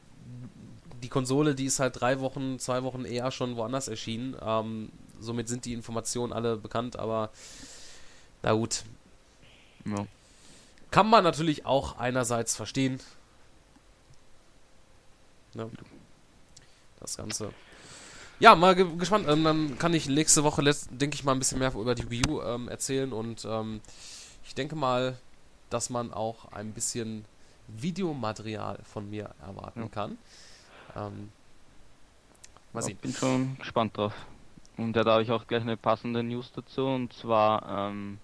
[1.05, 4.35] die Konsole, die ist halt drei Wochen, zwei Wochen eher schon woanders erschienen.
[4.41, 7.29] Ähm, somit sind die Informationen alle bekannt, aber
[8.41, 8.85] na gut.
[9.85, 10.07] Ja.
[10.89, 12.99] Kann man natürlich auch einerseits verstehen.
[15.53, 15.69] Ne?
[16.99, 17.51] Das Ganze.
[18.39, 19.27] Ja, mal ge gespannt.
[19.29, 22.23] Ähm, dann kann ich nächste Woche, denke ich mal, ein bisschen mehr über die Wii
[22.27, 23.79] U ähm, erzählen und ähm,
[24.43, 25.19] ich denke mal,
[25.69, 27.25] dass man auch ein bisschen
[27.67, 29.87] Videomaterial von mir erwarten ja.
[29.89, 30.17] kann.
[30.95, 31.29] Ähm,
[32.73, 32.93] mal sehen.
[32.93, 34.13] Ich bin schon gespannt drauf.
[34.77, 36.85] Und ja, da habe ich auch gleich eine passende News dazu.
[36.85, 38.17] Und zwar ähm,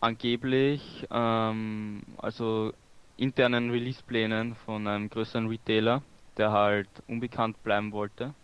[0.00, 2.72] angeblich, ähm, also
[3.16, 6.02] internen Release-Plänen von einem größeren Retailer,
[6.36, 8.34] der halt unbekannt bleiben wollte.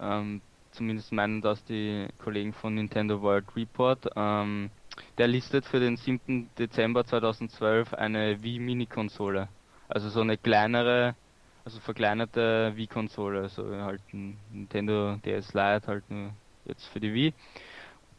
[0.00, 0.40] Ähm,
[0.70, 4.10] zumindest meinen das die Kollegen von Nintendo World Report.
[4.16, 4.70] Ähm,
[5.18, 6.48] der listet für den 7.
[6.58, 9.48] Dezember 2012 eine Wii Mini-Konsole.
[9.88, 11.14] Also so eine kleinere,
[11.64, 16.30] also verkleinerte Wii-Konsole, also halt ein Nintendo DS Lite halt nur
[16.64, 17.34] jetzt für die Wii.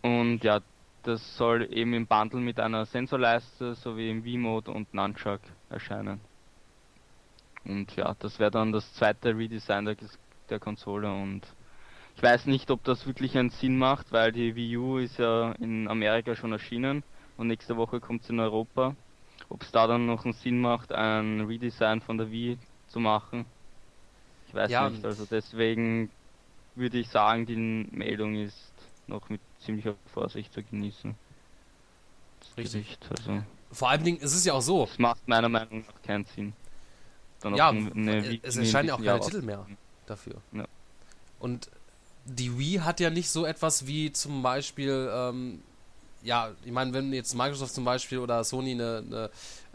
[0.01, 0.61] Und ja,
[1.03, 6.21] das soll eben im Bundle mit einer Sensorleiste sowie im Wii-Mode und Nunchuck erscheinen.
[7.65, 9.95] Und ja, das wäre dann das zweite Redesign der,
[10.49, 11.41] der Konsole und
[12.15, 15.53] ich weiß nicht, ob das wirklich einen Sinn macht, weil die Wii U ist ja
[15.53, 17.03] in Amerika schon erschienen
[17.37, 18.95] und nächste Woche kommt sie in Europa.
[19.49, 22.57] Ob es da dann noch einen Sinn macht, ein Redesign von der Wii
[22.91, 23.45] zu machen,
[24.47, 25.05] ich weiß ja, nicht.
[25.05, 26.09] Also deswegen
[26.75, 28.71] würde ich sagen, die Meldung ist
[29.07, 31.15] noch mit ziemlicher Vorsicht zu genießen.
[32.57, 32.97] Richtig.
[33.09, 34.83] Also Vor allen Dingen, es ist ja auch so.
[34.83, 36.53] Es macht meiner Meinung nach keinen Sinn.
[37.39, 39.65] Dann ja, eine, es erscheinen ja auch keine Titel mehr
[40.05, 40.35] dafür.
[40.51, 40.65] Ja.
[41.39, 41.69] Und
[42.25, 45.61] die Wii hat ja nicht so etwas wie zum Beispiel, ähm,
[46.21, 49.29] ja, ich meine, wenn jetzt Microsoft zum Beispiel oder Sony eine, eine, äh,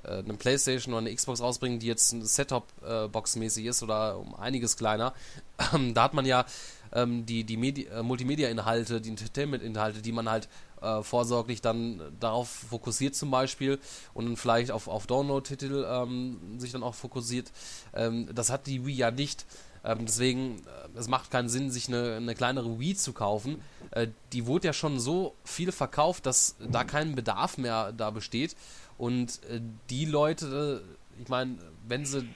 [0.06, 5.14] eine Playstation oder eine Xbox rausbringen, die jetzt Set-Top-Box-mäßig ist oder um einiges kleiner,
[5.74, 6.44] ähm, da hat man ja
[6.92, 10.48] ähm, die, die äh, Multimedia-Inhalte, die Entertainment-Inhalte, die man halt
[10.80, 13.78] äh, vorsorglich dann darauf fokussiert zum Beispiel
[14.14, 17.50] und vielleicht auf, auf Download-Titel ähm, sich dann auch fokussiert.
[17.94, 19.46] Ähm, das hat die Wii ja nicht.
[19.84, 23.62] Ähm, deswegen, äh, es macht keinen Sinn, sich eine, eine kleinere Wii zu kaufen.
[23.92, 28.56] Äh, die wurde ja schon so viel verkauft, dass da kein Bedarf mehr da besteht.
[28.98, 29.60] Und äh,
[29.90, 30.82] die Leute,
[31.20, 32.28] ich meine, wenn sie,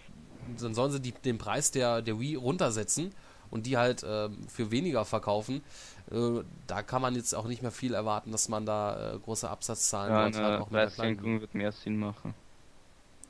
[0.61, 3.13] dann sollen sie die, den Preis der, der Wii runtersetzen
[3.51, 5.63] und die halt äh, für weniger verkaufen.
[6.11, 9.49] Äh, da kann man jetzt auch nicht mehr viel erwarten, dass man da äh, große
[9.49, 10.37] Absatzzahlen ja, hat.
[10.37, 12.35] Eine auch Preissenkung wird mehr Sinn machen.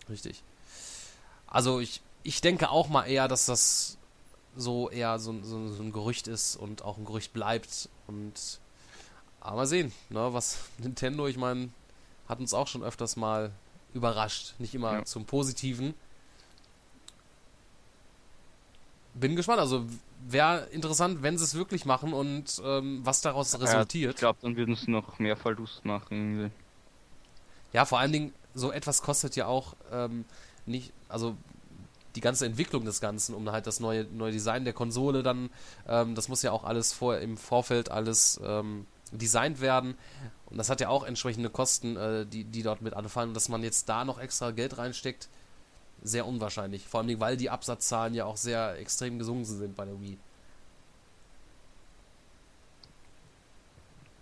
[0.08, 0.42] Richtig.
[1.46, 3.98] Also ich, ich denke auch mal eher, dass das
[4.56, 7.88] so eher so, so, so, ein Gerücht ist und auch ein Gerücht bleibt.
[8.06, 8.60] Und
[9.40, 11.70] aber mal sehen, ne, was Nintendo, ich meine,
[12.30, 13.52] hat uns auch schon öfters mal
[13.92, 14.54] überrascht.
[14.58, 15.04] Nicht immer ja.
[15.04, 15.94] zum Positiven.
[19.14, 19.60] Bin gespannt.
[19.60, 19.84] Also
[20.26, 24.04] wäre interessant, wenn sie es wirklich machen und ähm, was daraus resultiert.
[24.04, 26.06] Ja, ich glaube, dann würden sie noch mehr Verlust machen.
[26.10, 26.50] Irgendwie.
[27.72, 30.24] Ja, vor allen Dingen, so etwas kostet ja auch ähm,
[30.66, 31.36] nicht, also
[32.16, 35.50] die ganze Entwicklung des Ganzen, um halt das neue, neue Design der Konsole dann,
[35.88, 39.96] ähm, das muss ja auch alles vor, im Vorfeld alles ähm, designt werden.
[40.46, 43.30] Und das hat ja auch entsprechende Kosten, äh, die, die dort mit anfallen.
[43.30, 45.28] Und dass man jetzt da noch extra Geld reinsteckt,
[46.02, 46.86] sehr unwahrscheinlich.
[46.86, 50.18] Vor allem, weil die Absatzzahlen ja auch sehr extrem gesunken sind bei der Wii.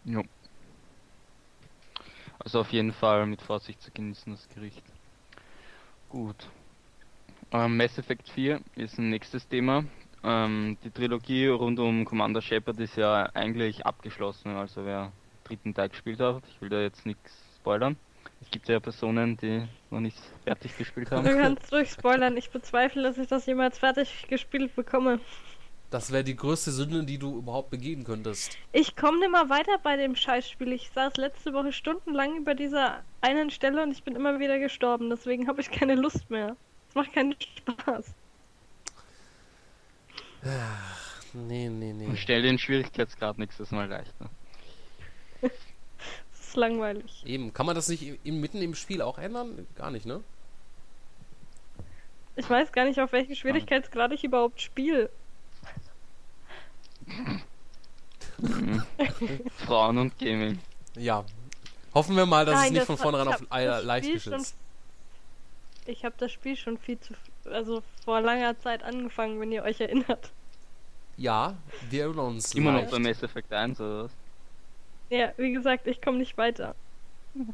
[0.04, 0.22] Jo.
[2.38, 4.82] Also auf jeden Fall mit Vorsicht zu genießen, das Gericht.
[6.08, 6.48] Gut.
[7.52, 9.84] Ähm, Mass Effect 4 ist ein nächstes Thema.
[10.24, 15.12] Ähm, die Trilogie rund um Commander Shepard ist ja eigentlich abgeschlossen, also wer
[15.44, 16.42] dritten Teil gespielt hat.
[16.50, 17.96] Ich will da jetzt nichts spoilern.
[18.40, 21.26] Es gibt ja Personen, die noch nicht fertig gespielt haben.
[21.26, 22.36] Du kannst durchspoilern.
[22.36, 25.20] Ich bezweifle, dass ich das jemals fertig gespielt bekomme.
[25.90, 28.58] Das wäre die größte Sünde, die du überhaupt begehen könntest.
[28.72, 30.72] Ich komme nimmer weiter bei dem Scheißspiel.
[30.72, 35.08] Ich saß letzte Woche stundenlang über dieser einen Stelle und ich bin immer wieder gestorben.
[35.08, 36.56] Deswegen habe ich keine Lust mehr.
[36.90, 38.14] Es macht keinen Spaß.
[41.32, 42.16] Nee, nee, nee.
[42.16, 44.30] Stell den Schwierigkeitsgrad nächstes Mal leichter.
[45.40, 45.50] Es
[46.40, 47.22] ist langweilig.
[47.26, 49.66] Eben, kann man das nicht im, mitten im Spiel auch ändern?
[49.76, 50.22] Gar nicht, ne?
[52.36, 55.10] Ich weiß gar nicht, auf welchen Schwierigkeitsgrad ich überhaupt spiele.
[59.66, 60.60] Frauen und Gaming.
[60.96, 61.24] Ja.
[61.94, 64.56] Hoffen wir mal, dass Nein, es nicht das von vornherein auf das leicht geschützt.
[65.86, 67.14] Ich habe das Spiel schon viel zu,
[67.52, 70.30] also vor langer Zeit angefangen, wenn ihr euch erinnert.
[71.16, 71.56] Ja,
[71.90, 72.54] wir erinnern uns.
[72.54, 74.10] Immer noch bei Mass Effect 1 oder was?
[75.10, 76.74] Ja, wie gesagt, ich komme nicht weiter.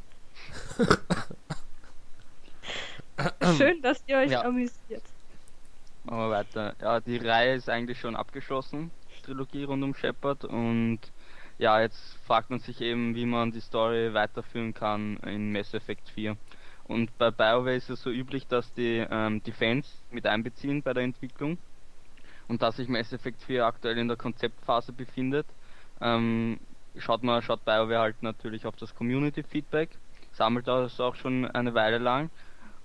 [3.56, 4.42] Schön, dass ihr euch Ja.
[4.42, 5.02] amüsiert.
[6.04, 6.74] Machen wir weiter.
[6.82, 8.90] Ja, die Reihe ist eigentlich schon abgeschlossen,
[9.24, 10.98] Trilogie rund um Shepard und
[11.58, 16.08] ja, jetzt fragt man sich eben, wie man die Story weiterführen kann in Mass Effect
[16.10, 16.36] 4.
[16.86, 20.92] Und bei BioWare ist es so üblich, dass die ähm, die Fans mit einbeziehen bei
[20.92, 21.58] der Entwicklung
[22.48, 25.46] und da sich Mass Effect 4 aktuell in der Konzeptphase befindet,
[26.00, 26.58] ähm,
[26.98, 29.90] schaut man schaut BioWare halt natürlich auf das Community Feedback,
[30.32, 32.30] sammelt das auch schon eine Weile lang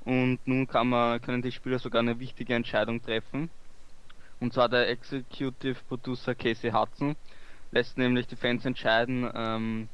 [0.06, 3.50] und nun kann man, können die Spieler sogar eine wichtige Entscheidung treffen.
[4.40, 7.18] Und zwar der Executive Producer Casey Hudson
[7.72, 9.90] lässt nämlich die Fans entscheiden, ähm,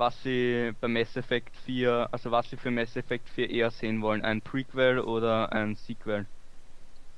[0.00, 4.00] was sie bei Mass Effect 4, also was sie für Mass Effect 4 eher sehen
[4.00, 6.24] wollen, ein Prequel oder ein Sequel.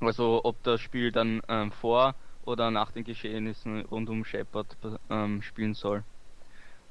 [0.01, 4.67] Also ob das Spiel dann ähm, vor oder nach den Geschehnissen rund um Shepard
[5.11, 6.03] ähm, spielen soll.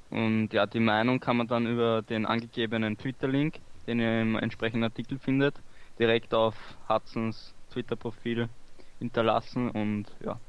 [0.10, 4.86] Und ja, die Meinung kann man dann über den angegebenen Twitter-Link, den ihr im entsprechenden
[4.86, 5.56] Artikel findet,
[6.00, 6.56] direkt auf
[6.88, 8.48] Hudsons Twitter-Profil
[9.00, 10.40] hinterlassen und ja.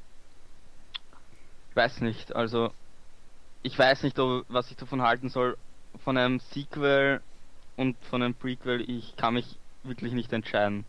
[1.69, 2.71] Ich weiß nicht, also
[3.63, 5.57] ich weiß nicht, ob, was ich davon halten soll.
[6.03, 7.21] Von einem Sequel
[7.77, 10.85] und von einem Prequel, ich kann mich wirklich nicht entscheiden.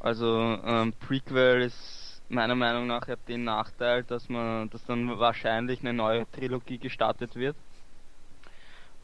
[0.00, 5.80] Also ähm, Prequel ist meiner Meinung nach hat den Nachteil, dass man, dass dann wahrscheinlich
[5.80, 7.56] eine neue Trilogie gestartet wird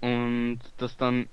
[0.00, 1.28] und dass dann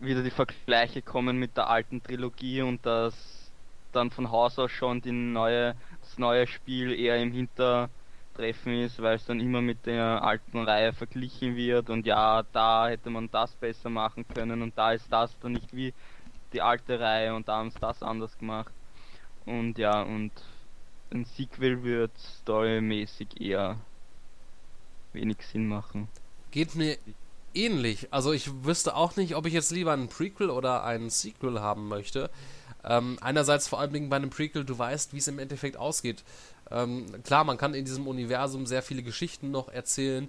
[0.00, 3.52] wieder die Vergleiche kommen mit der alten Trilogie und dass
[3.92, 7.32] dann von Haus aus schon die neue, das neue Spiel eher im
[8.36, 12.88] Hintertreffen ist, weil es dann immer mit der alten Reihe verglichen wird und ja, da
[12.88, 15.92] hätte man das besser machen können und da ist das dann nicht wie
[16.52, 18.72] die alte Reihe und da haben sie das anders gemacht.
[19.44, 20.32] Und ja, und
[21.12, 23.78] ein Sequel wird storymäßig eher
[25.12, 26.08] wenig Sinn machen.
[26.50, 26.98] Geht mir
[27.54, 28.12] ähnlich.
[28.12, 31.88] Also ich wüsste auch nicht, ob ich jetzt lieber einen Prequel oder einen Sequel haben
[31.88, 32.30] möchte.
[32.84, 36.22] Ähm, einerseits vor Dingen bei einem Prequel, du weißt, wie es im Endeffekt ausgeht.
[36.70, 40.28] Ähm, klar, man kann in diesem Universum sehr viele Geschichten noch erzählen.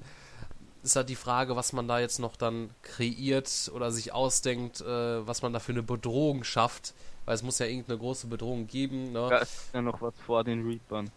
[0.83, 5.27] Ist halt die Frage, was man da jetzt noch dann kreiert oder sich ausdenkt, äh,
[5.27, 6.93] was man da für eine Bedrohung schafft.
[7.25, 9.11] Weil es muss ja irgendeine große Bedrohung geben.
[9.11, 9.27] Ne?
[9.29, 11.09] Da ist ja noch was vor den Reapern.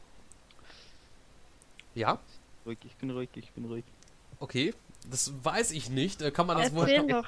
[1.94, 2.18] Ja,
[2.66, 3.84] Ruhig, ich bin ruhig, ich bin ruhig.
[4.38, 4.74] okay.
[5.10, 6.20] Das weiß ich nicht.
[6.20, 6.86] Äh, Kann man das wohl.
[7.08, 7.26] Doch.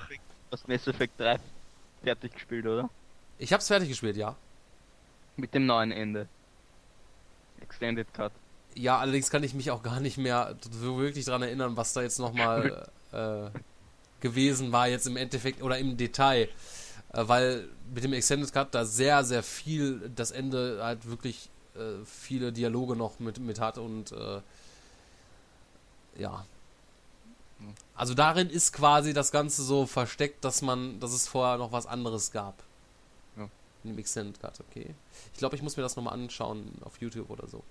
[0.50, 1.38] hast Mass Effect 3
[2.02, 2.90] fertig gespielt, oder?
[3.38, 4.36] Ich hab's fertig gespielt, ja.
[5.36, 6.28] Mit dem neuen Ende.
[7.62, 8.32] Extended Cut.
[8.74, 12.02] Ja, allerdings kann ich mich auch gar nicht mehr so wirklich dran erinnern, was da
[12.02, 13.50] jetzt nochmal äh,
[14.20, 16.48] gewesen war, jetzt im Endeffekt oder im Detail.
[17.12, 22.04] Äh, weil mit dem Extended Cut da sehr, sehr viel das Ende halt wirklich äh,
[22.04, 24.40] viele Dialoge noch mit, mit hat und äh,
[26.16, 26.46] ja.
[27.94, 31.86] Also darin ist quasi das Ganze so versteckt, dass man, dass es vorher noch was
[31.86, 32.62] anderes gab.
[33.84, 34.94] Dem Extended Cut, okay.
[35.32, 37.62] Ich glaube, ich muss mir das nochmal anschauen auf YouTube oder so.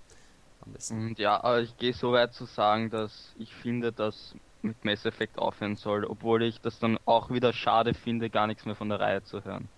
[0.64, 1.14] Am besten.
[1.18, 5.38] Ja, aber ich gehe so weit zu sagen, dass ich finde, dass mit Mass Effect
[5.38, 9.00] aufhören soll, obwohl ich das dann auch wieder schade finde, gar nichts mehr von der
[9.00, 9.68] Reihe zu hören.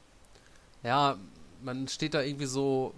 [0.83, 1.17] Ja,
[1.63, 2.93] man steht da irgendwie so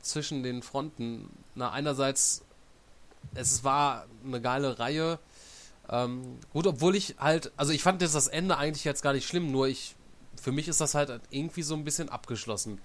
[0.00, 1.28] zwischen den Fronten.
[1.54, 2.44] Na, einerseits,
[3.34, 5.18] es war eine geile Reihe.
[5.88, 9.26] Ähm, gut, obwohl ich halt, also ich fand jetzt das Ende eigentlich jetzt gar nicht
[9.26, 9.96] schlimm, nur ich,
[10.40, 12.80] für mich ist das halt irgendwie so ein bisschen abgeschlossen.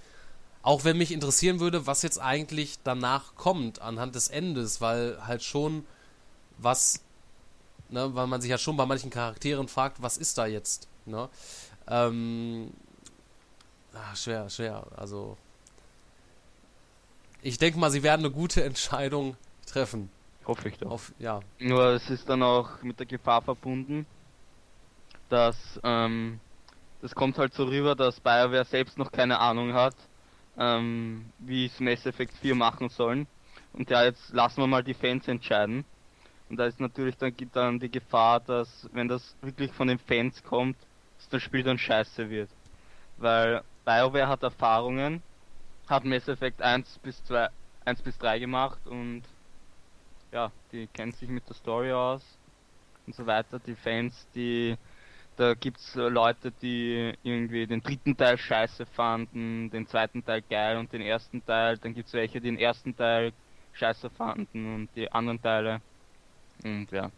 [0.62, 5.44] Auch wenn mich interessieren würde, was jetzt eigentlich danach kommt anhand des Endes, weil halt
[5.44, 5.86] schon
[6.58, 7.02] was,
[7.90, 11.30] ne, weil man sich ja schon bei manchen Charakteren fragt, was ist da jetzt, ne?
[11.88, 12.72] Ähm,
[13.94, 15.38] ah, schwer, schwer, also
[17.42, 20.10] ich denke mal, sie werden eine gute Entscheidung treffen.
[20.46, 20.92] Hoffe ich doch.
[20.92, 24.06] Auf, ja, Nur es ist dann auch mit der Gefahr verbunden,
[25.30, 26.40] dass ähm,
[27.02, 29.96] das kommt halt so rüber, dass BioWare selbst noch keine Ahnung hat,
[30.58, 33.28] ähm, wie es Mass Effect 4 machen sollen.
[33.74, 35.86] und ja, jetzt lassen wir mal die Fans entscheiden.
[36.50, 40.00] Und da ist natürlich dann gibt dann die Gefahr, dass wenn das wirklich von den
[40.00, 40.76] Fans kommt,
[41.18, 42.50] dass das Spiel dann scheiße wird.
[43.18, 45.22] Weil BioWare hat Erfahrungen,
[45.88, 47.50] hat Mass Effect 1 bis 2,
[47.86, 49.24] 1 bis 3 gemacht und
[50.32, 52.24] ja, die kennt sich mit der Story aus
[53.06, 53.60] und so weiter.
[53.60, 54.78] Die Fans, die
[55.40, 60.92] da gibt's Leute, die irgendwie den dritten Teil scheiße fanden, den zweiten Teil geil und
[60.92, 61.78] den ersten Teil.
[61.78, 63.32] Dann gibt's welche, die den ersten Teil
[63.72, 65.80] scheiße fanden und die anderen Teile.
[66.66, 67.10] Und ja.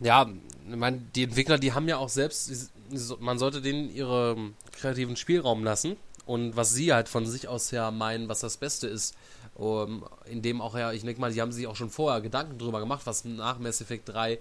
[0.00, 0.26] Ja,
[0.70, 2.72] ich meine, die Entwickler, die haben ja auch selbst,
[3.20, 5.98] man sollte denen ihren kreativen Spielraum lassen.
[6.24, 9.14] Und was sie halt von sich aus ja meinen, was das Beste ist,
[9.54, 12.56] um, in dem auch ja, ich denke mal, die haben sich auch schon vorher Gedanken
[12.56, 14.38] drüber gemacht, was nach Mass Effect 3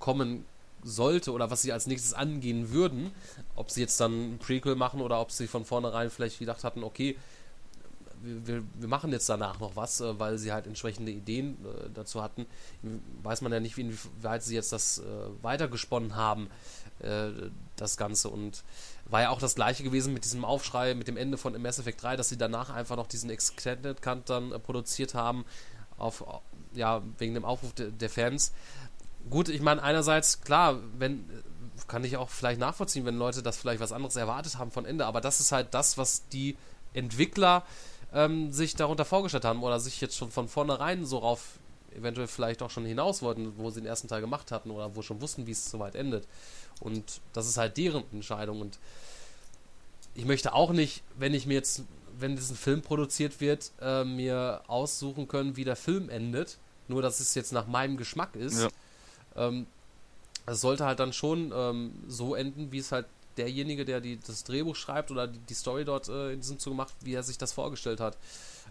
[0.00, 0.44] kommen
[0.82, 3.12] sollte oder was sie als nächstes angehen würden.
[3.54, 6.84] Ob sie jetzt dann ein Prequel machen oder ob sie von vornherein vielleicht gedacht hatten,
[6.84, 7.16] okay,
[8.22, 12.22] wir, wir machen jetzt danach noch was, äh, weil sie halt entsprechende Ideen äh, dazu
[12.22, 12.46] hatten.
[13.22, 15.02] Weiß man ja nicht, wie weit sie jetzt das äh,
[15.42, 16.48] weitergesponnen haben,
[17.00, 17.28] äh,
[17.76, 18.28] das Ganze.
[18.28, 18.64] Und
[19.04, 22.02] war ja auch das gleiche gewesen mit diesem Aufschrei, mit dem Ende von Mass Effect
[22.02, 25.44] 3, dass sie danach einfach noch diesen Extended Cut dann produziert haben,
[25.98, 26.24] auf,
[26.74, 28.52] ja, wegen dem Aufruf de, der Fans
[29.30, 31.28] gut, ich meine, einerseits, klar, wenn,
[31.88, 35.06] kann ich auch vielleicht nachvollziehen, wenn Leute das vielleicht was anderes erwartet haben von Ende,
[35.06, 36.56] aber das ist halt das, was die
[36.94, 37.64] Entwickler
[38.12, 41.58] ähm, sich darunter vorgestellt haben oder sich jetzt schon von vornherein so rauf
[41.96, 45.02] eventuell vielleicht auch schon hinaus wollten, wo sie den ersten Teil gemacht hatten oder wo
[45.02, 46.26] schon wussten, wie es soweit endet.
[46.80, 48.60] Und das ist halt deren Entscheidung.
[48.60, 48.78] Und
[50.14, 51.82] ich möchte auch nicht, wenn ich mir jetzt,
[52.18, 56.58] wenn diesen Film produziert wird, äh, mir aussuchen können, wie der Film endet.
[56.88, 58.60] Nur, dass es jetzt nach meinem Geschmack ist.
[58.60, 58.68] Ja.
[59.36, 59.66] Ähm,
[60.46, 63.06] es sollte halt dann schon ähm, so enden, wie es halt
[63.36, 66.76] derjenige, der die, das Drehbuch schreibt oder die, die Story dort äh, in diesem Zuge
[66.76, 68.16] macht, wie er sich das vorgestellt hat.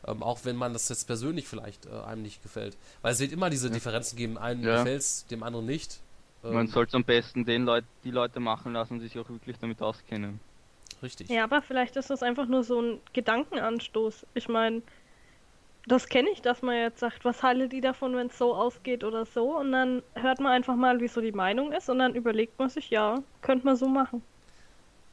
[0.08, 2.78] Ähm, auch wenn man das jetzt persönlich vielleicht äh, einem nicht gefällt.
[3.02, 3.74] Weil es wird immer diese ja.
[3.74, 4.38] Differenzen geben.
[4.38, 4.78] Einem ja.
[4.78, 6.00] gefällt es, dem anderen nicht.
[6.44, 9.58] Ähm, man sollte am besten den Leut die Leute machen lassen, die sich auch wirklich
[9.60, 10.40] damit auskennen.
[11.02, 11.30] Richtig.
[11.30, 14.26] Ja, aber vielleicht ist das einfach nur so ein Gedankenanstoß.
[14.34, 14.82] Ich meine,
[15.88, 19.04] das kenne ich, dass man jetzt sagt, was haltet die davon, wenn es so ausgeht
[19.04, 19.58] oder so?
[19.58, 22.70] Und dann hört man einfach mal, wie so die Meinung ist und dann überlegt man
[22.70, 24.24] sich, ja, könnte man so machen.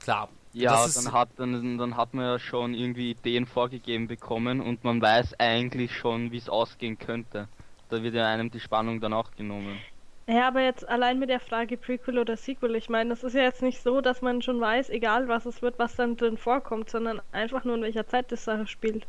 [0.00, 0.28] Klar.
[0.54, 5.00] Ja, dann hat, dann, dann hat man ja schon irgendwie Ideen vorgegeben bekommen und man
[5.00, 7.48] weiß eigentlich schon, wie es ausgehen könnte.
[7.88, 9.78] Da wird ja einem die Spannung dann auch genommen.
[10.26, 13.42] Ja, aber jetzt allein mit der Frage Prequel oder Sequel, ich meine, das ist ja
[13.42, 16.90] jetzt nicht so, dass man schon weiß, egal was es wird, was dann drin vorkommt,
[16.90, 19.06] sondern einfach nur in welcher Zeit das Sache spielt.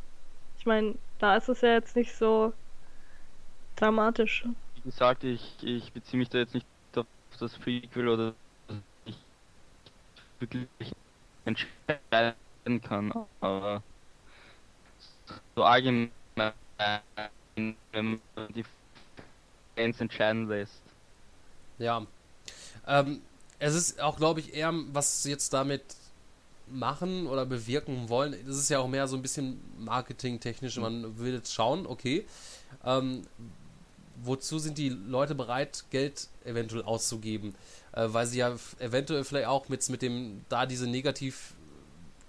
[0.58, 2.52] Ich meine, da ist es ja jetzt nicht so
[3.78, 4.46] dramatisch.
[4.76, 6.68] Wie gesagt, ich, ich beziehe mich da jetzt nicht
[6.98, 7.06] auf
[7.40, 8.34] das Prequel oder
[9.06, 9.16] ich
[10.40, 10.68] wirklich
[11.46, 13.82] entscheiden kann, aber
[15.56, 16.12] so allgemein,
[17.56, 18.66] wenn man die
[19.78, 20.82] Fans entscheiden lässt.
[21.78, 22.06] Ja.
[22.86, 23.22] Ähm,
[23.60, 25.84] es ist auch, glaube ich, eher, was jetzt damit
[26.68, 28.36] machen oder bewirken wollen.
[28.46, 30.78] Das ist ja auch mehr so ein bisschen marketingtechnisch.
[30.78, 32.26] Man will jetzt schauen, okay,
[32.86, 33.24] ähm,
[34.24, 37.56] wozu sind die Leute bereit, Geld eventuell auszugeben?
[37.94, 41.54] Äh, weil sie ja eventuell vielleicht auch mit, mit dem, da diese negativ,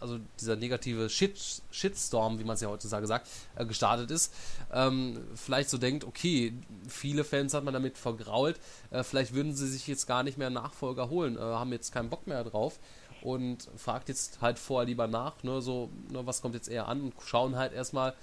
[0.01, 4.33] also dieser negative Shit, Shitstorm, wie man es ja heutzutage sagt, äh, gestartet ist,
[4.73, 6.53] ähm, vielleicht so denkt, okay,
[6.89, 8.59] viele Fans hat man damit vergrault,
[8.91, 12.11] äh, vielleicht würden sie sich jetzt gar nicht mehr Nachfolger holen, äh, haben jetzt keinen
[12.11, 12.79] Bock mehr drauf
[13.25, 17.01] und fragt jetzt halt vorher lieber nach, ne, so, ne, was kommt jetzt eher an
[17.01, 18.15] und schauen halt erstmal,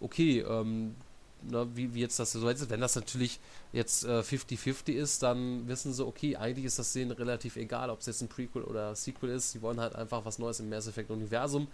[0.00, 0.96] okay, ähm,
[1.42, 2.70] ne, wie, wie jetzt das so ist.
[2.70, 3.40] Wenn das natürlich
[3.72, 8.00] jetzt 50-50 äh, ist, dann wissen sie, okay, eigentlich ist das denen relativ egal, ob
[8.00, 9.52] es jetzt ein Prequel oder Sequel ist.
[9.52, 11.68] Sie wollen halt einfach was Neues im Mass Effect Universum.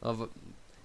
[0.00, 0.28] Aber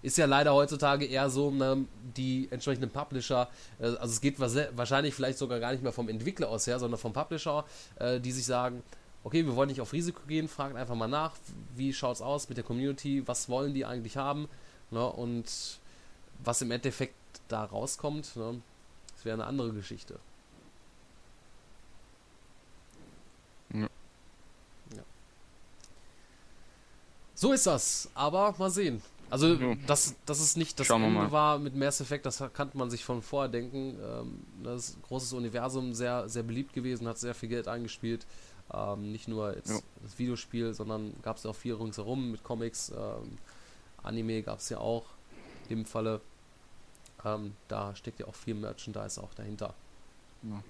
[0.02, 1.86] ist ja leider heutzutage eher so, ne,
[2.18, 3.48] die entsprechenden Publisher,
[3.80, 7.00] äh, also es geht wahrscheinlich vielleicht sogar gar nicht mehr vom Entwickler aus her, sondern
[7.00, 7.64] vom Publisher,
[8.00, 8.84] äh, die sich sagen,
[9.24, 11.36] okay, wir wollen nicht auf Risiko gehen, fragen einfach mal nach,
[11.76, 14.48] wie schaut es aus mit der Community, was wollen die eigentlich haben,
[14.90, 15.80] ne, und
[16.44, 17.16] was im Endeffekt
[17.48, 18.62] da rauskommt, ne,
[19.16, 20.20] das wäre eine andere Geschichte.
[23.74, 23.88] Ja.
[24.96, 25.04] ja.
[27.36, 29.02] So ist das, aber mal sehen.
[29.30, 29.76] Also, ja.
[29.88, 33.22] dass, dass es nicht das Ende war mit Mass Effect, das kannte man sich von
[33.22, 33.98] vorher denken.
[34.04, 38.26] Ähm, das ist ein großes Universum, sehr, sehr beliebt gewesen, hat sehr viel Geld eingespielt.
[38.74, 39.80] Ähm, nicht nur jetzt ja.
[40.02, 42.90] das Videospiel, sondern gab es ja auch viel ringsherum mit Comics.
[42.90, 43.38] Ähm,
[44.04, 45.06] Anime gab es ja auch
[45.70, 46.22] in dem Falle.
[47.24, 49.74] Ähm, da steckt ja auch viel Merchandise auch dahinter.
[50.44, 50.64] Ja.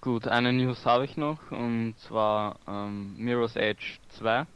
[0.00, 4.46] Gut, eine News habe ich noch und zwar ähm, Mirror's Edge 2.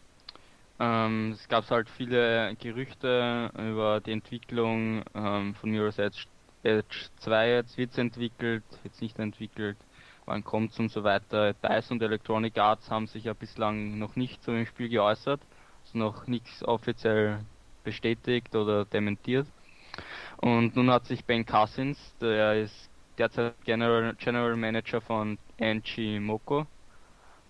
[0.80, 6.26] Ähm, es gab halt viele Gerüchte über die Entwicklung ähm, von Mirror's Edge
[6.62, 9.76] Edge 2 jetzt wird entwickelt, jetzt nicht entwickelt,
[10.28, 11.54] wann kommt's und so weiter.
[11.54, 15.40] DICE und Electronic Arts haben sich ja bislang noch nicht zu dem Spiel geäußert,
[15.84, 17.40] ist noch nichts offiziell
[17.82, 19.46] bestätigt oder dementiert.
[20.36, 26.66] Und nun hat sich Ben Cousins, der ist derzeit General, General Manager von NG Moko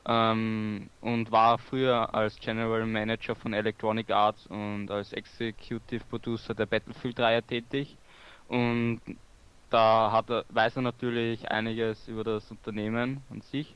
[0.06, 6.66] ähm, und war früher als General Manager von Electronic Arts und als Executive Producer der
[6.66, 7.96] Battlefield-Reihe tätig.
[8.48, 9.00] Und
[9.70, 13.74] da hat er, weiß er natürlich einiges über das Unternehmen an sich.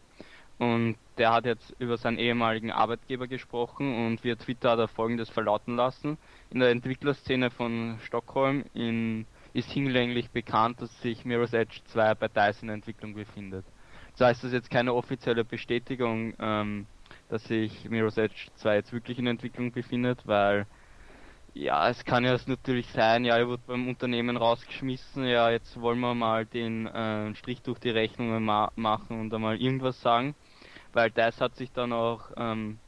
[0.59, 5.28] Und der hat jetzt über seinen ehemaligen Arbeitgeber gesprochen und via Twitter hat er folgendes
[5.28, 6.19] verlauten lassen.
[6.51, 12.28] In der Entwicklerszene von Stockholm in, ist hinlänglich bekannt, dass sich Mirror's Edge 2 bei
[12.28, 13.64] DICE in Entwicklung befindet.
[14.14, 16.86] Zwar ist das jetzt keine offizielle Bestätigung, ähm,
[17.28, 20.66] dass sich Mirror's Edge 2 jetzt wirklich in Entwicklung befindet, weil
[21.55, 26.01] ja, es kann ja natürlich sein, ja, er wird beim Unternehmen rausgeschmissen, ja, jetzt wollen
[26.01, 30.35] wir mal den äh, Strich durch die Rechnungen ma machen und einmal irgendwas sagen,
[30.93, 32.79] weil das hat sich dann auch ähm,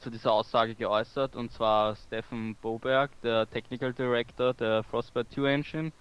[0.00, 1.36] zu dieser Aussage geäußert.
[1.36, 5.92] Und zwar Stefan Boberg, der Technical Director der Frostbite 2 Engine,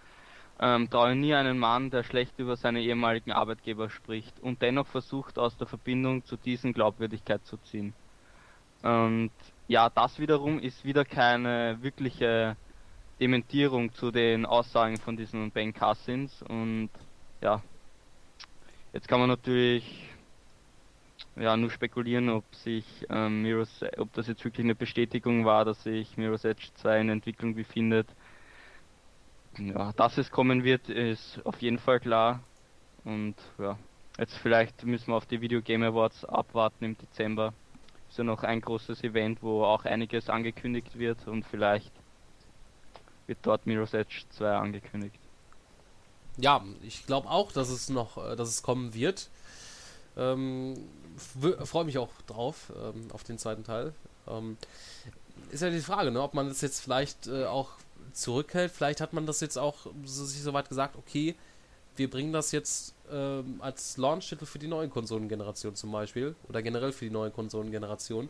[0.59, 5.37] ähm, traue nie einen Mann, der schlecht über seine ehemaligen Arbeitgeber spricht und dennoch versucht
[5.37, 7.93] aus der Verbindung zu diesen Glaubwürdigkeit zu ziehen.
[8.81, 9.31] Und
[9.69, 12.57] ja, das wiederum ist wieder keine wirkliche
[13.19, 16.89] Dementierung zu den Aussagen von diesen Ben Cousins und
[17.39, 17.61] ja,
[18.93, 20.09] jetzt kann man natürlich
[21.35, 25.83] ja nur spekulieren, ob sich ähm, Mirror's, ob das jetzt wirklich eine Bestätigung war, dass
[25.83, 28.07] sich Mirror's Edge 2 in Entwicklung befindet.
[29.59, 32.39] Ja, dass es kommen wird, ist auf jeden Fall klar.
[33.03, 33.77] Und ja,
[34.17, 37.53] jetzt vielleicht müssen wir auf die Video Game Awards abwarten im Dezember
[38.09, 41.91] ist ja noch ein großes Event, wo auch einiges angekündigt wird und vielleicht
[43.27, 45.19] wird dort Mirror's Edge 2 angekündigt.
[46.37, 49.29] Ja, ich glaube auch, dass es noch, äh, dass es kommen wird.
[50.17, 50.75] Ähm,
[51.17, 53.93] Freue mich auch drauf, ähm, auf den zweiten Teil.
[54.27, 54.57] Ähm,
[55.51, 57.71] ist ja die Frage, ne, ob man das jetzt vielleicht äh, auch
[58.13, 58.71] zurückhält.
[58.71, 61.35] Vielleicht hat man das jetzt auch so, sich so weit gesagt, okay,
[61.95, 66.91] wir bringen das jetzt ähm, als Launch-Titel für die neue Konsolengeneration zum Beispiel oder generell
[66.91, 68.29] für die neue Konsolengeneration.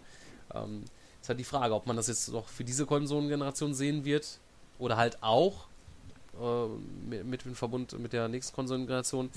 [0.54, 0.86] Ähm,
[1.22, 4.40] ist halt die Frage, ob man das jetzt noch für diese Konsolengeneration sehen wird
[4.78, 5.68] oder halt auch
[6.40, 6.68] äh,
[7.24, 9.30] mit, dem Verbund mit der nächsten Konsolengeneration.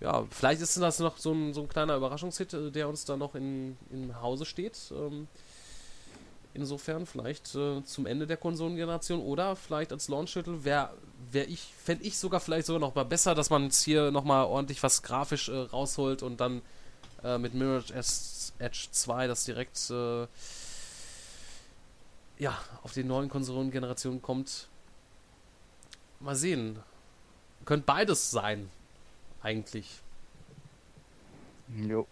[0.00, 3.16] Ja, vielleicht ist das noch so ein, so ein kleiner Überraschungshit, äh, der uns da
[3.16, 4.78] noch in, im Hause steht.
[4.92, 5.26] Ähm,
[6.52, 10.90] insofern vielleicht äh, zum Ende der Konsolengeneration oder vielleicht als Launch-Titel wäre
[11.32, 14.24] wäre ich, fände ich sogar vielleicht sogar noch mal besser, dass man jetzt hier noch
[14.24, 16.62] mal ordentlich was grafisch äh, rausholt und dann
[17.22, 17.92] äh, mit Mirage
[18.58, 20.26] Edge 2 das direkt äh,
[22.38, 24.68] ja, auf die neuen Konsolengenerationen kommt.
[26.20, 26.78] Mal sehen.
[27.64, 28.70] Könnte beides sein,
[29.42, 30.00] eigentlich.
[31.74, 32.06] Jo.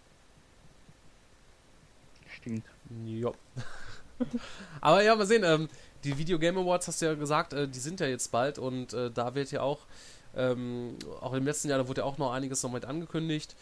[2.35, 2.65] Stimmt.
[3.05, 3.33] Jo.
[4.81, 5.43] Aber ja, mal sehen.
[5.43, 5.69] Ähm,
[6.05, 8.93] die Video Game Awards hast du ja gesagt, äh, die sind ja jetzt bald und
[8.93, 9.79] äh, da wird ja auch,
[10.35, 13.55] ähm, auch im letzten Jahr, da wurde ja auch noch einiges noch mit angekündigt.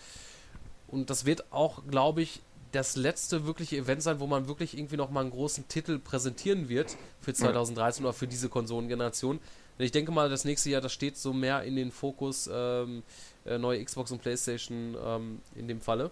[0.88, 2.41] Und das wird auch, glaube ich,
[2.72, 6.70] das letzte wirkliche Event sein, wo man wirklich irgendwie noch mal einen großen Titel präsentieren
[6.70, 9.40] wird für 2013 oder für diese Konsolengeneration.
[9.78, 13.03] Denn ich denke mal, das nächste Jahr, das steht so mehr in den Fokus ähm,
[13.45, 16.11] äh, neue Xbox und Playstation ähm, in dem Falle,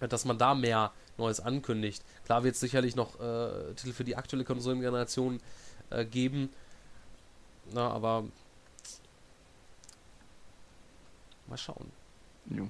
[0.00, 2.02] dass man da mehr Neues ankündigt.
[2.24, 5.40] Klar wird es sicherlich noch äh, Titel für die aktuelle Konsolengeneration
[5.90, 6.50] äh, geben.
[7.72, 8.24] Na, aber
[11.46, 11.90] mal schauen.
[12.50, 12.68] Jo.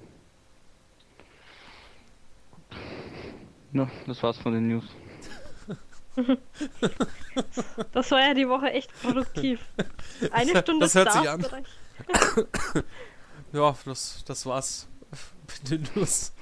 [3.73, 4.85] Ja, das war's von den News.
[7.93, 9.61] das war ja die Woche echt produktiv.
[10.33, 11.47] Eine Stunde das hört sich an.
[13.53, 14.89] ja, das, das war's
[15.63, 16.33] mit den News.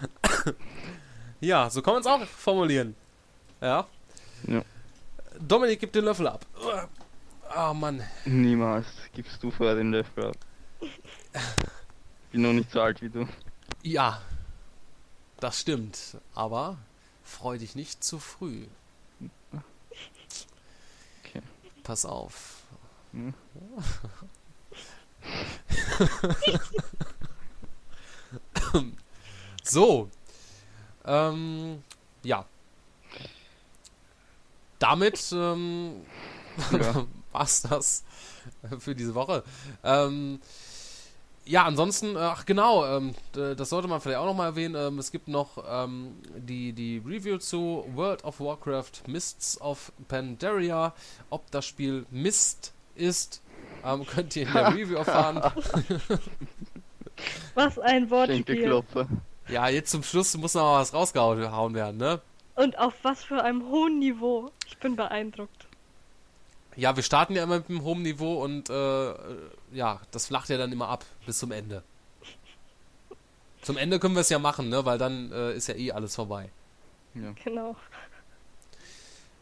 [1.40, 2.94] ja, so kann man es auch formulieren.
[3.60, 3.86] Ja.
[4.46, 4.62] ja.
[5.38, 6.46] Dominik gibt den Löffel ab.
[7.48, 8.02] Ah, oh, Mann.
[8.24, 10.36] Niemals gibst du vorher den Löffel ab.
[12.32, 13.28] Bin noch nicht so alt wie du.
[13.82, 14.20] Ja,
[15.40, 16.18] das stimmt.
[16.34, 16.78] Aber
[17.22, 18.66] freu dich nicht zu früh.
[21.22, 21.42] Okay.
[21.82, 22.62] Pass auf.
[23.12, 23.34] Hm?
[29.64, 30.08] So.
[31.04, 31.82] Ähm,
[32.22, 32.46] ja.
[34.78, 36.02] Damit ähm,
[36.70, 37.06] ja.
[37.32, 38.04] war's das
[38.78, 39.42] für diese Woche.
[39.82, 40.40] Ähm,
[41.46, 44.74] ja, ansonsten, ach genau, ähm, das sollte man vielleicht auch nochmal erwähnen.
[44.76, 50.94] Ähm, es gibt noch ähm, die, die Review zu World of Warcraft Mists of Pandaria.
[51.28, 53.42] Ob das Spiel Mist ist
[53.84, 55.42] ähm, könnt ihr in der Review erfahren.
[57.54, 58.36] Was ein Wortspiel.
[58.36, 59.08] Schenkelklopfer.
[59.48, 62.20] Ja, jetzt zum Schluss muss noch mal was rausgehauen werden, ne?
[62.54, 64.50] Und auf was für einem hohen Niveau.
[64.66, 65.66] Ich bin beeindruckt.
[66.76, 69.14] Ja, wir starten ja immer mit einem hohen Niveau und äh,
[69.72, 71.82] ja, das flacht ja dann immer ab bis zum Ende.
[73.62, 74.84] Zum Ende können wir es ja machen, ne?
[74.84, 76.50] Weil dann äh, ist ja eh alles vorbei.
[77.14, 77.76] Genau.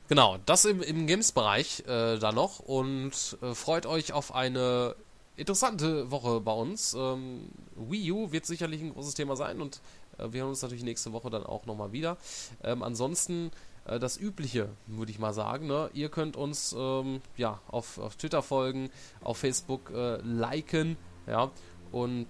[0.09, 4.95] Genau, das im, im Games-Bereich äh, da noch und äh, freut euch auf eine
[5.43, 6.95] interessante Woche bei uns.
[6.95, 9.81] Ähm, Wii U wird sicherlich ein großes Thema sein und
[10.19, 12.17] äh, wir hören uns natürlich nächste Woche dann auch nochmal wieder.
[12.63, 13.51] Ähm, ansonsten
[13.85, 15.67] äh, das Übliche, würde ich mal sagen.
[15.67, 15.91] Ne?
[15.95, 18.91] Ihr könnt uns ähm, ja auf, auf Twitter folgen,
[19.23, 20.97] auf Facebook äh, liken,
[21.27, 21.51] ja,
[21.91, 22.29] und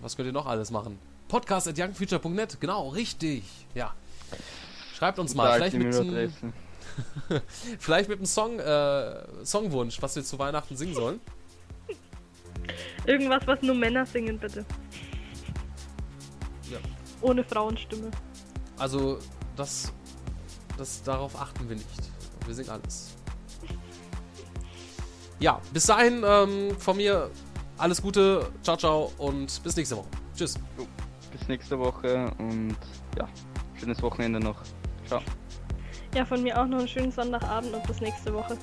[0.00, 0.98] was könnt ihr noch alles machen?
[1.28, 3.44] Podcast at youngfuture.net, genau, richtig,
[3.74, 3.94] ja.
[4.94, 6.32] Schreibt uns mal, vielleicht mit einem,
[7.78, 11.20] vielleicht mit einem Song, äh, Songwunsch, was wir zu Weihnachten singen sollen.
[13.06, 14.64] Irgendwas, was nur Männer singen, bitte.
[16.70, 16.78] Ja.
[17.20, 18.10] Ohne Frauenstimme.
[18.78, 19.18] Also,
[19.56, 19.92] das,
[20.76, 22.10] das, darauf achten wir nicht.
[22.46, 23.16] Wir singen alles.
[25.40, 27.30] Ja, bis dahin ähm, von mir
[27.78, 30.08] alles Gute, ciao, ciao und bis nächste Woche.
[30.36, 30.54] Tschüss.
[31.30, 32.76] Bis nächste Woche und
[33.16, 33.28] ja,
[33.78, 34.56] schönes Wochenende noch.
[35.06, 35.20] Ciao.
[36.14, 38.58] Ja, von mir auch noch einen schönen Sonntagabend und bis nächste Woche.